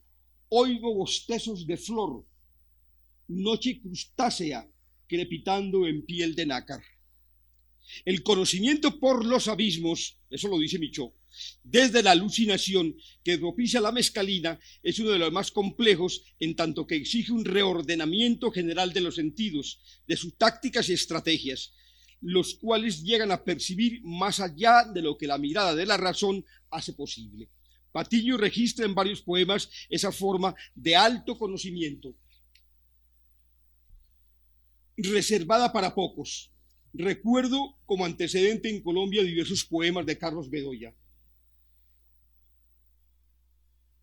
Oigo 0.48 0.94
bostezos 0.94 1.64
de 1.64 1.76
flor, 1.76 2.26
noche 3.28 3.80
crustácea 3.80 4.68
crepitando 5.06 5.86
en 5.86 6.04
piel 6.04 6.34
de 6.34 6.46
nácar. 6.46 6.82
El 8.04 8.22
conocimiento 8.22 8.98
por 8.98 9.24
los 9.24 9.48
abismos, 9.48 10.18
eso 10.28 10.48
lo 10.48 10.58
dice 10.58 10.78
Michó, 10.78 11.14
desde 11.62 12.02
la 12.02 12.12
alucinación 12.12 12.96
que 13.22 13.38
propicia 13.38 13.80
la 13.80 13.92
mescalina, 13.92 14.58
es 14.82 14.98
uno 14.98 15.10
de 15.10 15.18
los 15.18 15.32
más 15.32 15.50
complejos 15.50 16.22
en 16.40 16.56
tanto 16.56 16.86
que 16.86 16.96
exige 16.96 17.32
un 17.32 17.44
reordenamiento 17.44 18.50
general 18.50 18.92
de 18.92 19.02
los 19.02 19.16
sentidos, 19.16 19.80
de 20.06 20.16
sus 20.16 20.36
tácticas 20.36 20.88
y 20.88 20.94
estrategias, 20.94 21.74
los 22.20 22.54
cuales 22.54 23.02
llegan 23.02 23.30
a 23.30 23.44
percibir 23.44 24.02
más 24.02 24.40
allá 24.40 24.84
de 24.84 25.02
lo 25.02 25.16
que 25.16 25.26
la 25.26 25.38
mirada 25.38 25.74
de 25.74 25.86
la 25.86 25.96
razón 25.96 26.44
hace 26.70 26.92
posible. 26.94 27.50
Patiño 27.92 28.36
registra 28.36 28.84
en 28.84 28.94
varios 28.94 29.22
poemas 29.22 29.70
esa 29.88 30.12
forma 30.12 30.54
de 30.74 30.96
alto 30.96 31.38
conocimiento, 31.38 32.14
reservada 34.96 35.72
para 35.72 35.94
pocos. 35.94 36.52
Recuerdo 36.92 37.78
como 37.84 38.04
antecedente 38.04 38.70
en 38.70 38.82
Colombia 38.82 39.22
diversos 39.22 39.64
poemas 39.64 40.06
de 40.06 40.16
Carlos 40.16 40.48
Bedoya. 40.48 40.94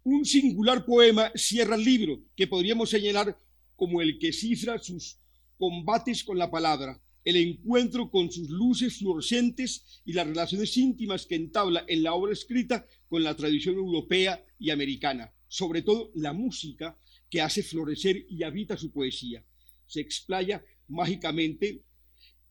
Un 0.04 0.26
singular 0.26 0.86
poema 0.86 1.32
cierra 1.34 1.76
el 1.76 1.84
libro, 1.84 2.22
que 2.36 2.46
podríamos 2.46 2.90
señalar 2.90 3.40
como 3.76 4.02
el 4.02 4.20
que 4.20 4.34
cifra 4.34 4.78
sus 4.78 5.18
combates 5.58 6.24
con 6.24 6.38
la 6.38 6.52
palabra, 6.52 7.02
el 7.24 7.38
encuentro 7.38 8.12
con 8.12 8.32
sus 8.32 8.50
luces 8.50 8.98
fluorescentes 8.98 10.02
y 10.06 10.14
las 10.14 10.28
relaciones 10.28 10.76
íntimas 10.76 11.26
que 11.26 11.36
entabla 11.36 11.86
en 11.88 12.04
la 12.04 12.14
obra 12.14 12.34
escrita 12.34 12.86
con 13.08 13.24
la 13.24 13.36
tradición 13.36 13.76
europea 13.76 14.46
y 14.60 14.72
americana, 14.72 15.34
sobre 15.48 15.82
todo 15.82 16.12
la 16.16 16.34
música 16.34 16.98
que 17.30 17.42
hace 17.42 17.64
florecer 17.64 18.26
y 18.30 18.44
habita 18.44 18.76
su 18.78 18.92
poesía. 18.92 19.46
Se 19.88 20.02
explaya 20.02 20.64
mágicamente 20.88 21.82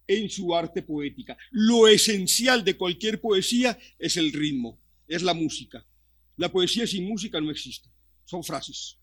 en 0.07 0.29
su 0.29 0.55
arte 0.55 0.83
poética. 0.83 1.37
Lo 1.51 1.88
esencial 1.88 2.64
de 2.64 2.77
cualquier 2.77 3.21
poesía 3.21 3.79
es 3.99 4.16
el 4.16 4.33
ritmo, 4.33 4.81
es 5.07 5.23
la 5.23 5.35
música. 5.35 5.87
La 6.37 6.51
poesía 6.51 6.87
sin 6.87 7.07
música 7.07 7.40
no 7.40 7.51
existe, 7.51 7.88
son 8.25 8.42
frases. 8.42 8.99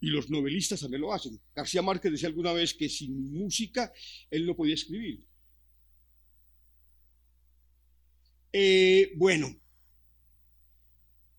Y 0.00 0.08
los 0.08 0.30
novelistas 0.30 0.80
también 0.80 1.02
lo 1.02 1.12
hacen. 1.12 1.40
García 1.54 1.82
Márquez 1.82 2.12
decía 2.12 2.28
alguna 2.28 2.52
vez 2.52 2.74
que 2.74 2.88
sin 2.88 3.32
música 3.32 3.92
él 4.30 4.46
no 4.46 4.54
podía 4.54 4.74
escribir. 4.74 5.26
Eh, 8.52 9.12
bueno, 9.16 9.54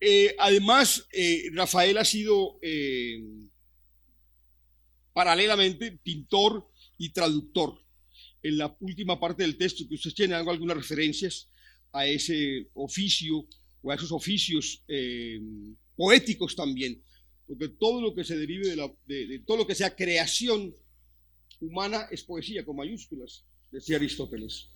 eh, 0.00 0.34
además, 0.38 1.06
eh, 1.12 1.50
Rafael 1.52 1.98
ha 1.98 2.04
sido 2.04 2.58
paralelamente 5.12 5.92
pintor 6.02 6.69
y 7.00 7.10
traductor. 7.10 7.82
En 8.42 8.58
la 8.58 8.76
última 8.80 9.18
parte 9.18 9.42
del 9.42 9.56
texto, 9.56 9.88
que 9.88 9.96
ustedes 9.96 10.14
tienen 10.14 10.36
algunas 10.36 10.76
referencias 10.76 11.48
a 11.92 12.06
ese 12.06 12.68
oficio 12.74 13.48
o 13.82 13.90
a 13.90 13.96
esos 13.96 14.12
oficios 14.12 14.84
poéticos 15.96 16.54
también 16.54 17.02
porque 17.50 17.68
todo 17.68 18.00
lo 18.00 18.14
que 18.14 18.22
se 18.22 18.38
derive 18.38 18.76
de, 19.06 19.42
todo 19.44 19.56
lo 19.56 19.66
que 19.66 19.74
sea 19.74 19.96
creación 19.96 20.72
humana 21.58 22.06
es 22.12 22.22
poesía 22.22 22.64
con 22.64 22.76
mayúsculas, 22.76 23.44
decía 23.72 23.96
Aristóteles. 23.96 24.68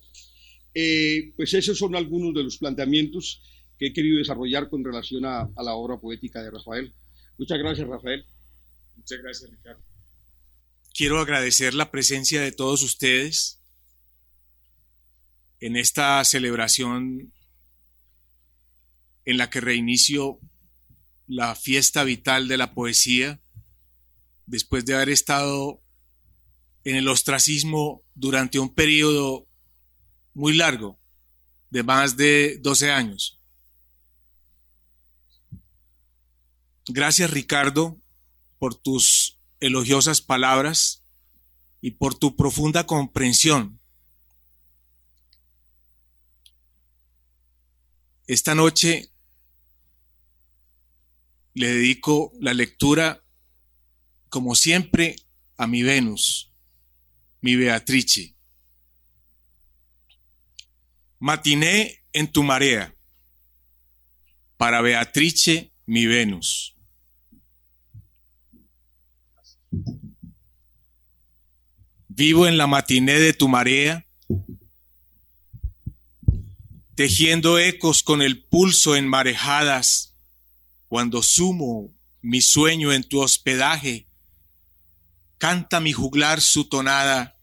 Eh, 0.73 1.31
pues 1.37 1.53
esos 1.53 1.77
son 1.77 1.95
algunos 1.95 2.33
de 2.33 2.43
los 2.43 2.57
planteamientos 2.57 3.41
que 3.79 3.87
he 3.87 3.93
querido 3.93 4.17
desarrollar 4.17 4.69
con 4.69 4.83
relación 4.83 5.23
a, 5.23 5.49
a 5.55 5.63
la 5.63 5.73
obra 5.75 5.97
poética 5.97 6.43
de 6.43 6.51
Rafael. 6.51 6.93
Muchas 7.37 7.59
gracias, 7.59 7.87
Rafael. 7.87 8.25
Muchas 8.97 9.19
gracias, 9.21 9.49
Ricardo. 9.49 9.94
Quiero 10.97 11.19
agradecer 11.19 11.73
la 11.73 11.91
presencia 11.91 12.39
de 12.39 12.53
todos 12.53 12.81
ustedes 12.81 13.59
en 15.59 15.75
esta 15.75 16.23
celebración 16.23 17.33
en 19.25 19.37
la 19.37 19.49
que 19.49 19.59
reinicio 19.59 20.39
la 21.27 21.53
fiesta 21.53 22.05
vital 22.05 22.47
de 22.47 22.55
la 22.55 22.73
poesía, 22.73 23.41
después 24.45 24.85
de 24.85 24.95
haber 24.95 25.09
estado 25.09 25.81
en 26.85 26.95
el 26.95 27.09
ostracismo 27.09 28.01
durante 28.13 28.57
un 28.57 28.73
periodo 28.73 29.45
muy 30.33 30.53
largo, 30.53 30.97
de 31.71 31.83
más 31.83 32.15
de 32.15 32.57
12 32.61 32.91
años. 32.91 33.37
Gracias 36.87 37.29
Ricardo 37.31 37.99
por 38.59 38.75
tus 38.75 39.35
elogiosas 39.59 40.21
palabras 40.21 41.03
y 41.81 41.91
por 41.91 42.15
tu 42.15 42.35
profunda 42.35 42.85
comprensión. 42.85 43.79
Esta 48.27 48.55
noche 48.55 49.11
le 51.53 51.67
dedico 51.67 52.31
la 52.39 52.53
lectura, 52.53 53.23
como 54.29 54.55
siempre, 54.55 55.15
a 55.57 55.67
mi 55.67 55.83
Venus, 55.83 56.51
mi 57.41 57.55
Beatrice. 57.55 58.35
Matiné 61.19 62.03
en 62.13 62.31
tu 62.31 62.43
marea, 62.43 62.93
para 64.57 64.81
Beatrice, 64.81 65.71
mi 65.85 66.05
Venus. 66.07 66.74
Vivo 72.07 72.47
en 72.47 72.57
la 72.57 72.67
matiné 72.67 73.19
de 73.19 73.33
tu 73.33 73.47
marea, 73.47 74.05
tejiendo 76.95 77.59
ecos 77.59 78.03
con 78.03 78.21
el 78.21 78.43
pulso 78.43 78.95
en 78.95 79.07
marejadas 79.07 80.13
cuando 80.87 81.21
sumo 81.21 81.93
mi 82.21 82.41
sueño 82.41 82.93
en 82.93 83.03
tu 83.03 83.19
hospedaje. 83.19 84.07
Canta 85.37 85.79
mi 85.79 85.91
juglar 85.91 86.41
su 86.41 86.69
tonada, 86.69 87.37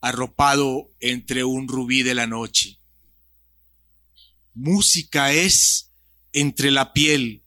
arropado 0.00 0.90
entre 1.00 1.44
un 1.44 1.68
rubí 1.68 2.02
de 2.02 2.14
la 2.14 2.26
noche. 2.26 2.78
Música 4.54 5.32
es 5.32 5.92
entre 6.32 6.70
la 6.70 6.92
piel, 6.92 7.42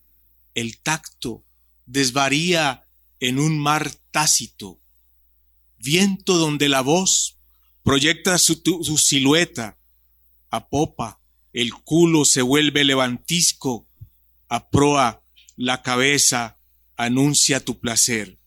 el 0.55 0.79
tacto 0.79 1.43
desvaría 1.85 2.88
en 3.19 3.39
un 3.39 3.59
mar 3.59 3.91
tácito, 4.11 4.79
viento 5.77 6.37
donde 6.37 6.69
la 6.69 6.81
voz 6.81 7.37
proyecta 7.83 8.37
su, 8.37 8.61
silueta 8.97 9.77
a 10.49 10.69
popa, 10.69 11.21
el 11.53 11.73
culo 11.73 12.25
se 12.25 12.41
vuelve 12.41 12.83
levantisco, 12.83 13.87
a 14.47 14.69
proa 14.69 15.23
la 15.55 15.81
cabeza 15.81 16.57
anuncia 16.95 17.63
tu 17.63 17.79
placer. 17.79 18.39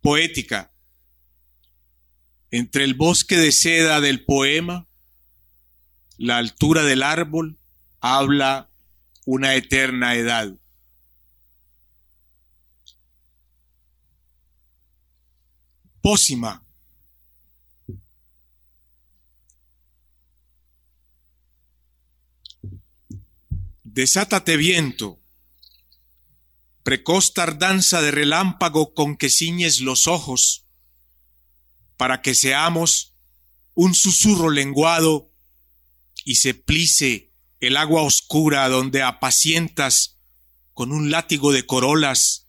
Poética. 0.00 0.72
Entre 2.50 2.84
el 2.84 2.94
bosque 2.94 3.36
de 3.36 3.52
seda 3.52 4.00
del 4.00 4.24
poema, 4.24 4.86
la 6.18 6.38
altura 6.38 6.82
del 6.82 7.02
árbol 7.02 7.58
habla 8.00 8.71
una 9.24 9.54
eterna 9.54 10.14
edad. 10.14 10.52
Pósima. 16.00 16.66
Desátate 23.84 24.56
viento, 24.56 25.20
precoz 26.82 27.34
tardanza 27.34 28.00
de 28.00 28.10
relámpago 28.10 28.94
con 28.94 29.16
que 29.16 29.28
ciñes 29.28 29.80
los 29.80 30.06
ojos, 30.06 30.66
para 31.98 32.22
que 32.22 32.34
seamos 32.34 33.14
un 33.74 33.94
susurro 33.94 34.48
lenguado 34.48 35.30
y 36.24 36.36
se 36.36 36.54
plice 36.54 37.31
el 37.62 37.76
agua 37.76 38.02
oscura 38.02 38.68
donde 38.68 39.02
apacientas 39.02 40.18
con 40.74 40.90
un 40.90 41.12
látigo 41.12 41.52
de 41.52 41.64
corolas 41.64 42.48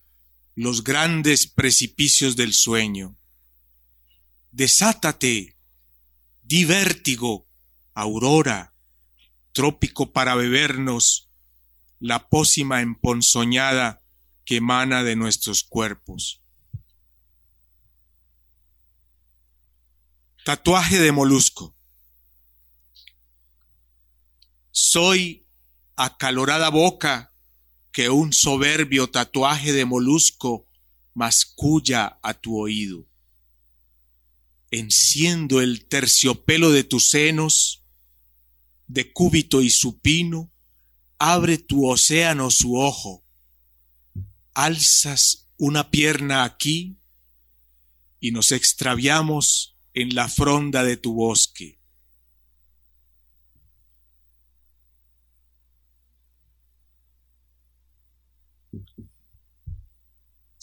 los 0.55 0.83
grandes 0.83 1.45
precipicios 1.45 2.35
del 2.35 2.51
sueño. 2.55 3.15
Desátate, 4.51 5.55
di 6.41 6.65
vértigo, 6.65 7.47
aurora, 7.93 8.73
trópico 9.51 10.11
para 10.11 10.33
bebernos, 10.33 11.29
la 11.99 12.27
pócima 12.27 12.81
emponzoñada 12.81 14.01
que 14.45 14.57
emana 14.57 15.03
de 15.03 15.15
nuestros 15.15 15.63
cuerpos. 15.63 16.41
Tatuaje 20.43 20.97
de 20.97 21.11
molusco. 21.11 21.72
Soy 24.75 25.45
acalorada 25.95 26.69
boca 26.69 27.31
que 27.91 28.09
un 28.09 28.33
soberbio 28.33 29.07
tatuaje 29.07 29.71
de 29.71 29.85
molusco 29.85 30.67
masculla 31.13 32.17
a 32.23 32.33
tu 32.33 32.57
oído. 32.57 33.05
Enciendo 34.71 35.61
el 35.61 35.85
terciopelo 35.85 36.71
de 36.71 36.83
tus 36.83 37.09
senos, 37.09 37.83
de 38.87 39.13
cúbito 39.13 39.61
y 39.61 39.69
supino, 39.69 40.51
abre 41.19 41.59
tu 41.59 41.87
océano 41.87 42.49
su 42.49 42.75
ojo, 42.75 43.23
alzas 44.55 45.49
una 45.57 45.91
pierna 45.91 46.45
aquí 46.45 46.97
y 48.19 48.31
nos 48.31 48.51
extraviamos 48.51 49.77
en 49.93 50.15
la 50.15 50.27
fronda 50.27 50.83
de 50.83 50.97
tu 50.97 51.13
bosque. 51.13 51.82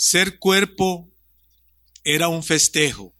Ser 0.02 0.38
cuerpo 0.38 1.12
era 2.04 2.28
un 2.28 2.42
festejo. 2.42 3.14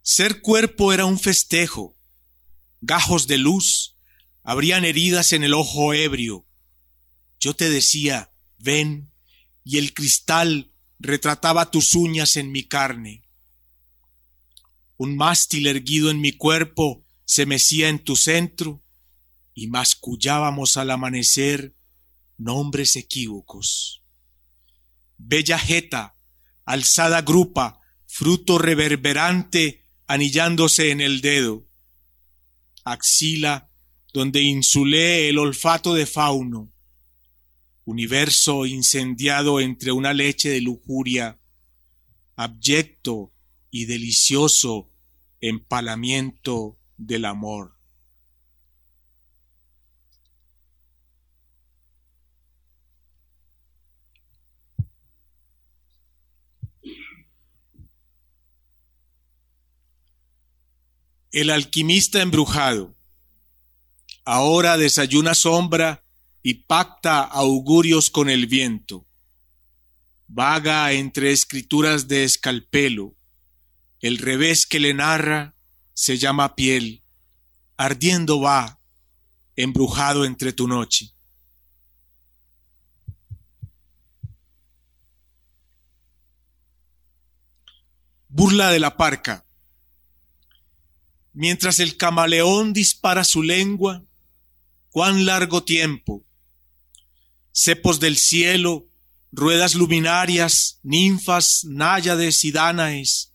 Ser 0.00 0.42
cuerpo 0.42 0.92
era 0.92 1.06
un 1.06 1.18
festejo. 1.18 1.96
Gajos 2.80 3.26
de 3.26 3.38
luz, 3.38 3.96
Habrían 4.44 4.84
heridas 4.84 5.32
en 5.32 5.42
el 5.42 5.54
ojo 5.54 5.92
ebrio. 5.92 6.46
Yo 7.40 7.54
te 7.54 7.68
decía, 7.68 8.30
ven, 8.58 9.10
y 9.64 9.78
el 9.78 9.92
cristal 9.92 10.70
retrataba 11.00 11.72
tus 11.72 11.96
uñas 11.96 12.36
en 12.36 12.52
mi 12.52 12.62
carne. 12.62 13.24
Un 14.98 15.16
mástil 15.16 15.66
erguido 15.66 16.12
en 16.12 16.20
mi 16.20 16.30
cuerpo 16.30 17.04
se 17.24 17.44
mecía 17.44 17.88
en 17.88 17.98
tu 17.98 18.14
centro 18.14 18.84
y 19.52 19.66
mascullábamos 19.66 20.76
al 20.76 20.92
amanecer 20.92 21.75
nombres 22.38 22.96
equívocos. 22.96 24.02
Bella 25.18 25.58
jeta, 25.58 26.14
alzada 26.64 27.22
grupa, 27.22 27.80
fruto 28.06 28.58
reverberante 28.58 29.84
anillándose 30.06 30.90
en 30.90 31.00
el 31.00 31.20
dedo. 31.20 31.66
Axila 32.84 33.70
donde 34.12 34.42
insulé 34.42 35.28
el 35.28 35.38
olfato 35.38 35.92
de 35.92 36.06
fauno, 36.06 36.72
universo 37.84 38.64
incendiado 38.64 39.60
entre 39.60 39.92
una 39.92 40.14
leche 40.14 40.48
de 40.48 40.62
lujuria, 40.62 41.38
abyecto 42.34 43.32
y 43.70 43.84
delicioso 43.84 44.90
empalamiento 45.40 46.78
del 46.96 47.26
amor. 47.26 47.75
El 61.36 61.50
alquimista 61.50 62.22
embrujado 62.22 62.96
ahora 64.24 64.78
desayuna 64.78 65.34
sombra 65.34 66.02
y 66.42 66.54
pacta 66.64 67.20
augurios 67.20 68.08
con 68.08 68.30
el 68.30 68.46
viento. 68.46 69.06
Vaga 70.28 70.90
entre 70.92 71.32
escrituras 71.32 72.08
de 72.08 72.24
escalpelo, 72.24 73.14
el 74.00 74.16
revés 74.16 74.64
que 74.64 74.80
le 74.80 74.94
narra 74.94 75.54
se 75.92 76.16
llama 76.16 76.56
piel, 76.56 77.02
ardiendo 77.76 78.40
va, 78.40 78.80
embrujado 79.56 80.24
entre 80.24 80.54
tu 80.54 80.66
noche. 80.66 81.12
Burla 88.28 88.70
de 88.70 88.80
la 88.80 88.96
parca. 88.96 89.45
Mientras 91.38 91.80
el 91.80 91.98
camaleón 91.98 92.72
dispara 92.72 93.22
su 93.22 93.42
lengua, 93.42 94.02
cuán 94.88 95.26
largo 95.26 95.64
tiempo. 95.64 96.24
Cepos 97.52 98.00
del 98.00 98.16
cielo, 98.16 98.88
ruedas 99.32 99.74
luminarias, 99.74 100.80
ninfas, 100.82 101.60
náyades 101.64 102.42
y 102.42 102.52
dánaes. 102.52 103.34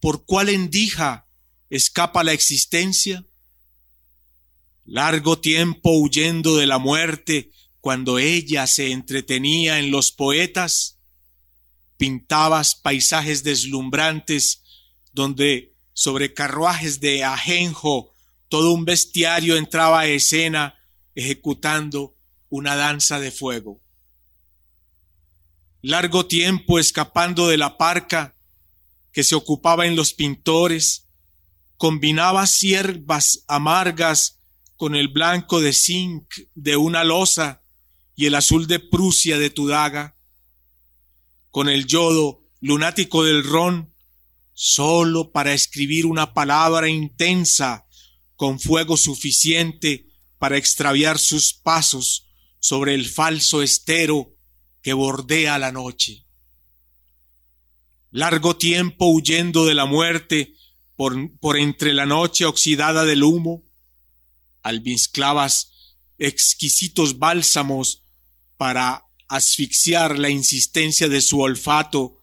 ¿Por 0.00 0.24
cuál 0.24 0.48
endija 0.48 1.26
escapa 1.68 2.24
la 2.24 2.32
existencia? 2.32 3.26
Largo 4.86 5.38
tiempo 5.38 5.90
huyendo 5.90 6.56
de 6.56 6.66
la 6.66 6.78
muerte, 6.78 7.50
cuando 7.82 8.18
ella 8.18 8.66
se 8.66 8.92
entretenía 8.92 9.78
en 9.78 9.90
los 9.90 10.10
poetas, 10.10 10.96
pintabas 11.98 12.74
paisajes 12.76 13.44
deslumbrantes 13.44 14.62
donde 15.12 15.74
sobre 15.98 16.32
carruajes 16.32 17.00
de 17.00 17.24
ajenjo 17.24 18.12
todo 18.48 18.70
un 18.70 18.84
bestiario 18.84 19.56
entraba 19.56 19.98
a 19.98 20.06
escena 20.06 20.78
ejecutando 21.16 22.14
una 22.48 22.76
danza 22.76 23.18
de 23.18 23.32
fuego. 23.32 23.80
Largo 25.82 26.26
tiempo 26.26 26.78
escapando 26.78 27.48
de 27.48 27.56
la 27.56 27.76
parca 27.78 28.36
que 29.10 29.24
se 29.24 29.34
ocupaba 29.34 29.86
en 29.86 29.96
los 29.96 30.14
pintores, 30.14 31.08
combinaba 31.76 32.46
siervas 32.46 33.42
amargas 33.48 34.38
con 34.76 34.94
el 34.94 35.08
blanco 35.08 35.60
de 35.60 35.72
zinc 35.72 36.32
de 36.54 36.76
una 36.76 37.02
losa 37.02 37.60
y 38.14 38.26
el 38.26 38.36
azul 38.36 38.68
de 38.68 38.78
Prusia 38.78 39.36
de 39.36 39.50
tu 39.50 39.66
daga, 39.66 40.14
con 41.50 41.68
el 41.68 41.86
yodo 41.86 42.44
lunático 42.60 43.24
del 43.24 43.42
ron, 43.42 43.92
solo 44.60 45.30
para 45.30 45.54
escribir 45.54 46.04
una 46.04 46.34
palabra 46.34 46.88
intensa 46.88 47.86
con 48.34 48.58
fuego 48.58 48.96
suficiente 48.96 50.08
para 50.36 50.56
extraviar 50.56 51.20
sus 51.20 51.54
pasos 51.54 52.26
sobre 52.58 52.94
el 52.94 53.08
falso 53.08 53.62
estero 53.62 54.34
que 54.82 54.94
bordea 54.94 55.60
la 55.60 55.70
noche. 55.70 56.26
Largo 58.10 58.56
tiempo 58.56 59.06
huyendo 59.06 59.64
de 59.64 59.76
la 59.76 59.86
muerte 59.86 60.56
por, 60.96 61.14
por 61.38 61.56
entre 61.56 61.94
la 61.94 62.04
noche 62.04 62.44
oxidada 62.44 63.04
del 63.04 63.22
humo, 63.22 63.62
almizclavas 64.62 65.70
exquisitos 66.18 67.20
bálsamos 67.20 68.02
para 68.56 69.04
asfixiar 69.28 70.18
la 70.18 70.30
insistencia 70.30 71.06
de 71.06 71.20
su 71.20 71.38
olfato, 71.38 72.17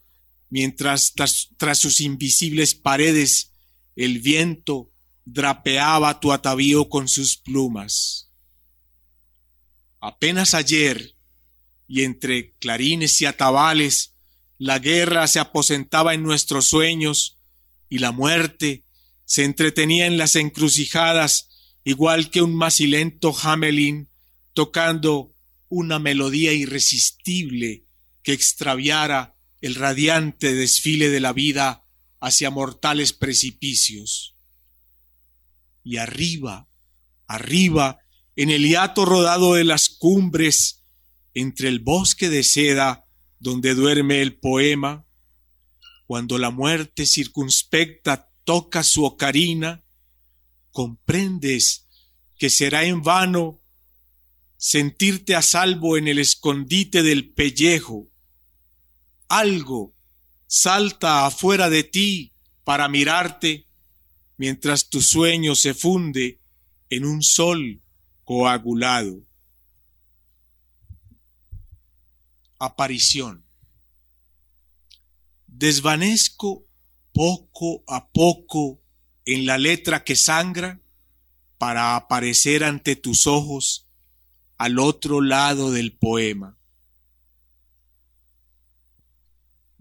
mientras 0.49 1.13
tras, 1.15 1.79
sus 1.79 2.01
invisibles 2.01 2.75
paredes 2.75 3.51
el 3.95 4.19
viento 4.19 4.91
drapeaba 5.25 6.19
tu 6.19 6.31
atavío 6.31 6.89
con 6.89 7.07
sus 7.07 7.37
plumas. 7.37 8.29
Apenas 9.99 10.53
ayer, 10.53 11.15
y 11.87 12.03
entre 12.03 12.53
clarines 12.53 13.21
y 13.21 13.25
atabales, 13.25 14.13
la 14.57 14.79
guerra 14.79 15.27
se 15.27 15.39
aposentaba 15.39 16.13
en 16.13 16.23
nuestros 16.23 16.67
sueños 16.67 17.37
y 17.89 17.99
la 17.99 18.11
muerte 18.11 18.83
se 19.25 19.43
entretenía 19.43 20.05
en 20.05 20.17
las 20.17 20.35
encrucijadas 20.35 21.49
igual 21.83 22.29
que 22.29 22.41
un 22.41 22.55
macilento 22.55 23.35
Hamelin 23.37 24.09
tocando 24.53 25.33
una 25.69 25.99
melodía 25.99 26.53
irresistible 26.53 27.85
que 28.23 28.33
extraviara 28.33 29.34
el 29.65 29.73
radiante 29.73 30.53
desfile 30.53 31.09
de 31.09 31.19
la 31.19 31.33
vida 31.33 31.83
hacia 32.19 32.51
mortales 32.51 33.13
precipicios. 33.13 34.35
Y 35.83 35.97
arriba, 35.97 36.69
arriba, 37.25 37.97
en 38.35 38.51
el 38.51 38.67
hiato 38.67 39.05
rodado 39.05 39.55
de 39.55 39.63
las 39.63 39.89
cumbres, 39.89 40.83
entre 41.33 41.69
el 41.69 41.79
bosque 41.79 42.29
de 42.29 42.43
seda 42.43 43.05
donde 43.39 43.73
duerme 43.73 44.21
el 44.21 44.37
poema, 44.37 45.07
cuando 46.05 46.37
la 46.37 46.51
muerte 46.51 47.07
circunspecta 47.07 48.29
toca 48.43 48.83
su 48.83 49.03
ocarina, 49.03 49.83
comprendes 50.69 51.87
que 52.37 52.51
será 52.51 52.83
en 52.83 53.01
vano 53.01 53.63
sentirte 54.57 55.33
a 55.33 55.41
salvo 55.41 55.97
en 55.97 56.07
el 56.07 56.19
escondite 56.19 57.01
del 57.01 57.33
pellejo. 57.33 58.11
Algo 59.27 59.93
salta 60.47 61.25
afuera 61.25 61.69
de 61.69 61.83
ti 61.83 62.31
para 62.63 62.87
mirarte 62.87 63.65
mientras 64.37 64.89
tu 64.89 65.01
sueño 65.01 65.55
se 65.55 65.73
funde 65.73 66.39
en 66.89 67.05
un 67.05 67.21
sol 67.23 67.81
coagulado. 68.23 69.23
Aparición. 72.59 73.45
Desvanezco 75.47 76.65
poco 77.13 77.83
a 77.87 78.09
poco 78.09 78.81
en 79.25 79.45
la 79.45 79.57
letra 79.57 80.03
que 80.03 80.15
sangra 80.15 80.81
para 81.57 81.95
aparecer 81.95 82.63
ante 82.63 82.95
tus 82.95 83.25
ojos 83.27 83.87
al 84.57 84.79
otro 84.79 85.21
lado 85.21 85.71
del 85.71 85.93
poema. 85.93 86.54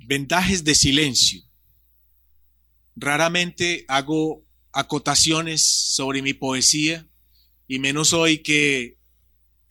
Vendajes 0.07 0.65
de 0.65 0.75
silencio. 0.75 1.43
Raramente 2.97 3.85
hago 3.89 4.45
acotaciones 4.73 5.67
sobre 5.67 6.23
mi 6.23 6.35
poesía 6.35 7.09
y 7.67 7.79
menos 7.79 8.13
hoy 8.13 8.39
que 8.39 8.99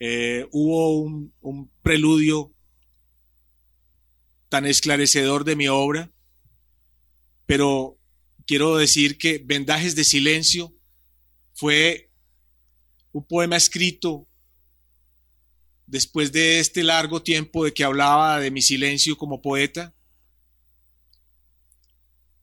eh, 0.00 0.46
hubo 0.50 0.98
un, 1.00 1.32
un 1.40 1.70
preludio 1.82 2.52
tan 4.48 4.66
esclarecedor 4.66 5.44
de 5.44 5.56
mi 5.56 5.68
obra, 5.68 6.12
pero 7.46 7.98
quiero 8.46 8.76
decir 8.76 9.18
que 9.18 9.38
Vendajes 9.44 9.94
de 9.94 10.04
Silencio 10.04 10.74
fue 11.54 12.10
un 13.12 13.24
poema 13.24 13.56
escrito 13.56 14.26
después 15.86 16.32
de 16.32 16.60
este 16.60 16.82
largo 16.82 17.22
tiempo 17.22 17.64
de 17.64 17.72
que 17.72 17.84
hablaba 17.84 18.40
de 18.40 18.50
mi 18.50 18.62
silencio 18.62 19.16
como 19.16 19.42
poeta 19.42 19.94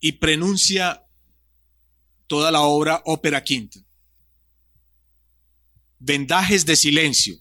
y 0.02 0.14
prenuncia 0.14 1.06
toda 2.28 2.52
la 2.52 2.62
obra 2.62 3.02
ópera 3.06 3.44
quinta. 3.44 3.80
Vendajes 6.00 6.66
de 6.66 6.76
silencio. 6.76 7.40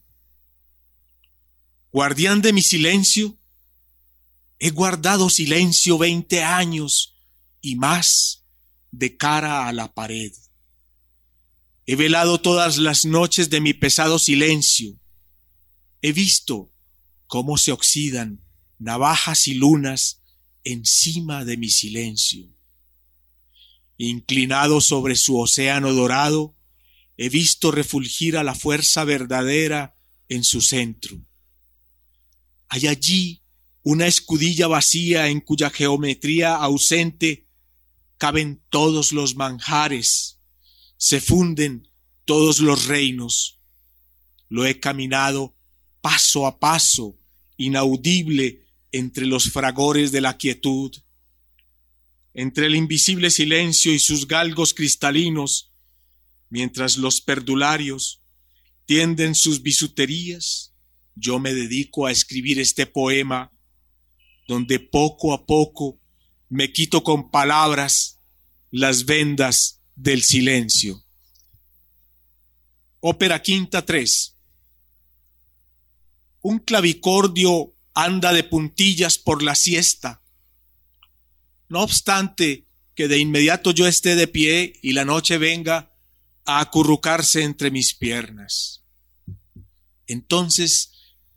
Guardián 1.90 2.42
de 2.42 2.52
mi 2.52 2.62
silencio, 2.62 3.36
he 4.58 4.70
guardado 4.70 5.30
silencio 5.30 5.96
veinte 5.96 6.44
años 6.44 7.16
y 7.62 7.76
más 7.76 8.44
de 8.92 9.16
cara 9.16 9.66
a 9.66 9.72
la 9.72 9.92
pared. 9.92 10.32
He 11.86 11.96
velado 11.96 12.40
todas 12.40 12.76
las 12.76 13.04
noches 13.04 13.48
de 13.48 13.60
mi 13.60 13.72
pesado 13.72 14.18
silencio. 14.18 15.00
He 16.02 16.12
visto 16.12 16.70
cómo 17.26 17.56
se 17.56 17.72
oxidan 17.72 18.44
navajas 18.78 19.48
y 19.48 19.54
lunas 19.54 20.19
encima 20.64 21.44
de 21.44 21.56
mi 21.56 21.68
silencio. 21.68 22.46
Inclinado 23.96 24.80
sobre 24.80 25.16
su 25.16 25.38
océano 25.38 25.92
dorado, 25.92 26.56
he 27.16 27.28
visto 27.28 27.70
refulgir 27.70 28.36
a 28.36 28.44
la 28.44 28.54
fuerza 28.54 29.04
verdadera 29.04 29.94
en 30.28 30.44
su 30.44 30.60
centro. 30.60 31.20
Hay 32.68 32.86
allí 32.86 33.42
una 33.82 34.06
escudilla 34.06 34.68
vacía 34.68 35.28
en 35.28 35.40
cuya 35.40 35.70
geometría 35.70 36.54
ausente 36.54 37.46
caben 38.18 38.62
todos 38.68 39.12
los 39.12 39.34
manjares, 39.34 40.38
se 40.96 41.20
funden 41.20 41.88
todos 42.24 42.60
los 42.60 42.86
reinos. 42.86 43.58
Lo 44.48 44.66
he 44.66 44.78
caminado 44.78 45.56
paso 46.00 46.46
a 46.46 46.58
paso, 46.58 47.18
inaudible 47.56 48.66
entre 48.92 49.26
los 49.26 49.50
fragores 49.50 50.12
de 50.12 50.20
la 50.20 50.36
quietud, 50.36 50.94
entre 52.34 52.66
el 52.66 52.76
invisible 52.76 53.30
silencio 53.30 53.92
y 53.92 53.98
sus 53.98 54.26
galgos 54.26 54.74
cristalinos, 54.74 55.70
mientras 56.48 56.96
los 56.96 57.20
perdularios 57.20 58.22
tienden 58.86 59.34
sus 59.34 59.62
bisuterías, 59.62 60.72
yo 61.14 61.38
me 61.38 61.54
dedico 61.54 62.06
a 62.06 62.10
escribir 62.10 62.58
este 62.58 62.86
poema, 62.86 63.52
donde 64.48 64.80
poco 64.80 65.32
a 65.32 65.46
poco 65.46 66.00
me 66.48 66.72
quito 66.72 67.04
con 67.04 67.30
palabras 67.30 68.18
las 68.70 69.04
vendas 69.04 69.80
del 69.94 70.22
silencio. 70.22 71.04
Ópera 73.00 73.40
Quinta 73.40 73.84
3. 73.84 74.36
Un 76.42 76.58
clavicordio 76.58 77.74
anda 77.94 78.32
de 78.32 78.44
puntillas 78.44 79.18
por 79.18 79.42
la 79.42 79.54
siesta. 79.54 80.22
No 81.68 81.82
obstante 81.82 82.66
que 82.94 83.08
de 83.08 83.18
inmediato 83.18 83.70
yo 83.70 83.86
esté 83.86 84.16
de 84.16 84.26
pie 84.26 84.74
y 84.82 84.92
la 84.92 85.04
noche 85.04 85.38
venga 85.38 85.92
a 86.44 86.60
acurrucarse 86.60 87.42
entre 87.42 87.70
mis 87.70 87.94
piernas. 87.94 88.82
Entonces 90.06 90.92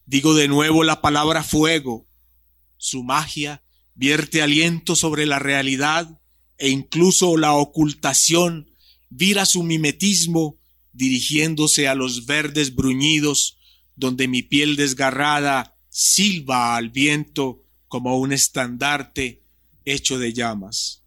digo 0.06 0.34
de 0.34 0.48
nuevo 0.48 0.84
la 0.84 1.02
palabra 1.02 1.44
fuego. 1.44 2.08
Su 2.78 3.04
magia 3.04 3.64
vierte 3.96 4.42
aliento 4.42 4.96
sobre 4.96 5.26
la 5.26 5.40
realidad 5.40 6.20
e 6.58 6.70
incluso 6.70 7.38
la 7.38 7.54
ocultación 7.54 8.70
vira 9.10 9.46
su 9.46 9.64
mimetismo 9.64 10.58
dirigiéndose 10.92 11.88
a 11.88 11.96
los 11.96 12.26
verdes 12.26 12.76
bruñidos 12.76 13.58
donde 13.96 14.28
mi 14.28 14.42
piel 14.42 14.76
desgarrada 14.76 15.73
silba 15.94 16.76
al 16.76 16.90
viento 16.90 17.64
como 17.88 18.18
un 18.18 18.34
estandarte 18.34 19.44
hecho 19.86 20.18
de 20.18 20.34
llamas. 20.34 21.04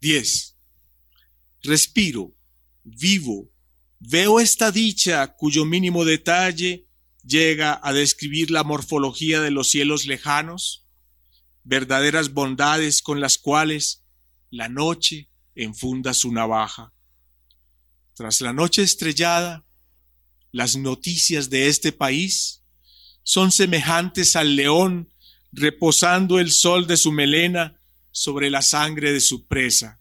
10. 0.00 0.56
Respiro, 1.62 2.34
vivo, 2.82 3.52
veo 4.00 4.40
esta 4.40 4.72
dicha 4.72 5.34
cuyo 5.36 5.64
mínimo 5.64 6.04
detalle 6.04 6.88
llega 7.22 7.80
a 7.82 7.92
describir 7.92 8.50
la 8.50 8.64
morfología 8.64 9.40
de 9.40 9.52
los 9.52 9.70
cielos 9.70 10.06
lejanos, 10.06 10.88
verdaderas 11.62 12.34
bondades 12.34 13.00
con 13.00 13.20
las 13.20 13.38
cuales 13.38 14.02
la 14.50 14.68
noche 14.68 15.30
enfunda 15.54 16.14
su 16.14 16.32
navaja. 16.32 16.92
Tras 18.14 18.40
la 18.40 18.52
noche 18.52 18.82
estrellada, 18.82 19.63
las 20.54 20.76
noticias 20.76 21.50
de 21.50 21.66
este 21.66 21.90
país 21.90 22.62
son 23.24 23.50
semejantes 23.50 24.36
al 24.36 24.54
león 24.54 25.12
reposando 25.50 26.38
el 26.38 26.52
sol 26.52 26.86
de 26.86 26.96
su 26.96 27.10
melena 27.10 27.76
sobre 28.12 28.50
la 28.50 28.62
sangre 28.62 29.12
de 29.12 29.18
su 29.18 29.46
presa. 29.46 29.98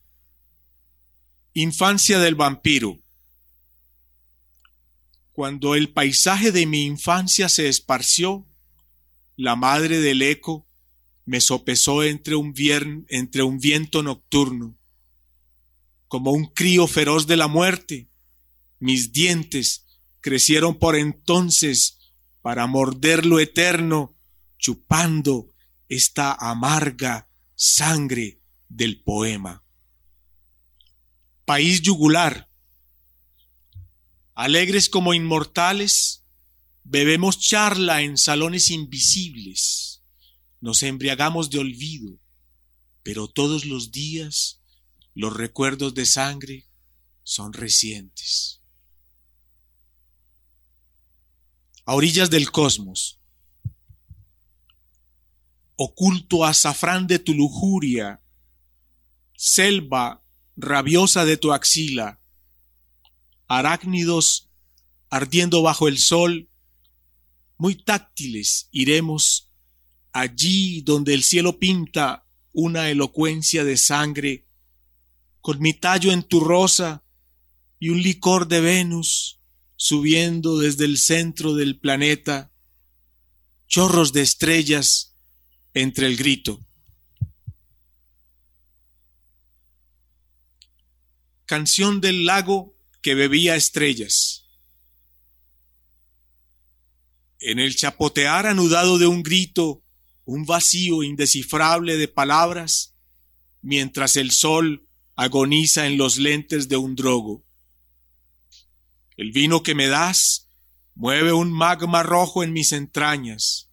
Infancia 1.55 2.19
del 2.19 2.35
vampiro. 2.35 2.99
Cuando 5.31 5.73
el 5.73 5.89
paisaje 5.89 6.51
de 6.51 6.67
mi 6.67 6.83
infancia 6.83 7.49
se 7.49 7.67
esparció, 7.67 8.45
la 9.35 9.55
madre 9.55 10.01
del 10.01 10.21
eco 10.21 10.67
me 11.25 11.41
sopesó 11.41 12.03
entre 12.03 12.35
un, 12.35 12.53
entre 13.09 13.41
un 13.41 13.57
viento 13.57 14.03
nocturno. 14.03 14.77
Como 16.07 16.31
un 16.31 16.45
crío 16.45 16.85
feroz 16.85 17.25
de 17.25 17.37
la 17.37 17.47
muerte, 17.47 18.07
mis 18.77 19.11
dientes 19.11 19.82
crecieron 20.23 20.79
por 20.79 20.95
entonces 20.95 21.99
para 22.41 22.65
morder 22.65 23.25
lo 23.25 23.41
eterno, 23.41 24.15
chupando 24.57 25.53
esta 25.89 26.33
amarga 26.33 27.29
sangre 27.55 28.39
del 28.69 29.03
poema. 29.03 29.63
País 31.45 31.81
yugular. 31.81 32.49
Alegres 34.33 34.87
como 34.87 35.13
inmortales, 35.13 36.23
bebemos 36.85 37.37
charla 37.39 38.01
en 38.01 38.17
salones 38.17 38.71
invisibles, 38.71 40.03
nos 40.61 40.83
embriagamos 40.83 41.49
de 41.49 41.59
olvido, 41.59 42.17
pero 43.03 43.27
todos 43.27 43.65
los 43.65 43.91
días 43.91 44.61
los 45.13 45.35
recuerdos 45.35 45.93
de 45.93 46.05
sangre 46.05 46.65
son 47.23 47.51
recientes. 47.51 48.62
A 51.85 51.95
orillas 51.95 52.29
del 52.29 52.49
cosmos, 52.49 53.19
oculto 55.75 56.45
azafrán 56.45 57.07
de 57.07 57.19
tu 57.19 57.33
lujuria, 57.33 58.21
selva 59.35 60.23
rabiosa 60.55 61.25
de 61.25 61.35
tu 61.35 61.51
axila, 61.51 62.21
arácnidos 63.47 64.49
ardiendo 65.09 65.61
bajo 65.61 65.89
el 65.89 65.97
sol, 65.97 66.49
muy 67.57 67.75
táctiles 67.75 68.69
iremos 68.71 69.49
allí 70.13 70.81
donde 70.81 71.13
el 71.13 71.23
cielo 71.23 71.59
pinta 71.59 72.25
una 72.53 72.89
elocuencia 72.89 73.65
de 73.65 73.75
sangre, 73.75 74.47
con 75.41 75.59
mi 75.59 75.73
tallo 75.73 76.13
en 76.13 76.23
tu 76.23 76.39
rosa 76.39 77.03
y 77.77 77.89
un 77.89 78.01
licor 78.01 78.47
de 78.47 78.61
Venus 78.61 79.41
subiendo 79.83 80.59
desde 80.59 80.85
el 80.85 80.97
centro 80.97 81.55
del 81.55 81.77
planeta, 81.77 82.53
chorros 83.67 84.13
de 84.13 84.21
estrellas 84.21 85.13
entre 85.73 86.07
el 86.07 86.15
grito. 86.15 86.65
Canción 91.43 91.99
del 91.99 92.25
lago 92.25 92.77
que 93.01 93.13
bebía 93.13 93.57
estrellas. 93.57 94.45
En 97.41 97.59
el 97.59 97.75
chapotear 97.75 98.47
anudado 98.47 98.97
de 98.97 99.07
un 99.07 99.21
grito, 99.21 99.83
un 100.23 100.45
vacío 100.45 101.03
indescifrable 101.03 101.97
de 101.97 102.07
palabras, 102.07 102.95
mientras 103.61 104.15
el 104.15 104.31
sol 104.31 104.87
agoniza 105.17 105.87
en 105.87 105.97
los 105.97 106.17
lentes 106.19 106.69
de 106.69 106.77
un 106.77 106.95
drogo. 106.95 107.43
El 109.17 109.31
vino 109.31 109.63
que 109.63 109.75
me 109.75 109.87
das 109.87 110.49
mueve 110.95 111.33
un 111.33 111.51
magma 111.51 112.03
rojo 112.03 112.43
en 112.43 112.53
mis 112.53 112.71
entrañas. 112.71 113.69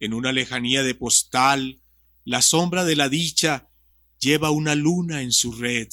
En 0.00 0.12
una 0.12 0.32
lejanía 0.32 0.82
de 0.82 0.94
postal, 0.94 1.80
la 2.24 2.42
sombra 2.42 2.84
de 2.84 2.96
la 2.96 3.08
dicha 3.08 3.68
lleva 4.18 4.50
una 4.50 4.74
luna 4.74 5.22
en 5.22 5.32
su 5.32 5.52
red. 5.52 5.88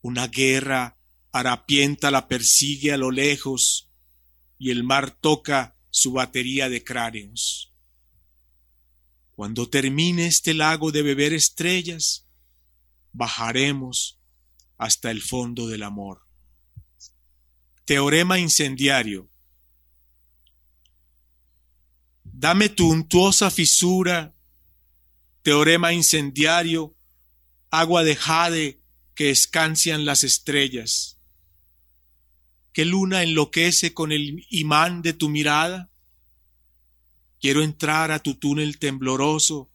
Una 0.00 0.28
guerra 0.28 0.96
harapienta 1.32 2.10
la 2.10 2.28
persigue 2.28 2.92
a 2.92 2.96
lo 2.96 3.10
lejos 3.10 3.90
y 4.58 4.70
el 4.70 4.84
mar 4.84 5.10
toca 5.10 5.76
su 5.90 6.12
batería 6.12 6.68
de 6.68 6.82
cráneos. 6.84 7.72
Cuando 9.34 9.68
termine 9.68 10.26
este 10.26 10.54
lago 10.54 10.90
de 10.90 11.02
beber 11.02 11.32
estrellas, 11.32 12.26
bajaremos 13.12 14.18
hasta 14.76 15.10
el 15.10 15.22
fondo 15.22 15.68
del 15.68 15.82
amor. 15.82 16.27
Teorema 17.88 18.38
incendiario. 18.38 19.30
Dame 22.22 22.68
tu 22.68 22.90
untuosa 22.90 23.50
fisura, 23.50 24.36
teorema 25.42 25.94
incendiario, 25.94 26.94
agua 27.70 28.04
de 28.04 28.14
jade 28.14 28.82
que 29.14 29.30
escancian 29.30 30.04
las 30.04 30.22
estrellas. 30.22 31.16
¿Qué 32.74 32.84
luna 32.84 33.22
enloquece 33.22 33.94
con 33.94 34.12
el 34.12 34.44
imán 34.50 35.00
de 35.00 35.14
tu 35.14 35.30
mirada? 35.30 35.90
Quiero 37.40 37.62
entrar 37.62 38.10
a 38.10 38.18
tu 38.18 38.34
túnel 38.34 38.78
tembloroso, 38.78 39.70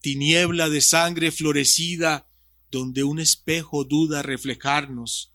tiniebla 0.00 0.70
de 0.70 0.80
sangre 0.80 1.30
florecida, 1.32 2.30
donde 2.70 3.04
un 3.04 3.18
espejo 3.18 3.84
duda 3.84 4.22
reflejarnos 4.22 5.34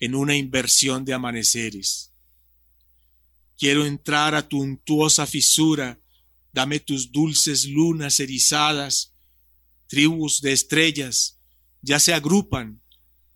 en 0.00 0.14
una 0.14 0.34
inversión 0.36 1.04
de 1.04 1.14
amaneceres. 1.14 2.12
Quiero 3.58 3.84
entrar 3.84 4.34
a 4.34 4.48
tu 4.48 4.60
untuosa 4.60 5.26
fisura, 5.26 6.00
dame 6.52 6.80
tus 6.80 7.12
dulces 7.12 7.66
lunas 7.66 8.18
erizadas, 8.18 9.14
tribus 9.86 10.40
de 10.40 10.52
estrellas 10.52 11.36
ya 11.82 11.98
se 11.98 12.14
agrupan 12.14 12.82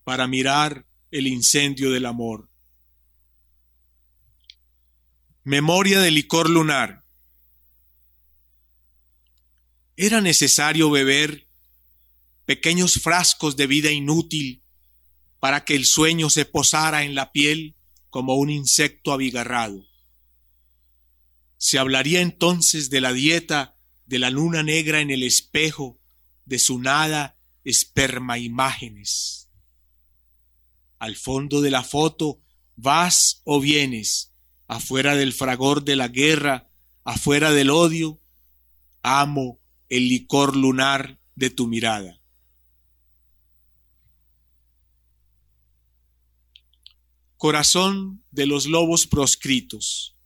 para 0.04 0.26
mirar 0.26 0.86
el 1.10 1.26
incendio 1.26 1.90
del 1.90 2.06
amor. 2.06 2.50
Memoria 5.44 6.00
del 6.00 6.14
licor 6.14 6.48
lunar. 6.48 7.04
Era 9.96 10.20
necesario 10.20 10.90
beber 10.90 11.46
pequeños 12.46 12.94
frascos 12.94 13.56
de 13.56 13.66
vida 13.66 13.90
inútil 13.90 14.63
para 15.44 15.66
que 15.66 15.74
el 15.74 15.84
sueño 15.84 16.30
se 16.30 16.46
posara 16.46 17.04
en 17.04 17.14
la 17.14 17.30
piel 17.30 17.76
como 18.08 18.36
un 18.36 18.48
insecto 18.48 19.12
abigarrado. 19.12 19.84
Se 21.58 21.78
hablaría 21.78 22.22
entonces 22.22 22.88
de 22.88 23.02
la 23.02 23.12
dieta 23.12 23.76
de 24.06 24.18
la 24.18 24.30
luna 24.30 24.62
negra 24.62 25.02
en 25.02 25.10
el 25.10 25.22
espejo, 25.22 26.00
de 26.46 26.58
su 26.58 26.78
nada 26.78 27.36
esperma 27.62 28.38
imágenes 28.38 29.50
al 30.98 31.14
fondo 31.14 31.60
de 31.60 31.70
la 31.70 31.82
foto, 31.82 32.40
vas 32.76 33.42
o 33.44 33.60
vienes, 33.60 34.32
afuera 34.66 35.14
del 35.14 35.34
fragor 35.34 35.84
de 35.84 35.96
la 35.96 36.08
guerra, 36.08 36.70
afuera 37.04 37.52
del 37.52 37.68
odio, 37.68 38.18
amo 39.02 39.60
el 39.90 40.08
licor 40.08 40.56
lunar 40.56 41.20
de 41.34 41.50
tu 41.50 41.66
mirada. 41.66 42.23
Corazón 47.44 48.24
de 48.30 48.46
los 48.46 48.64
lobos 48.64 49.06
proscritos. 49.06 50.16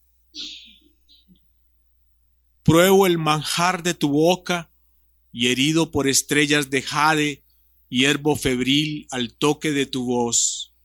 Pruebo 2.62 3.08
el 3.08 3.18
manjar 3.18 3.82
de 3.82 3.92
tu 3.92 4.10
boca 4.10 4.70
y 5.32 5.48
herido 5.48 5.90
por 5.90 6.06
estrellas 6.06 6.70
de 6.70 6.80
jade, 6.80 7.42
hierbo 7.88 8.36
febril 8.36 9.08
al 9.10 9.34
toque 9.34 9.72
de 9.72 9.84
tu 9.84 10.04
voz. 10.04 10.76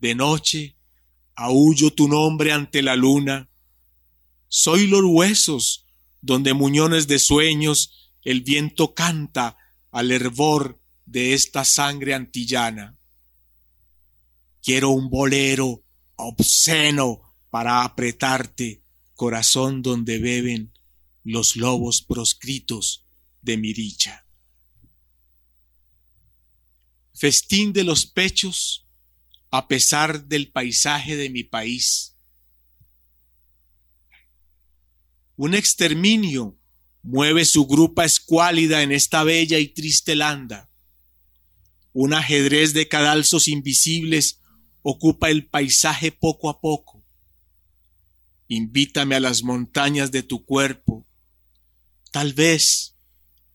De 0.00 0.16
noche 0.16 0.74
aullo 1.36 1.92
tu 1.92 2.08
nombre 2.08 2.50
ante 2.50 2.82
la 2.82 2.96
luna. 2.96 3.48
Soy 4.48 4.88
los 4.88 5.04
huesos 5.04 5.86
donde 6.20 6.52
muñones 6.52 7.06
de 7.06 7.20
sueños 7.20 8.10
el 8.22 8.40
viento 8.40 8.92
canta 8.92 9.56
al 9.92 10.10
hervor 10.10 10.80
de 11.06 11.34
esta 11.34 11.64
sangre 11.64 12.12
antillana. 12.12 12.98
Quiero 14.62 14.90
un 14.90 15.10
bolero 15.10 15.82
obsceno 16.16 17.20
para 17.50 17.84
apretarte, 17.84 18.82
corazón 19.14 19.82
donde 19.82 20.18
beben 20.18 20.72
los 21.24 21.56
lobos 21.56 22.02
proscritos 22.02 23.04
de 23.42 23.56
mi 23.56 23.72
dicha 23.72 24.24
festín 27.22 27.72
de 27.72 27.84
los 27.84 28.04
pechos 28.04 28.84
a 29.52 29.68
pesar 29.68 30.24
del 30.24 30.50
paisaje 30.50 31.14
de 31.14 31.30
mi 31.30 31.44
país. 31.44 32.16
Un 35.36 35.54
exterminio 35.54 36.58
mueve 37.00 37.44
su 37.44 37.68
grupa 37.68 38.04
escuálida 38.04 38.82
en 38.82 38.90
esta 38.90 39.22
bella 39.22 39.60
y 39.60 39.68
triste 39.68 40.16
landa. 40.16 40.68
Un 41.92 42.12
ajedrez 42.12 42.74
de 42.74 42.88
cadalzos 42.88 43.46
invisibles 43.46 44.40
ocupa 44.82 45.30
el 45.30 45.46
paisaje 45.46 46.12
poco 46.12 46.50
a 46.50 46.60
poco. 46.60 47.02
Invítame 48.48 49.14
a 49.14 49.20
las 49.20 49.42
montañas 49.42 50.10
de 50.10 50.22
tu 50.22 50.44
cuerpo. 50.44 51.06
Tal 52.10 52.34
vez 52.34 52.96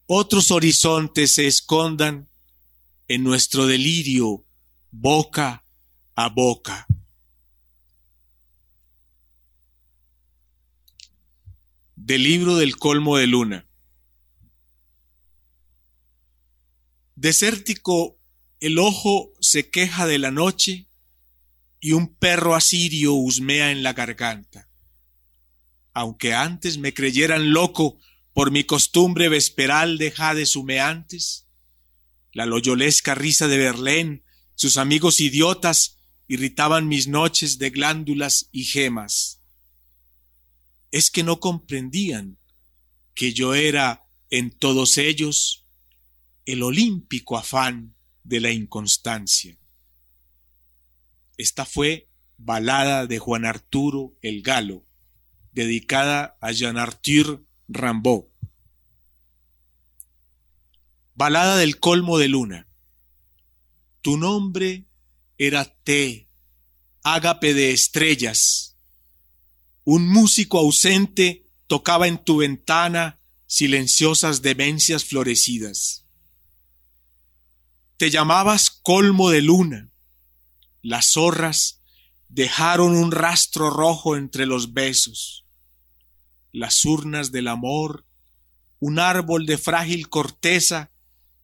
otros 0.08 0.52
horizontes 0.52 1.34
se 1.34 1.48
escondan 1.48 2.30
en 3.08 3.24
nuestro 3.24 3.68
delirio 3.68 4.46
boca 4.90 5.64
a 6.16 6.30
boca. 6.30 6.88
Del 11.96 12.24
libro 12.24 12.56
del 12.56 12.78
colmo 12.78 13.18
de 13.18 13.28
luna. 13.28 13.68
Desértico, 17.16 18.18
el 18.60 18.80
ojo 18.80 19.34
se 19.42 19.70
queja 19.70 20.08
de 20.08 20.20
la 20.20 20.32
noche 20.32 20.87
y 21.80 21.92
un 21.92 22.16
perro 22.16 22.56
asirio 22.56 23.14
husmea 23.14 23.72
en 23.72 23.84
la 23.84 23.94
garganta. 23.94 24.70
Aunque 25.94 26.34
antes 26.34 26.78
me 26.78 26.94
creyeran 26.94 27.52
loco 27.52 27.98
por 28.34 28.52
mi 28.52 28.64
costumbre 28.64 29.30
vesperal 29.30 29.98
de 29.98 30.12
jades 30.12 30.56
humeantes, 30.56 31.48
la 32.34 32.46
loyolesca 32.46 33.16
risa 33.16 33.48
de 33.48 33.58
Berlén, 33.58 34.24
sus 34.56 34.78
amigos 34.78 35.20
idiotas, 35.20 35.98
irritaban 36.28 36.88
mis 36.88 37.08
noches 37.08 37.58
de 37.58 37.70
glándulas 37.70 38.50
y 38.52 38.66
gemas. 38.66 39.40
Es 40.92 41.10
que 41.10 41.24
no 41.24 41.40
comprendían 41.40 42.38
que 43.16 43.34
yo 43.34 43.56
era 43.56 44.06
en 44.30 44.52
todos 44.52 44.98
ellos 44.98 45.66
el 46.46 46.64
olímpico 46.64 47.38
afán 47.38 47.96
de 48.24 48.40
la 48.40 48.52
inconstancia. 48.52 49.58
Esta 51.38 51.66
fue 51.66 52.10
balada 52.38 53.06
de 53.06 53.20
Juan 53.20 53.46
Arturo 53.46 54.16
el 54.22 54.42
Galo, 54.42 54.84
dedicada 55.52 56.38
a 56.42 56.52
Jean 56.52 56.78
Arthur. 56.78 57.46
Balada 61.14 61.58
del 61.58 61.80
colmo 61.80 62.18
de 62.18 62.28
luna. 62.28 62.68
Tu 64.02 64.18
nombre 64.18 64.86
era 65.38 65.66
T, 65.66 66.28
ágape 67.04 67.54
de 67.54 67.72
estrellas. 67.72 68.76
Un 69.84 70.08
músico 70.08 70.58
ausente 70.58 71.46
tocaba 71.68 72.08
en 72.08 72.24
tu 72.24 72.38
ventana 72.38 73.20
silenciosas 73.46 74.42
demencias 74.42 75.06
florecidas. 75.06 76.06
Te 77.98 78.10
llamabas 78.10 78.70
colmo 78.70 79.30
de 79.30 79.42
luna. 79.42 79.92
Las 80.82 81.12
zorras 81.12 81.82
dejaron 82.30 82.96
un 82.96 83.12
rastro 83.12 83.70
rojo 83.70 84.16
entre 84.16 84.46
los 84.46 84.74
besos. 84.74 85.46
Las 86.52 86.86
urnas 86.86 87.32
del 87.32 87.48
amor, 87.48 88.06
un 88.80 89.00
árbol 89.00 89.46
de 89.46 89.58
frágil 89.58 90.10
corteza, 90.10 90.92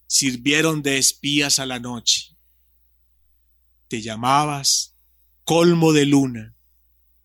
sirvieron 0.07 0.81
de 0.83 0.97
espías 0.97 1.59
a 1.59 1.65
la 1.65 1.79
noche. 1.79 2.37
Te 3.87 4.01
llamabas 4.01 4.95
colmo 5.43 5.93
de 5.93 6.05
luna. 6.05 6.55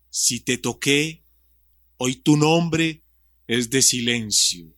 Si 0.09 0.39
te 0.39 0.57
toqué, 0.57 1.23
hoy 1.97 2.15
tu 2.15 2.37
nombre 2.37 3.03
es 3.47 3.69
de 3.69 3.81
silencio. 3.81 4.75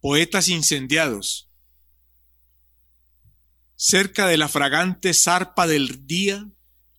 Poetas 0.00 0.48
incendiados. 0.48 1.48
Cerca 3.84 4.28
de 4.28 4.36
la 4.36 4.48
fragante 4.48 5.12
zarpa 5.12 5.66
del 5.66 6.06
día, 6.06 6.48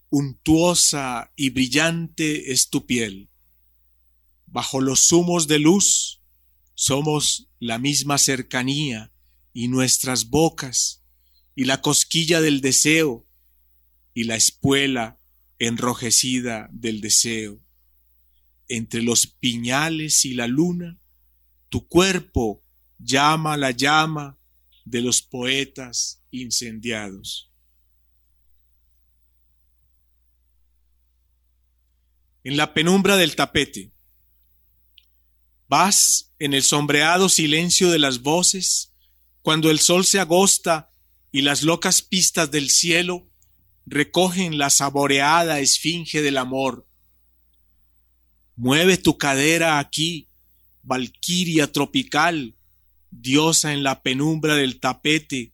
untuosa 0.09 1.31
y 1.37 1.49
brillante 1.49 2.51
es 2.51 2.69
tu 2.69 2.85
piel. 2.85 3.29
Bajo 4.47 4.81
los 4.81 5.07
zumos 5.07 5.47
de 5.47 5.59
luz, 5.59 6.19
somos 6.73 7.47
la 7.61 7.79
misma 7.79 8.17
cercanía 8.17 9.13
y 9.53 9.69
nuestras 9.69 10.27
bocas 10.29 11.01
y 11.55 11.63
la 11.63 11.79
cosquilla 11.79 12.41
del 12.41 12.59
deseo 12.59 13.25
y 14.13 14.25
la 14.25 14.35
espuela 14.35 15.17
enrojecida 15.59 16.67
del 16.73 16.99
deseo. 16.99 17.61
Entre 18.67 19.01
los 19.03 19.25
piñales 19.25 20.25
y 20.25 20.33
la 20.33 20.47
luna, 20.47 20.99
tu 21.69 21.87
cuerpo 21.87 22.61
llama 22.99 23.55
la 23.55 23.71
llama 23.71 24.37
de 24.83 24.99
los 24.99 25.21
poetas 25.21 26.19
incendiados. 26.33 27.49
En 32.43 32.57
la 32.57 32.73
penumbra 32.73 33.15
del 33.15 33.35
tapete, 33.35 33.91
vas 35.69 36.33
en 36.39 36.53
el 36.53 36.63
sombreado 36.63 37.29
silencio 37.29 37.89
de 37.89 37.99
las 37.99 38.21
voces, 38.21 38.93
cuando 39.41 39.71
el 39.71 39.79
sol 39.79 40.05
se 40.05 40.19
agosta 40.19 40.89
y 41.31 41.41
las 41.41 41.63
locas 41.63 42.01
pistas 42.01 42.51
del 42.51 42.69
cielo 42.69 43.29
recogen 43.85 44.57
la 44.57 44.69
saboreada 44.69 45.59
esfinge 45.59 46.21
del 46.21 46.37
amor. 46.37 46.87
Mueve 48.55 48.97
tu 48.97 49.17
cadera 49.17 49.79
aquí, 49.79 50.27
valquiria 50.83 51.71
tropical, 51.71 52.55
diosa 53.09 53.73
en 53.73 53.83
la 53.83 54.01
penumbra 54.01 54.55
del 54.55 54.79
tapete, 54.79 55.52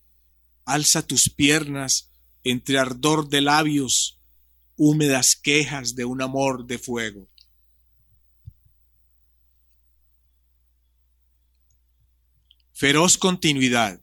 alza 0.64 1.06
tus 1.06 1.28
piernas 1.28 2.10
entre 2.44 2.78
ardor 2.78 3.28
de 3.28 3.40
labios, 3.40 4.20
húmedas 4.76 5.36
quejas 5.36 5.94
de 5.94 6.04
un 6.04 6.22
amor 6.22 6.66
de 6.66 6.78
fuego. 6.78 7.28
Feroz 12.72 13.18
continuidad. 13.18 14.00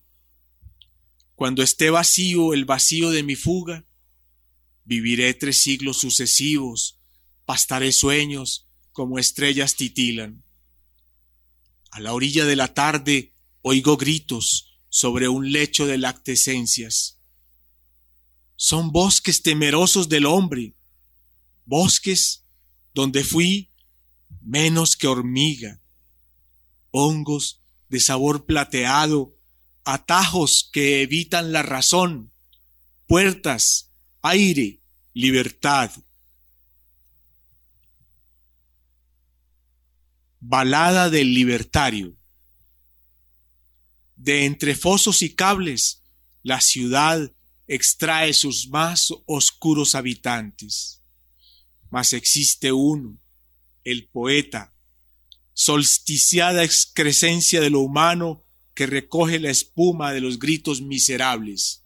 Cuando 1.33 1.63
esté 1.63 1.89
vacío 1.89 2.53
el 2.53 2.65
vacío 2.65 3.09
de 3.09 3.23
mi 3.23 3.35
fuga, 3.35 3.85
viviré 4.85 5.33
tres 5.33 5.61
siglos 5.61 5.97
sucesivos, 5.97 6.99
pastaré 7.45 7.91
sueños 7.91 8.67
como 8.91 9.17
estrellas 9.17 9.75
titilan. 9.75 10.43
A 11.91 11.99
la 11.99 12.13
orilla 12.13 12.45
de 12.45 12.55
la 12.55 12.73
tarde 12.73 13.33
oigo 13.61 13.97
gritos 13.97 14.66
sobre 14.89 15.27
un 15.27 15.51
lecho 15.51 15.85
de 15.85 15.97
lactescencias. 15.97 17.19
Son 18.55 18.91
bosques 18.91 19.43
temerosos 19.43 20.09
del 20.09 20.25
hombre, 20.25 20.73
bosques 21.65 22.43
donde 22.93 23.23
fui 23.23 23.69
menos 24.41 24.95
que 24.95 25.07
hormiga, 25.07 25.79
hongos 26.91 27.61
de 27.89 27.99
sabor 27.99 28.45
plateado, 28.45 29.35
atajos 29.83 30.69
que 30.71 31.01
evitan 31.01 31.51
la 31.51 31.63
razón, 31.63 32.31
puertas, 33.05 33.91
aire, 34.21 34.81
libertad. 35.13 35.91
Balada 40.39 41.09
del 41.09 41.33
libertario. 41.33 42.15
De 44.17 44.45
entre 44.45 44.75
fosos 44.75 45.21
y 45.21 45.35
cables, 45.35 46.03
la 46.43 46.59
ciudad 46.59 47.31
extrae 47.67 48.33
sus 48.33 48.67
más 48.67 49.13
oscuros 49.25 49.95
habitantes. 49.95 51.01
Mas 51.89 52.13
existe 52.13 52.71
uno, 52.71 53.17
el 53.83 54.07
poeta, 54.07 54.73
solsticiada 55.53 56.63
excrescencia 56.63 57.61
de 57.61 57.69
lo 57.69 57.81
humano 57.81 58.43
que 58.73 58.87
recoge 58.87 59.39
la 59.39 59.49
espuma 59.49 60.11
de 60.11 60.21
los 60.21 60.39
gritos 60.39 60.81
miserables. 60.81 61.83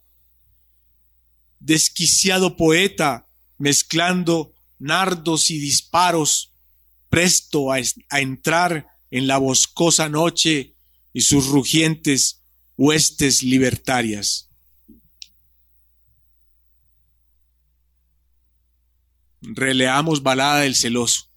Desquiciado 1.60 2.58
poeta, 2.58 3.28
mezclando 3.58 4.54
nardos 4.80 5.52
y 5.52 5.60
disparos, 5.60 6.54
presto 7.10 7.72
a, 7.72 7.78
a 8.10 8.22
entrar 8.22 8.88
en 9.10 9.28
la 9.28 9.38
boscosa 9.38 10.10
noche 10.10 10.76
y 11.14 11.22
sus 11.22 11.48
rugientes 11.48 12.42
huestes 12.78 13.44
libertarias. 13.44 14.50
Releamos 19.42 20.24
balada 20.24 20.62
del 20.62 20.76
celoso. 20.76 21.30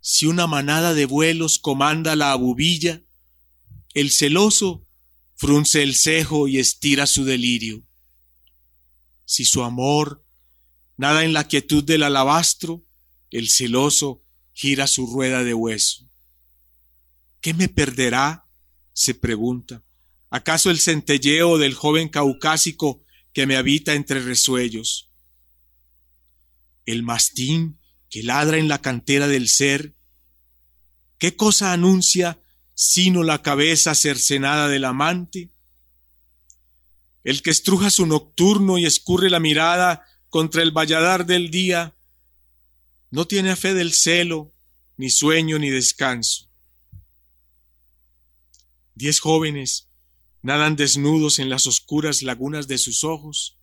Si 0.00 0.26
una 0.26 0.46
manada 0.46 0.92
de 0.92 1.06
vuelos 1.06 1.58
comanda 1.58 2.14
la 2.14 2.32
abubilla, 2.32 3.02
el 3.94 4.10
celoso 4.10 4.86
frunce 5.34 5.82
el 5.82 5.94
cejo 5.94 6.46
y 6.46 6.58
estira 6.58 7.06
su 7.06 7.24
delirio. 7.24 7.82
Si 9.24 9.44
su 9.44 9.62
amor 9.62 10.24
nada 10.96 11.24
en 11.24 11.32
la 11.32 11.48
quietud 11.48 11.82
del 11.82 12.02
alabastro, 12.02 12.84
el 13.30 13.48
celoso 13.48 14.22
gira 14.52 14.86
su 14.86 15.06
rueda 15.06 15.42
de 15.42 15.54
hueso. 15.54 16.03
¿Qué 17.44 17.52
me 17.52 17.68
perderá? 17.68 18.46
se 18.94 19.14
pregunta. 19.14 19.82
¿Acaso 20.30 20.70
el 20.70 20.80
centelleo 20.80 21.58
del 21.58 21.74
joven 21.74 22.08
caucásico 22.08 23.04
que 23.34 23.46
me 23.46 23.56
habita 23.56 23.92
entre 23.92 24.20
resuellos? 24.20 25.10
El 26.86 27.02
mastín 27.02 27.78
que 28.08 28.22
ladra 28.22 28.56
en 28.56 28.68
la 28.68 28.80
cantera 28.80 29.28
del 29.28 29.50
ser. 29.50 29.92
¿Qué 31.18 31.36
cosa 31.36 31.74
anuncia 31.74 32.40
sino 32.72 33.22
la 33.22 33.42
cabeza 33.42 33.94
cercenada 33.94 34.68
del 34.68 34.86
amante? 34.86 35.50
El 37.24 37.42
que 37.42 37.50
estruja 37.50 37.90
su 37.90 38.06
nocturno 38.06 38.78
y 38.78 38.86
escurre 38.86 39.28
la 39.28 39.38
mirada 39.38 40.06
contra 40.30 40.62
el 40.62 40.70
valladar 40.70 41.26
del 41.26 41.50
día. 41.50 41.94
No 43.10 43.26
tiene 43.26 43.54
fe 43.54 43.74
del 43.74 43.92
celo, 43.92 44.50
ni 44.96 45.10
sueño, 45.10 45.58
ni 45.58 45.68
descanso. 45.68 46.53
Diez 48.94 49.18
jóvenes 49.20 49.88
nadan 50.42 50.76
desnudos 50.76 51.38
en 51.38 51.48
las 51.48 51.66
oscuras 51.66 52.22
lagunas 52.22 52.68
de 52.68 52.78
sus 52.78 53.02
ojos, 53.02 53.58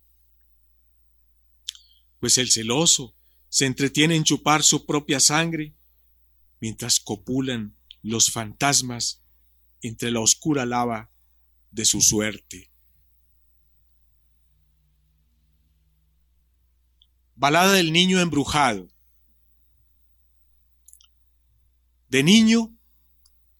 pues 2.20 2.38
el 2.38 2.50
celoso 2.50 3.14
se 3.48 3.66
entretiene 3.66 4.14
en 4.16 4.24
chupar 4.24 4.62
su 4.62 4.86
propia 4.86 5.20
sangre 5.20 5.74
mientras 6.60 7.00
copulan 7.00 7.76
los 8.02 8.30
fantasmas 8.30 9.22
entre 9.80 10.10
la 10.10 10.20
oscura 10.20 10.66
lava 10.66 11.10
de 11.70 11.84
su 11.84 12.00
suerte. 12.00 12.70
Balada 17.34 17.72
del 17.72 17.92
niño 17.92 18.20
embrujado. 18.20 18.88
De 22.08 22.22
niño, 22.22 22.76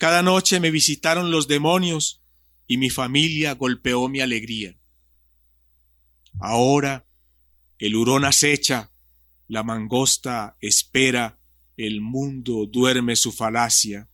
cada 0.03 0.21
noche 0.21 0.59
me 0.59 0.73
visitaron 0.73 1.31
los 1.31 1.47
demonios 1.47 2.25
y 2.67 2.77
mi 2.77 2.91
familia 2.91 3.55
golpeó 3.55 4.09
mi 4.09 4.21
alegría. 4.21 4.77
Ahora 6.41 7.07
el 7.79 7.95
hurón 7.95 8.25
acecha, 8.25 8.91
la 9.47 9.63
mangosta 9.63 10.57
espera, 10.61 11.39
el 11.77 12.01
mundo 12.01 12.67
duerme 12.67 13.15
su 13.15 13.31
falacia. 13.31 14.11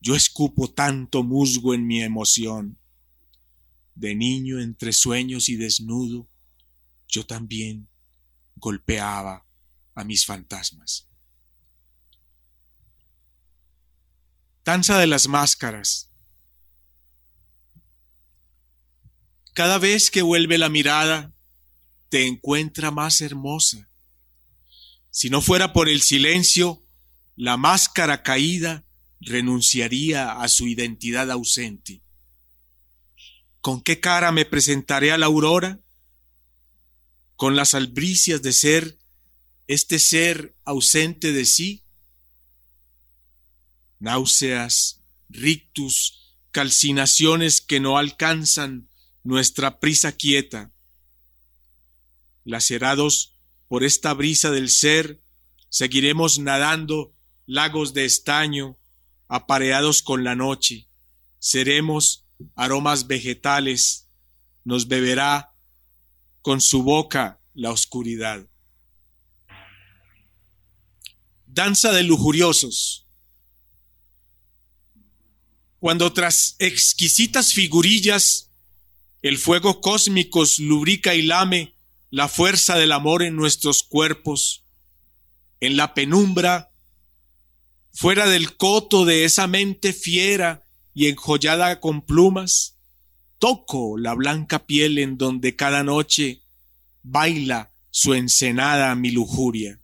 Yo 0.00 0.14
escupo 0.14 0.70
tanto 0.70 1.24
musgo 1.24 1.74
en 1.74 1.88
mi 1.88 2.02
emoción. 2.02 2.78
De 3.96 4.14
niño 4.14 4.60
entre 4.60 4.92
sueños 4.92 5.48
y 5.48 5.56
desnudo, 5.56 6.28
yo 7.08 7.26
también 7.26 7.88
golpeaba 8.54 9.44
a 9.96 10.04
mis 10.04 10.24
fantasmas. 10.24 11.09
Danza 14.64 14.98
de 14.98 15.06
las 15.06 15.26
máscaras. 15.26 16.10
Cada 19.54 19.78
vez 19.78 20.10
que 20.10 20.22
vuelve 20.22 20.58
la 20.58 20.68
mirada, 20.68 21.32
te 22.08 22.26
encuentra 22.26 22.90
más 22.90 23.20
hermosa. 23.20 23.88
Si 25.10 25.30
no 25.30 25.40
fuera 25.40 25.72
por 25.72 25.88
el 25.88 26.02
silencio, 26.02 26.82
la 27.36 27.56
máscara 27.56 28.22
caída 28.22 28.84
renunciaría 29.20 30.40
a 30.40 30.48
su 30.48 30.66
identidad 30.66 31.30
ausente. 31.30 32.02
¿Con 33.60 33.82
qué 33.82 34.00
cara 34.00 34.32
me 34.32 34.44
presentaré 34.44 35.12
a 35.12 35.18
la 35.18 35.26
aurora? 35.26 35.80
Con 37.36 37.56
las 37.56 37.74
albricias 37.74 38.42
de 38.42 38.52
ser 38.52 38.98
este 39.66 39.98
ser 39.98 40.56
ausente 40.64 41.32
de 41.32 41.44
sí. 41.44 41.84
Náuseas, 44.00 45.00
rictus, 45.28 46.34
calcinaciones 46.50 47.60
que 47.60 47.78
no 47.78 47.96
alcanzan 47.96 48.88
nuestra 49.22 49.78
prisa 49.78 50.12
quieta. 50.12 50.72
Lacerados 52.44 53.34
por 53.68 53.84
esta 53.84 54.14
brisa 54.14 54.50
del 54.50 54.68
ser, 54.68 55.20
seguiremos 55.68 56.38
nadando 56.38 57.14
lagos 57.46 57.94
de 57.94 58.04
estaño, 58.04 58.76
apareados 59.28 60.02
con 60.02 60.24
la 60.24 60.34
noche. 60.34 60.88
Seremos 61.38 62.24
aromas 62.56 63.06
vegetales, 63.06 64.08
nos 64.64 64.88
beberá 64.88 65.52
con 66.42 66.60
su 66.60 66.82
boca 66.82 67.40
la 67.54 67.70
oscuridad. 67.70 68.46
Danza 71.46 71.92
de 71.92 72.02
lujuriosos. 72.02 73.06
Cuando 75.80 76.12
tras 76.12 76.56
exquisitas 76.58 77.54
figurillas 77.54 78.50
el 79.22 79.38
fuego 79.38 79.80
cósmico 79.80 80.44
lubrica 80.58 81.14
y 81.14 81.22
lame 81.22 81.74
la 82.10 82.28
fuerza 82.28 82.76
del 82.76 82.92
amor 82.92 83.22
en 83.22 83.34
nuestros 83.34 83.82
cuerpos, 83.82 84.62
en 85.58 85.78
la 85.78 85.94
penumbra, 85.94 86.70
fuera 87.92 88.28
del 88.28 88.56
coto 88.56 89.06
de 89.06 89.24
esa 89.24 89.46
mente 89.46 89.94
fiera 89.94 90.62
y 90.92 91.06
enjollada 91.08 91.80
con 91.80 92.02
plumas, 92.02 92.76
toco 93.38 93.96
la 93.96 94.12
blanca 94.12 94.66
piel 94.66 94.98
en 94.98 95.16
donde 95.16 95.56
cada 95.56 95.82
noche 95.82 96.42
baila 97.02 97.72
su 97.90 98.12
ensenada 98.12 98.94
mi 98.96 99.12
lujuria. 99.12 99.79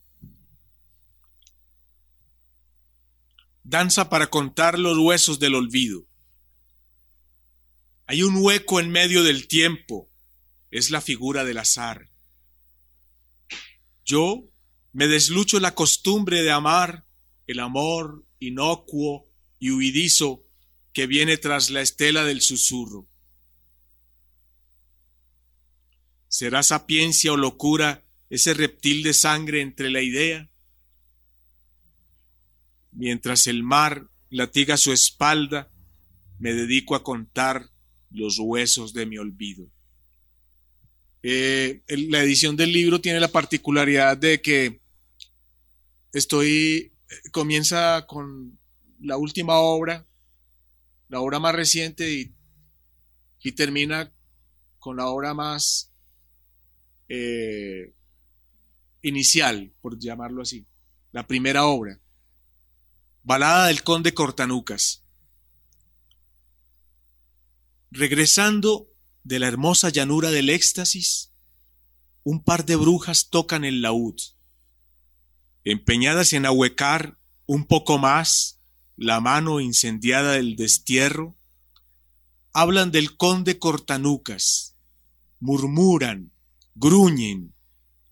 Danza 3.69 4.09
para 4.09 4.29
contar 4.29 4.79
los 4.79 4.97
huesos 4.97 5.41
del 5.41 5.57
olvido. 5.57 6.07
Hay 8.07 8.23
un 8.23 8.37
hueco 8.37 8.79
en 8.79 8.91
medio 8.91 9.25
del 9.25 9.49
tiempo, 9.49 10.09
es 10.71 10.91
la 10.91 11.01
figura 11.01 11.45
del 11.45 11.59
azar. 11.59 12.09
Yo 14.05 14.45
me 14.93 15.09
deslucho 15.09 15.59
la 15.59 15.75
costumbre 15.75 16.45
de 16.45 16.53
amar, 16.53 17.07
el 17.49 17.59
amor 17.59 18.25
inocuo 18.39 19.29
y 19.59 19.73
huidizo 19.73 20.45
que 20.93 21.09
viene 21.09 21.37
tras 21.37 21.69
la 21.71 21.81
estela 21.81 22.23
del 22.23 22.43
susurro. 22.43 23.09
¿Será 26.29 26.63
sapiencia 26.63 27.33
o 27.33 27.37
locura 27.37 28.05
ese 28.31 28.55
reptil 28.55 29.03
de 29.03 29.13
sangre 29.13 29.61
entre 29.61 29.91
la 29.91 30.03
idea? 30.03 30.49
Mientras 32.97 33.47
el 33.47 33.63
mar 33.63 34.09
latiga 34.31 34.79
su 34.79 34.91
espalda, 34.91 35.71
me 36.39 36.55
dedico 36.55 36.95
a 36.95 37.05
contar 37.05 37.69
los 38.11 38.39
huesos 38.39 38.95
de 38.95 39.05
mi 39.05 39.19
olvido. 39.19 39.69
Eh, 41.23 41.83
la 41.89 42.23
edición 42.23 42.57
del 42.57 42.73
libro 42.73 43.01
tiene 43.01 43.21
la 43.21 43.29
particularidad 43.29 44.17
de 44.17 44.41
que 44.41 44.81
estoy, 46.13 46.93
comienza 47.33 48.07
con 48.07 48.59
la 49.01 49.19
última 49.19 49.57
obra, 49.57 50.07
la 51.09 51.21
obra 51.21 51.39
más 51.39 51.55
reciente 51.55 52.11
y, 52.11 52.33
termina 53.55 54.13
con 54.81 54.97
la 54.97 55.07
obra 55.07 55.33
más 55.33 55.93
eh, 57.09 57.95
inicial, 59.03 59.73
por 59.81 59.97
llamarlo 60.01 60.43
así, 60.43 60.67
la 61.13 61.25
primera 61.29 61.67
obra, 61.67 62.01
Balada 63.29 63.67
del 63.67 63.83
Conde 63.83 64.15
Cortanucas. 64.15 65.03
Regresando 67.91 68.87
de 69.25 69.41
la 69.41 69.49
hermosa 69.49 69.89
llanura 69.89 70.31
del 70.31 70.49
éxtasis, 70.49 71.33
un 72.23 72.45
par 72.45 72.65
de 72.65 72.77
brujas 72.77 73.29
tocan 73.29 73.65
el 73.65 73.83
laúd. 73.83 74.15
Empeñadas 75.65 76.35
en 76.35 76.47
ahuecar 76.47 77.19
un 77.47 77.67
poco 77.67 77.99
más 77.99 78.61
la 78.97 79.19
mano 79.19 79.59
incendiada 79.59 80.35
del 80.35 80.55
destierro, 80.55 81.35
hablan 82.53 82.93
del 82.93 83.17
conde 83.17 83.59
Cortanucas, 83.59 84.77
murmuran, 85.41 86.31
gruñen, 86.77 87.55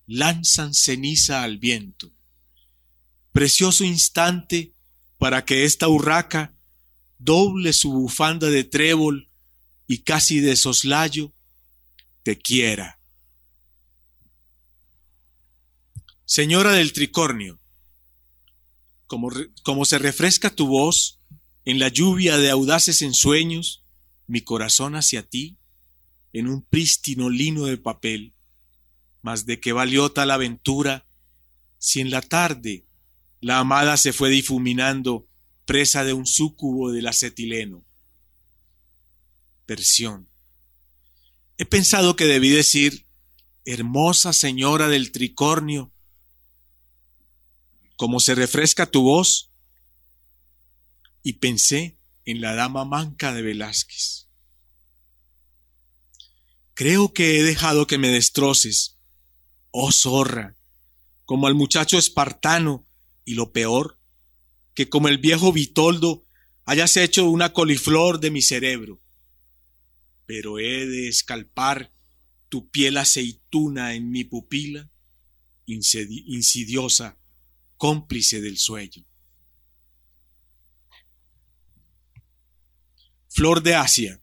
lanzan 0.08 0.74
ceniza 0.74 1.44
al 1.44 1.58
viento. 1.58 2.10
Precioso 3.30 3.84
instante 3.84 4.73
para 5.24 5.46
que 5.46 5.64
esta 5.64 5.88
urraca 5.88 6.54
doble 7.16 7.72
su 7.72 7.90
bufanda 7.90 8.50
de 8.50 8.62
trébol 8.62 9.30
y 9.86 10.02
casi 10.02 10.40
de 10.40 10.54
soslayo 10.54 11.32
te 12.22 12.38
quiera. 12.38 13.00
Señora 16.26 16.72
del 16.72 16.92
Tricornio, 16.92 17.58
como, 19.06 19.30
como, 19.62 19.86
se 19.86 19.96
refresca 19.96 20.54
tu 20.54 20.66
voz 20.66 21.20
en 21.64 21.78
la 21.78 21.88
lluvia 21.88 22.36
de 22.36 22.50
audaces 22.50 23.00
ensueños, 23.00 23.82
mi 24.26 24.42
corazón 24.42 24.94
hacia 24.94 25.22
ti, 25.22 25.56
en 26.34 26.48
un 26.48 26.60
prístino 26.60 27.30
lino 27.30 27.64
de 27.64 27.78
papel, 27.78 28.34
mas 29.22 29.46
de 29.46 29.58
qué 29.58 29.72
valió 29.72 30.12
tal 30.12 30.30
aventura 30.30 31.06
si 31.78 32.02
en 32.02 32.10
la 32.10 32.20
tarde 32.20 32.84
la 33.45 33.59
amada 33.59 33.99
se 33.99 34.14
fue 34.14 34.30
difuminando 34.30 35.28
presa 35.66 36.03
de 36.03 36.14
un 36.14 36.26
súcubo 36.26 36.90
del 36.90 37.07
acetileno 37.07 37.84
versión. 39.66 40.30
He 41.59 41.66
pensado 41.66 42.16
que 42.16 42.24
debí 42.24 42.49
decir, 42.49 43.07
hermosa 43.66 44.32
señora 44.32 44.88
del 44.88 45.12
tricornio, 45.12 45.92
como 47.97 48.18
se 48.18 48.34
refresca 48.34 48.86
tu 48.86 49.03
voz, 49.03 49.51
y 51.22 51.34
pensé 51.34 51.99
en 52.24 52.40
la 52.40 52.55
dama 52.55 52.86
manca 52.86 53.34
de 53.34 53.42
Velázquez. 53.42 54.26
Creo 56.72 57.12
que 57.12 57.38
he 57.38 57.42
dejado 57.42 57.86
que 57.86 57.99
me 57.99 58.09
destroces, 58.09 58.97
oh 59.70 59.92
zorra, 59.92 60.57
como 61.26 61.47
al 61.47 61.55
muchacho 61.55 61.99
espartano 61.99 62.86
Y 63.24 63.34
lo 63.34 63.52
peor, 63.52 63.98
que 64.74 64.88
como 64.88 65.08
el 65.08 65.18
viejo 65.18 65.52
Vitoldo 65.52 66.24
hayas 66.64 66.96
hecho 66.96 67.28
una 67.28 67.52
coliflor 67.52 68.20
de 68.20 68.30
mi 68.30 68.42
cerebro. 68.42 69.00
Pero 70.26 70.58
he 70.58 70.86
de 70.86 71.08
escalpar 71.08 71.92
tu 72.48 72.70
piel 72.70 72.96
aceituna 72.96 73.94
en 73.94 74.10
mi 74.10 74.24
pupila, 74.24 74.90
insidiosa, 75.66 77.18
cómplice 77.76 78.40
del 78.40 78.58
sueño. 78.58 79.04
Flor 83.28 83.62
de 83.62 83.74
Asia. 83.74 84.20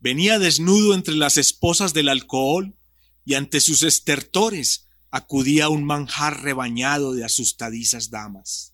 Venía 0.00 0.38
desnudo 0.38 0.94
entre 0.94 1.14
las 1.14 1.38
esposas 1.38 1.94
del 1.94 2.08
alcohol 2.08 2.76
y 3.24 3.34
ante 3.34 3.60
sus 3.60 3.82
estertores 3.82 4.88
acudía 5.14 5.68
un 5.68 5.84
manjar 5.84 6.42
rebañado 6.42 7.12
de 7.12 7.24
asustadizas 7.24 8.10
damas. 8.10 8.72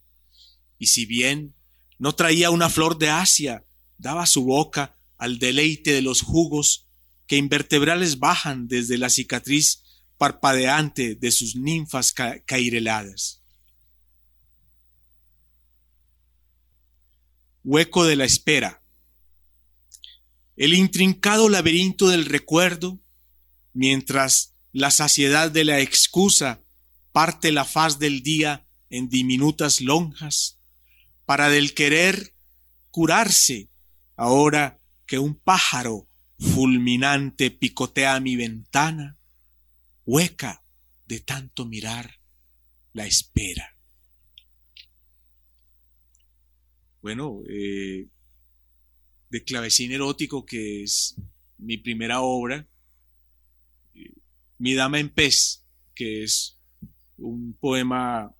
Y 0.79 0.87
si 0.87 1.05
bien 1.05 1.55
no 1.99 2.15
traía 2.15 2.49
una 2.49 2.71
flor 2.71 2.97
de 2.97 3.11
Asia, 3.11 3.63
daba 3.99 4.25
su 4.25 4.45
boca 4.45 4.97
al 5.19 5.39
deleite 5.39 5.93
de 5.93 6.01
los 6.01 6.23
jugos 6.23 6.87
que 7.27 7.37
invertebrales 7.37 8.21
bajan 8.21 8.69
desde 8.69 8.97
la 8.97 9.11
cicatriz 9.11 9.83
parpadeante 10.17 11.15
de 11.15 11.31
sus 11.31 11.57
ninfas 11.57 12.15
caireladas. 12.47 13.43
Hueco 17.65 18.07
de 18.07 18.17
la 18.17 18.25
espera. 18.25 18.83
El 20.57 20.73
intrincado 20.73 21.51
laberinto 21.51 22.09
del 22.09 22.25
recuerdo, 22.25 22.99
mientras 23.75 24.50
la 24.73 24.91
saciedad 24.91 25.51
de 25.51 25.65
la 25.65 25.81
excusa 25.81 26.63
parte 27.13 27.53
la 27.53 27.65
faz 27.65 27.99
del 27.99 28.23
día 28.23 28.67
en 28.89 29.09
diminutas 29.09 29.81
lonjas, 29.81 30.59
para 31.25 31.49
del 31.49 31.75
querer 31.75 32.35
curarse, 32.91 33.69
ahora 34.17 34.81
que 35.07 35.19
un 35.19 35.35
pájaro 35.35 36.09
fulminante 36.39 37.51
picotea 37.51 38.19
mi 38.21 38.37
ventana, 38.37 39.19
hueca 40.07 40.65
de 41.07 41.21
tanto 41.21 41.67
mirar 41.67 42.21
la 42.93 43.07
espera. 43.07 43.77
Bueno, 47.03 47.41
eh, 47.49 48.09
de 49.31 49.45
clavecín 49.45 49.93
erótico, 49.93 50.45
que 50.45 50.83
es 50.83 51.17
mi 51.59 51.79
primera 51.79 52.21
obra, 52.21 52.69
Mi 54.61 54.75
Dama 54.75 55.01
en 55.01 55.09
Pez, 55.09 55.65
que 55.95 56.23
es 56.23 56.59
un 57.17 57.55
poema 57.55 58.31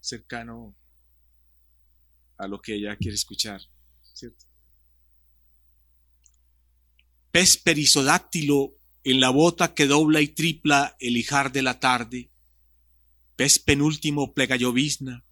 cercano 0.00 0.74
a 2.38 2.48
lo 2.48 2.58
que 2.62 2.76
ella 2.76 2.96
quiere 2.96 3.14
escuchar, 3.14 3.60
¿cierto? 4.14 4.46
Pez 7.30 7.58
perisodáctilo 7.58 8.78
en 9.04 9.20
la 9.20 9.28
bota 9.28 9.74
que 9.74 9.86
dobla 9.86 10.22
y 10.22 10.28
tripla 10.28 10.96
el 11.00 11.18
hijar 11.18 11.52
de 11.52 11.60
la 11.60 11.78
tarde, 11.78 12.30
pez 13.36 13.58
penúltimo 13.58 14.32
plegayovizna, 14.32 15.22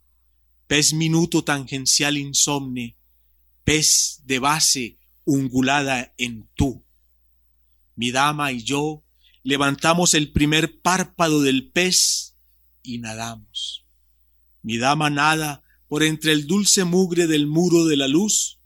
pez 0.67 0.93
minuto 0.93 1.45
tangencial 1.45 2.19
insomne, 2.19 2.99
pez 3.65 4.21
de 4.25 4.39
base 4.39 4.99
ungulada 5.25 6.13
en 6.19 6.47
tú. 6.55 6.85
Mi 7.95 8.11
dama 8.11 8.53
y 8.53 8.63
yo 8.63 9.06
levantamos 9.47 10.15
el 10.15 10.33
primer 10.33 10.81
párpado 10.81 11.41
del 11.41 11.71
pez 11.71 12.35
y 12.83 12.99
nadamos. 12.99 13.87
Mi 14.61 14.77
dama 14.77 15.09
nada 15.09 15.63
por 15.87 16.03
entre 16.03 16.33
el 16.33 16.49
dulce 16.49 16.83
mugre 16.83 17.29
del 17.29 17.47
muro 17.47 17.85
de 17.85 17.97
la 17.97 18.09
luz, 18.09 18.59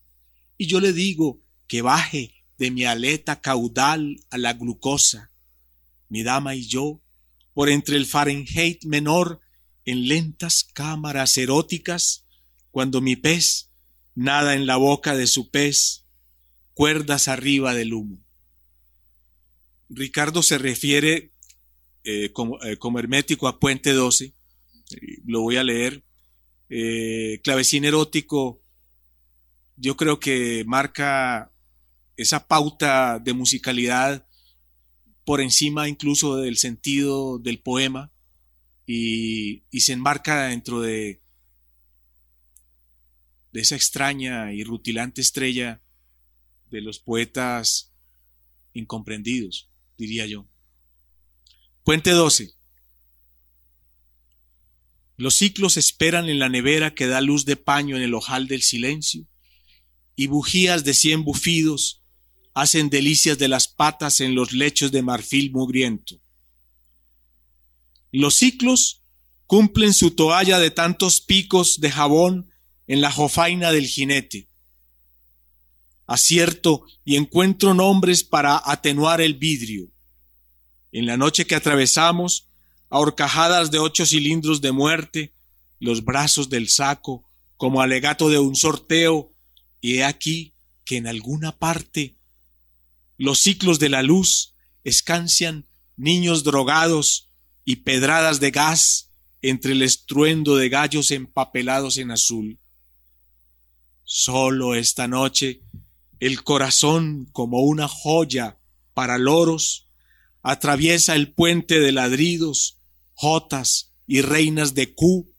y 0.57 0.69
yo 0.69 0.81
le 0.81 0.95
digo 0.95 1.43
que 1.67 1.83
baje 1.83 2.33
de 2.57 2.71
mi 2.71 2.87
aleta 2.87 3.43
caudal 3.43 4.25
a 4.31 4.39
la 4.39 4.55
glucosa. 4.55 5.31
Mi 6.09 6.23
dama 6.23 6.55
y 6.55 6.67
yo, 6.67 7.03
por 7.53 7.69
entre 7.69 7.99
el 7.99 8.07
Fahrenheit 8.07 8.83
menor, 8.87 9.43
en 9.85 10.09
lentas 10.09 10.65
cámaras 10.65 11.37
eróticas, 11.37 12.25
cuando 12.71 13.03
mi 13.03 13.17
pez 13.17 13.69
nada 14.15 14.55
en 14.55 14.65
la 14.65 14.77
boca 14.77 15.15
de 15.15 15.27
su 15.27 15.51
pez, 15.51 16.07
cuerdas 16.73 17.29
arriba 17.29 17.75
del 17.75 17.93
humo. 17.93 18.25
Ricardo 19.91 20.43
se 20.43 20.57
refiere 20.57 21.33
eh, 22.05 22.33
como, 22.33 22.63
eh, 22.63 22.79
como, 22.79 22.99
hermético 22.99 23.49
a 23.49 23.59
Puente 23.59 23.93
12, 23.93 24.33
lo 25.27 25.43
voy 25.43 25.57
a 25.57 25.65
leer, 25.65 26.03
eh, 26.69 27.41
clavecín 27.43 27.85
erótico, 27.85 28.63
yo 29.77 29.97
creo 29.97 30.21
que 30.21 30.65
marca 30.67 31.53
esa 32.17 32.47
pauta 32.47 33.19
de 33.19 33.33
musicalidad 33.33 34.27
por 35.25 35.41
encima 35.41 35.89
incluso 35.89 36.37
del 36.37 36.57
sentido 36.57 37.39
del 37.39 37.61
poema 37.61 38.13
y, 38.87 39.63
se 39.79 39.93
enmarca 39.93 40.49
dentro 40.49 40.81
de, 40.81 41.21
de 43.53 43.61
esa 43.61 43.75
extraña 43.75 44.53
y 44.53 44.65
rutilante 44.65 45.21
estrella 45.21 45.81
de 46.71 46.81
los 46.81 46.99
poetas 46.99 47.93
incomprendidos, 48.75 49.70
diría 50.01 50.27
yo. 50.27 50.49
Puente 51.85 52.11
12. 52.11 52.53
Los 55.17 55.37
ciclos 55.37 55.77
esperan 55.77 56.29
en 56.29 56.39
la 56.39 56.49
nevera 56.49 56.95
que 56.95 57.07
da 57.07 57.21
luz 57.21 57.45
de 57.45 57.57
paño 57.57 57.97
en 57.97 58.03
el 58.03 58.15
ojal 58.15 58.49
del 58.49 58.63
silencio, 58.63 59.27
y 60.17 60.27
bujías 60.27 60.83
de 60.83 60.95
cien 60.95 61.25
bufidos 61.25 62.03
hacen 62.55 62.91
delicias 62.91 63.39
de 63.39 63.49
las 63.49 63.69
patas 63.69 64.21
en 64.21 64.35
los 64.35 64.53
lechos 64.53 64.91
de 64.93 65.03
marfil 65.03 65.53
mugriento. 65.53 66.21
Los 68.13 68.35
ciclos 68.35 69.03
cumplen 69.47 69.95
su 69.95 70.11
toalla 70.11 70.59
de 70.59 70.71
tantos 70.71 71.21
picos 71.21 71.81
de 71.81 71.91
jabón 71.91 72.51
en 72.87 73.01
la 73.01 73.13
jofaina 73.13 73.73
del 73.73 73.87
jinete. 73.87 74.50
Acierto 76.11 76.83
y 77.05 77.15
encuentro 77.15 77.73
nombres 77.73 78.25
para 78.25 78.61
atenuar 78.65 79.21
el 79.21 79.35
vidrio. 79.35 79.87
En 80.91 81.07
la 81.07 81.17
noche 81.17 81.47
que 81.47 81.55
atravesamos, 81.55 82.49
a 82.89 82.99
horcajadas 82.99 83.71
de 83.71 83.79
ocho 83.79 84.05
cilindros 84.05 84.61
de 84.61 84.73
muerte, 84.73 85.33
los 85.79 86.05
brazos 86.05 86.51
del 86.51 86.69
saco 86.69 87.25
como 87.57 87.81
alegato 87.81 88.29
de 88.29 88.41
un 88.41 88.57
sorteo, 88.57 89.31
y 89.81 89.99
he 89.99 90.05
aquí 90.05 90.53
que 90.85 90.97
en 90.97 91.07
alguna 91.07 91.57
parte 91.57 92.17
los 93.17 93.39
ciclos 93.39 93.79
de 93.79 93.91
la 93.91 94.03
luz 94.03 94.55
escancian 94.83 95.65
niños 95.97 96.43
drogados 96.43 97.29
y 97.65 97.77
pedradas 97.77 98.41
de 98.41 98.51
gas 98.51 99.11
entre 99.43 99.75
el 99.75 99.83
estruendo 99.83 100.57
de 100.57 100.71
gallos 100.71 101.13
empapelados 101.13 101.99
en 101.99 102.11
azul. 102.11 102.59
Solo 104.03 104.75
esta 104.75 105.07
noche 105.07 105.61
el 106.21 106.45
corazón 106.45 107.27
como 107.33 107.63
una 107.63 107.89
joya 107.89 108.59
para 108.95 109.19
loros 109.19 109.89
atraviesa 110.43 111.15
el 111.15 111.33
puente 111.33 111.81
de 111.81 111.93
ladridos 111.93 112.79
jotas 113.15 113.93
y 114.07 114.21
reinas 114.21 114.75
de 114.75 114.95
Q 114.95 115.35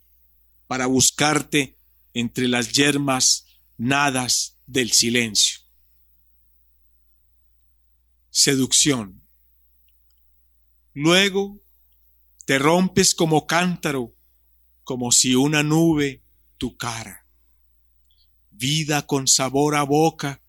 para 0.67 0.87
buscarte 0.87 1.77
entre 2.13 2.47
las 2.47 2.71
yermas 2.71 3.45
nadas 3.77 4.57
del 4.65 4.91
silencio. 4.91 5.59
Seducción. 8.29 9.21
Luego 10.93 11.59
te 12.45 12.59
rompes 12.59 13.13
como 13.13 13.45
cántaro, 13.45 14.13
como 14.83 15.11
si 15.11 15.35
una 15.35 15.63
nube 15.63 16.23
tu 16.57 16.77
cara. 16.77 17.25
Vida 18.51 19.05
con 19.05 19.27
sabor 19.27 19.75
a 19.75 19.83
boca, 19.83 20.41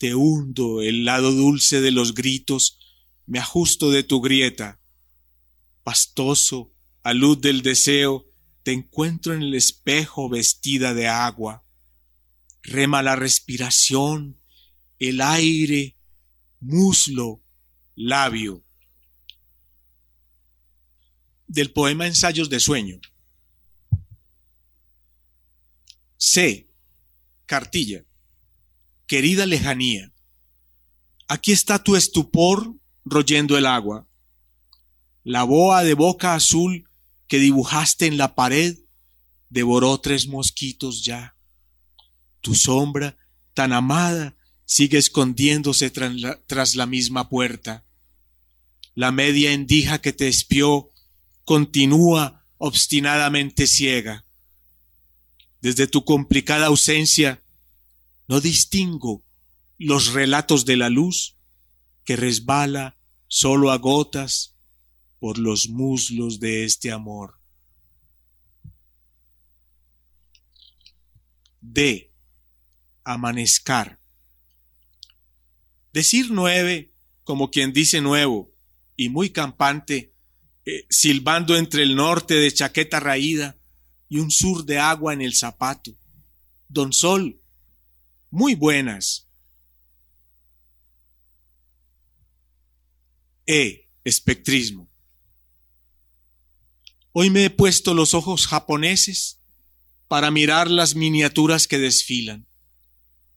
te 0.00 0.16
hundo 0.16 0.82
el 0.82 1.04
lado 1.04 1.30
dulce 1.30 1.80
de 1.80 1.92
los 1.92 2.14
gritos, 2.14 2.80
me 3.26 3.38
ajusto 3.38 3.92
de 3.92 4.02
tu 4.02 4.20
grieta 4.20 4.80
pastoso, 5.82 6.72
a 7.02 7.12
luz 7.14 7.40
del 7.40 7.62
deseo, 7.62 8.26
te 8.62 8.72
encuentro 8.72 9.34
en 9.34 9.42
el 9.42 9.54
espejo 9.54 10.28
vestida 10.28 10.94
de 10.94 11.08
agua. 11.08 11.64
Rema 12.62 13.02
la 13.02 13.16
respiración, 13.16 14.38
el 14.98 15.20
aire, 15.20 15.96
muslo, 16.60 17.42
labio. 17.96 18.62
Del 21.48 21.72
poema 21.72 22.06
Ensayos 22.06 22.48
de 22.48 22.60
Sueño. 22.60 23.00
C. 26.16 26.68
Cartilla. 27.46 28.04
Querida 29.10 29.44
lejanía. 29.44 30.12
Aquí 31.26 31.50
está 31.50 31.82
tu 31.82 31.96
estupor 31.96 32.76
royendo 33.04 33.58
el 33.58 33.66
agua 33.66 34.06
la 35.24 35.44
boa 35.44 35.84
de 35.84 35.94
boca 35.94 36.34
azul 36.34 36.88
que 37.28 37.38
dibujaste 37.38 38.06
en 38.06 38.16
la 38.16 38.34
pared 38.34 38.76
devoró 39.48 40.00
tres 40.00 40.26
mosquitos 40.26 41.04
ya. 41.04 41.36
Tu 42.40 42.54
sombra, 42.54 43.16
tan 43.54 43.72
amada, 43.72 44.36
sigue 44.64 44.98
escondiéndose 44.98 45.90
tras 45.90 46.14
la, 46.14 46.40
tras 46.46 46.74
la 46.74 46.86
misma 46.86 47.28
puerta. 47.28 47.84
La 48.94 49.12
media 49.12 49.52
endija 49.52 50.00
que 50.00 50.12
te 50.12 50.28
espió 50.28 50.90
continúa 51.44 52.46
obstinadamente 52.58 53.66
ciega. 53.66 54.24
Desde 55.60 55.86
tu 55.86 56.04
complicada 56.04 56.66
ausencia, 56.66 57.42
no 58.30 58.40
distingo 58.40 59.24
los 59.76 60.12
relatos 60.12 60.64
de 60.64 60.76
la 60.76 60.88
luz 60.88 61.34
que 62.04 62.14
resbala 62.14 62.96
solo 63.26 63.72
a 63.72 63.78
gotas 63.78 64.54
por 65.18 65.36
los 65.36 65.68
muslos 65.68 66.38
de 66.38 66.64
este 66.64 66.92
amor. 66.92 67.40
D. 71.60 72.12
Amanezcar. 73.02 73.98
Decir 75.92 76.28
nueve, 76.30 76.92
como 77.24 77.50
quien 77.50 77.72
dice 77.72 78.00
nuevo, 78.00 78.52
y 78.96 79.08
muy 79.08 79.30
campante, 79.30 80.14
eh, 80.66 80.86
silbando 80.88 81.56
entre 81.56 81.82
el 81.82 81.96
norte 81.96 82.34
de 82.34 82.52
chaqueta 82.52 83.00
raída 83.00 83.58
y 84.08 84.20
un 84.20 84.30
sur 84.30 84.64
de 84.64 84.78
agua 84.78 85.14
en 85.14 85.20
el 85.20 85.34
zapato. 85.34 85.90
Don 86.68 86.92
Sol, 86.92 87.39
muy 88.30 88.54
buenas. 88.54 89.28
E. 93.46 93.88
Espectrismo. 94.04 94.88
Hoy 97.12 97.28
me 97.28 97.44
he 97.44 97.50
puesto 97.50 97.92
los 97.92 98.14
ojos 98.14 98.46
japoneses 98.46 99.40
para 100.08 100.30
mirar 100.30 100.70
las 100.70 100.94
miniaturas 100.94 101.66
que 101.66 101.78
desfilan. 101.78 102.46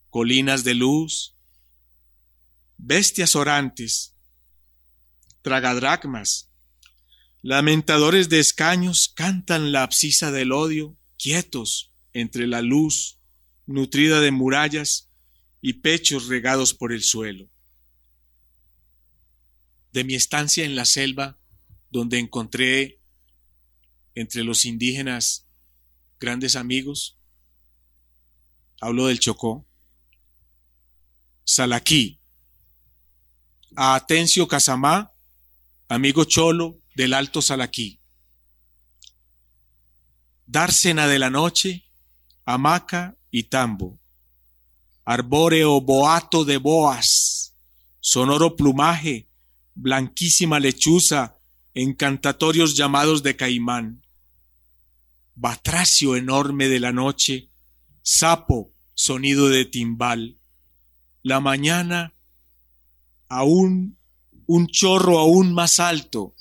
Colinas 0.10 0.64
de 0.64 0.76
luz, 0.76 1.36
bestias 2.78 3.36
orantes, 3.36 4.16
tragadracmas, 5.41 6.52
lamentadores 7.41 8.30
de 8.30 8.39
escaños 8.39 9.12
cantan 9.14 9.72
la 9.72 9.82
abscisa 9.82 10.32
del 10.32 10.52
odio, 10.52 10.96
quietos 11.18 11.91
entre 12.14 12.46
la 12.46 12.62
luz 12.62 13.18
nutrida 13.66 14.22
de 14.22 14.32
murallas 14.32 15.09
y 15.61 15.74
pechos 15.74 16.28
regados 16.28 16.74
por 16.74 16.91
el 16.91 17.03
suelo 17.03 17.49
de 19.93 20.03
mi 20.03 20.16
estancia 20.16 20.66
en 20.66 20.76
la 20.76 20.86
selva, 20.86 21.38
donde 21.91 22.18
encontré 22.18 22.99
entre 24.16 24.43
los 24.43 24.66
indígenas 24.66 25.45
grandes 26.20 26.55
amigos. 26.55 27.16
Hablo 28.82 29.05
del 29.05 29.20
Chocó. 29.20 29.66
Salaquí. 31.45 32.20
A 33.76 33.95
Atencio 33.95 34.47
Casamá, 34.47 35.14
amigo 35.88 36.26
cholo 36.26 36.80
del 36.95 37.14
Alto 37.14 37.41
Salaquí. 37.41 37.99
Dársena 40.47 41.07
de 41.07 41.20
la 41.20 41.30
noche, 41.30 41.86
hamaca 42.45 43.16
y 43.34 43.46
tambo. 43.46 44.00
Arbóreo 45.04 45.82
boato 45.82 46.46
de 46.46 46.58
boas, 46.58 47.58
sonoro 48.00 48.56
plumaje 48.56 49.28
blanquísima 49.76 50.60
lechuza, 50.60 51.36
encantatorios 51.74 52.76
llamados 52.76 53.24
de 53.24 53.36
caimán, 53.36 54.06
batracio 55.34 56.16
enorme 56.16 56.68
de 56.68 56.80
la 56.80 56.94
noche, 56.94 57.50
sapo, 58.04 58.72
sonido 58.94 59.50
de 59.50 59.66
timbal, 59.66 60.38
la 61.24 61.40
mañana 61.40 62.14
aún 63.30 63.98
un 64.46 64.68
chorro 64.68 65.18
aún 65.18 65.56
más 65.56 65.80
alto, 65.80 66.36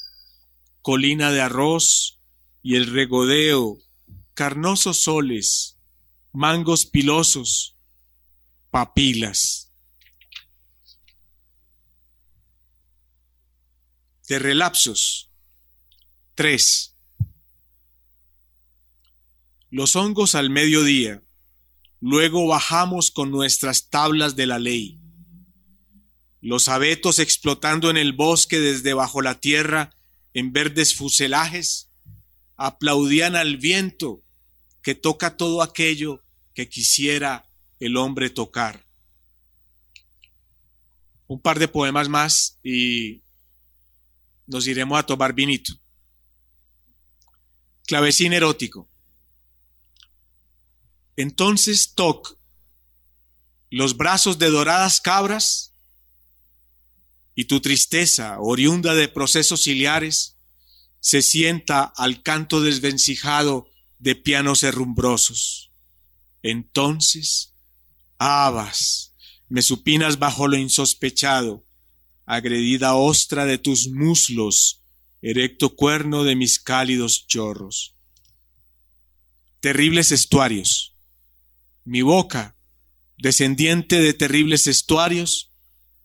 colina 0.82 1.30
de 1.30 1.40
arroz 1.40 2.18
y 2.62 2.76
el 2.76 2.86
regodeo, 2.86 3.78
carnosos 4.34 5.04
soles, 5.04 5.71
mangos 6.32 6.86
pilosos, 6.86 7.76
papilas. 8.70 9.68
de 14.32 14.38
relapsos. 14.38 15.30
3. 16.36 16.94
Los 19.70 19.94
hongos 19.94 20.34
al 20.34 20.48
mediodía. 20.48 21.22
Luego 22.00 22.46
bajamos 22.46 23.10
con 23.10 23.30
nuestras 23.30 23.90
tablas 23.90 24.34
de 24.34 24.46
la 24.46 24.58
ley. 24.58 24.98
Los 26.40 26.68
abetos 26.68 27.18
explotando 27.18 27.90
en 27.90 27.98
el 27.98 28.14
bosque 28.14 28.58
desde 28.58 28.94
bajo 28.94 29.20
la 29.20 29.38
tierra 29.38 29.94
en 30.32 30.52
verdes 30.52 30.94
fuselajes 30.94 31.90
aplaudían 32.56 33.36
al 33.36 33.58
viento 33.58 34.22
que 34.82 34.94
toca 34.94 35.36
todo 35.36 35.62
aquello 35.62 36.22
que 36.54 36.68
quisiera 36.68 37.48
el 37.80 37.96
hombre 37.96 38.30
tocar. 38.30 38.84
Un 41.26 41.40
par 41.40 41.58
de 41.58 41.68
poemas 41.68 42.08
más 42.08 42.58
y 42.62 43.22
nos 44.46 44.66
iremos 44.66 44.98
a 44.98 45.06
tomar 45.06 45.32
vinito. 45.32 45.72
Clavecín 47.86 48.32
erótico. 48.32 48.88
Entonces 51.16 51.94
Toc, 51.94 52.36
los 53.70 53.96
brazos 53.96 54.38
de 54.38 54.50
doradas 54.50 55.00
cabras 55.00 55.72
y 57.34 57.44
tu 57.46 57.60
tristeza, 57.60 58.38
oriunda 58.40 58.94
de 58.94 59.08
procesos 59.08 59.62
ciliares, 59.64 60.36
se 61.00 61.22
sienta 61.22 61.84
al 61.96 62.22
canto 62.22 62.60
desvencijado 62.60 63.71
de 64.02 64.16
pianos 64.16 64.64
herrumbrosos. 64.64 65.70
Entonces, 66.42 67.54
habas, 68.18 69.14
me 69.48 69.62
supinas 69.62 70.18
bajo 70.18 70.48
lo 70.48 70.56
insospechado, 70.56 71.64
agredida 72.26 72.96
ostra 72.96 73.46
de 73.46 73.58
tus 73.58 73.88
muslos, 73.90 74.82
erecto 75.22 75.76
cuerno 75.76 76.24
de 76.24 76.34
mis 76.34 76.58
cálidos 76.58 77.28
chorros. 77.28 77.94
Terribles 79.60 80.10
estuarios. 80.10 80.96
Mi 81.84 82.02
boca, 82.02 82.56
descendiente 83.18 84.00
de 84.00 84.14
terribles 84.14 84.66
estuarios, 84.66 85.52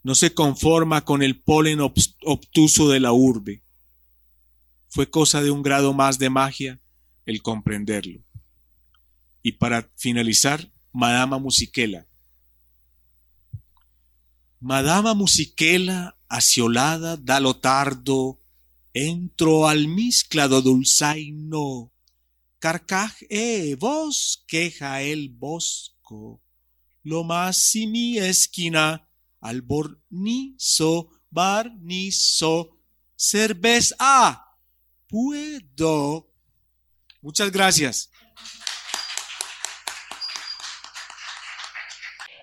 no 0.04 0.14
se 0.14 0.36
conforma 0.36 1.04
con 1.04 1.24
el 1.24 1.42
polen 1.42 1.80
obtuso 1.82 2.90
de 2.90 3.00
la 3.00 3.12
urbe. 3.12 3.64
Fue 4.88 5.10
cosa 5.10 5.42
de 5.42 5.50
un 5.50 5.64
grado 5.64 5.94
más 5.94 6.20
de 6.20 6.30
magia 6.30 6.80
el 7.28 7.44
comprenderlo. 7.44 8.24
Y 9.44 9.52
para 9.52 9.88
finalizar, 9.96 10.72
Madama 10.92 11.38
Musiquela, 11.38 12.08
Madama 14.60 15.14
Musiquela, 15.14 16.18
aciolada 16.28 17.16
da 17.16 17.40
lo 17.40 17.58
tardo, 17.58 18.40
entro 18.94 19.68
al 19.68 19.88
misclado 19.88 20.64
dulzaino, 20.64 21.94
carcaj, 22.58 23.14
eh, 23.30 23.76
vos 23.80 24.44
queja 24.48 25.04
el 25.04 25.30
bosco, 25.30 26.42
lo 27.04 27.24
más 27.24 27.58
si 27.58 27.86
mi 27.86 28.18
esquina, 28.18 29.08
al 29.40 29.62
bornizo, 29.62 31.12
barnizo, 31.30 32.80
cerveza, 33.16 34.44
puedo. 35.08 36.27
Muchas 37.28 37.52
gracias. 37.52 38.10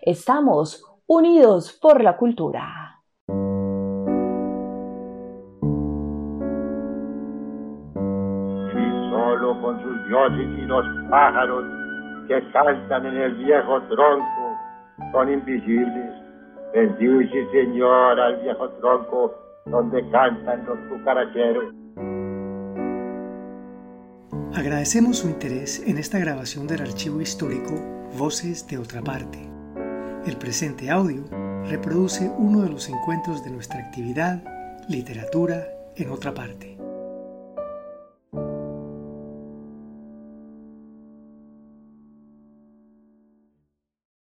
Estamos 0.03 0.85
unidos 1.07 1.73
por 1.81 2.05
la 2.05 2.19
cultura. 2.19 3.01
Y 8.69 8.85
solo 9.09 9.59
con 9.63 9.83
sus 9.83 10.07
dioses 10.07 10.49
y 10.59 10.67
los 10.67 10.85
pájaros 11.09 11.65
que 12.29 12.53
cantan 12.53 13.07
en 13.07 13.17
el 13.17 13.35
viejo 13.37 13.81
tronco 13.89 14.59
son 15.13 15.33
invisibles. 15.33 16.13
Bendice, 16.75 17.51
Señor, 17.53 18.21
al 18.21 18.37
viejo 18.43 18.69
tronco 18.81 19.35
donde 19.65 20.07
cantan 20.11 20.67
los 20.67 20.79
cucaracheros. 20.91 21.84
Agradecemos 24.55 25.19
su 25.19 25.29
interés 25.29 25.83
en 25.85 25.99
esta 25.99 26.21
grabación 26.21 26.69
del 26.69 26.83
archivo 26.83 27.21
histórico 27.21 27.75
Voces 28.17 28.65
de 28.69 28.79
otra 28.79 29.03
parte. 29.03 29.41
El 30.27 30.37
presente 30.37 30.91
audio 30.91 31.25
reproduce 31.65 32.31
uno 32.39 32.63
de 32.63 32.71
los 32.71 32.89
encuentros 32.89 33.43
de 33.43 33.51
nuestra 33.51 33.81
actividad 33.81 34.45
Literatura 34.89 35.67
en 35.97 36.09
otra 36.11 36.33
parte. 36.35 36.74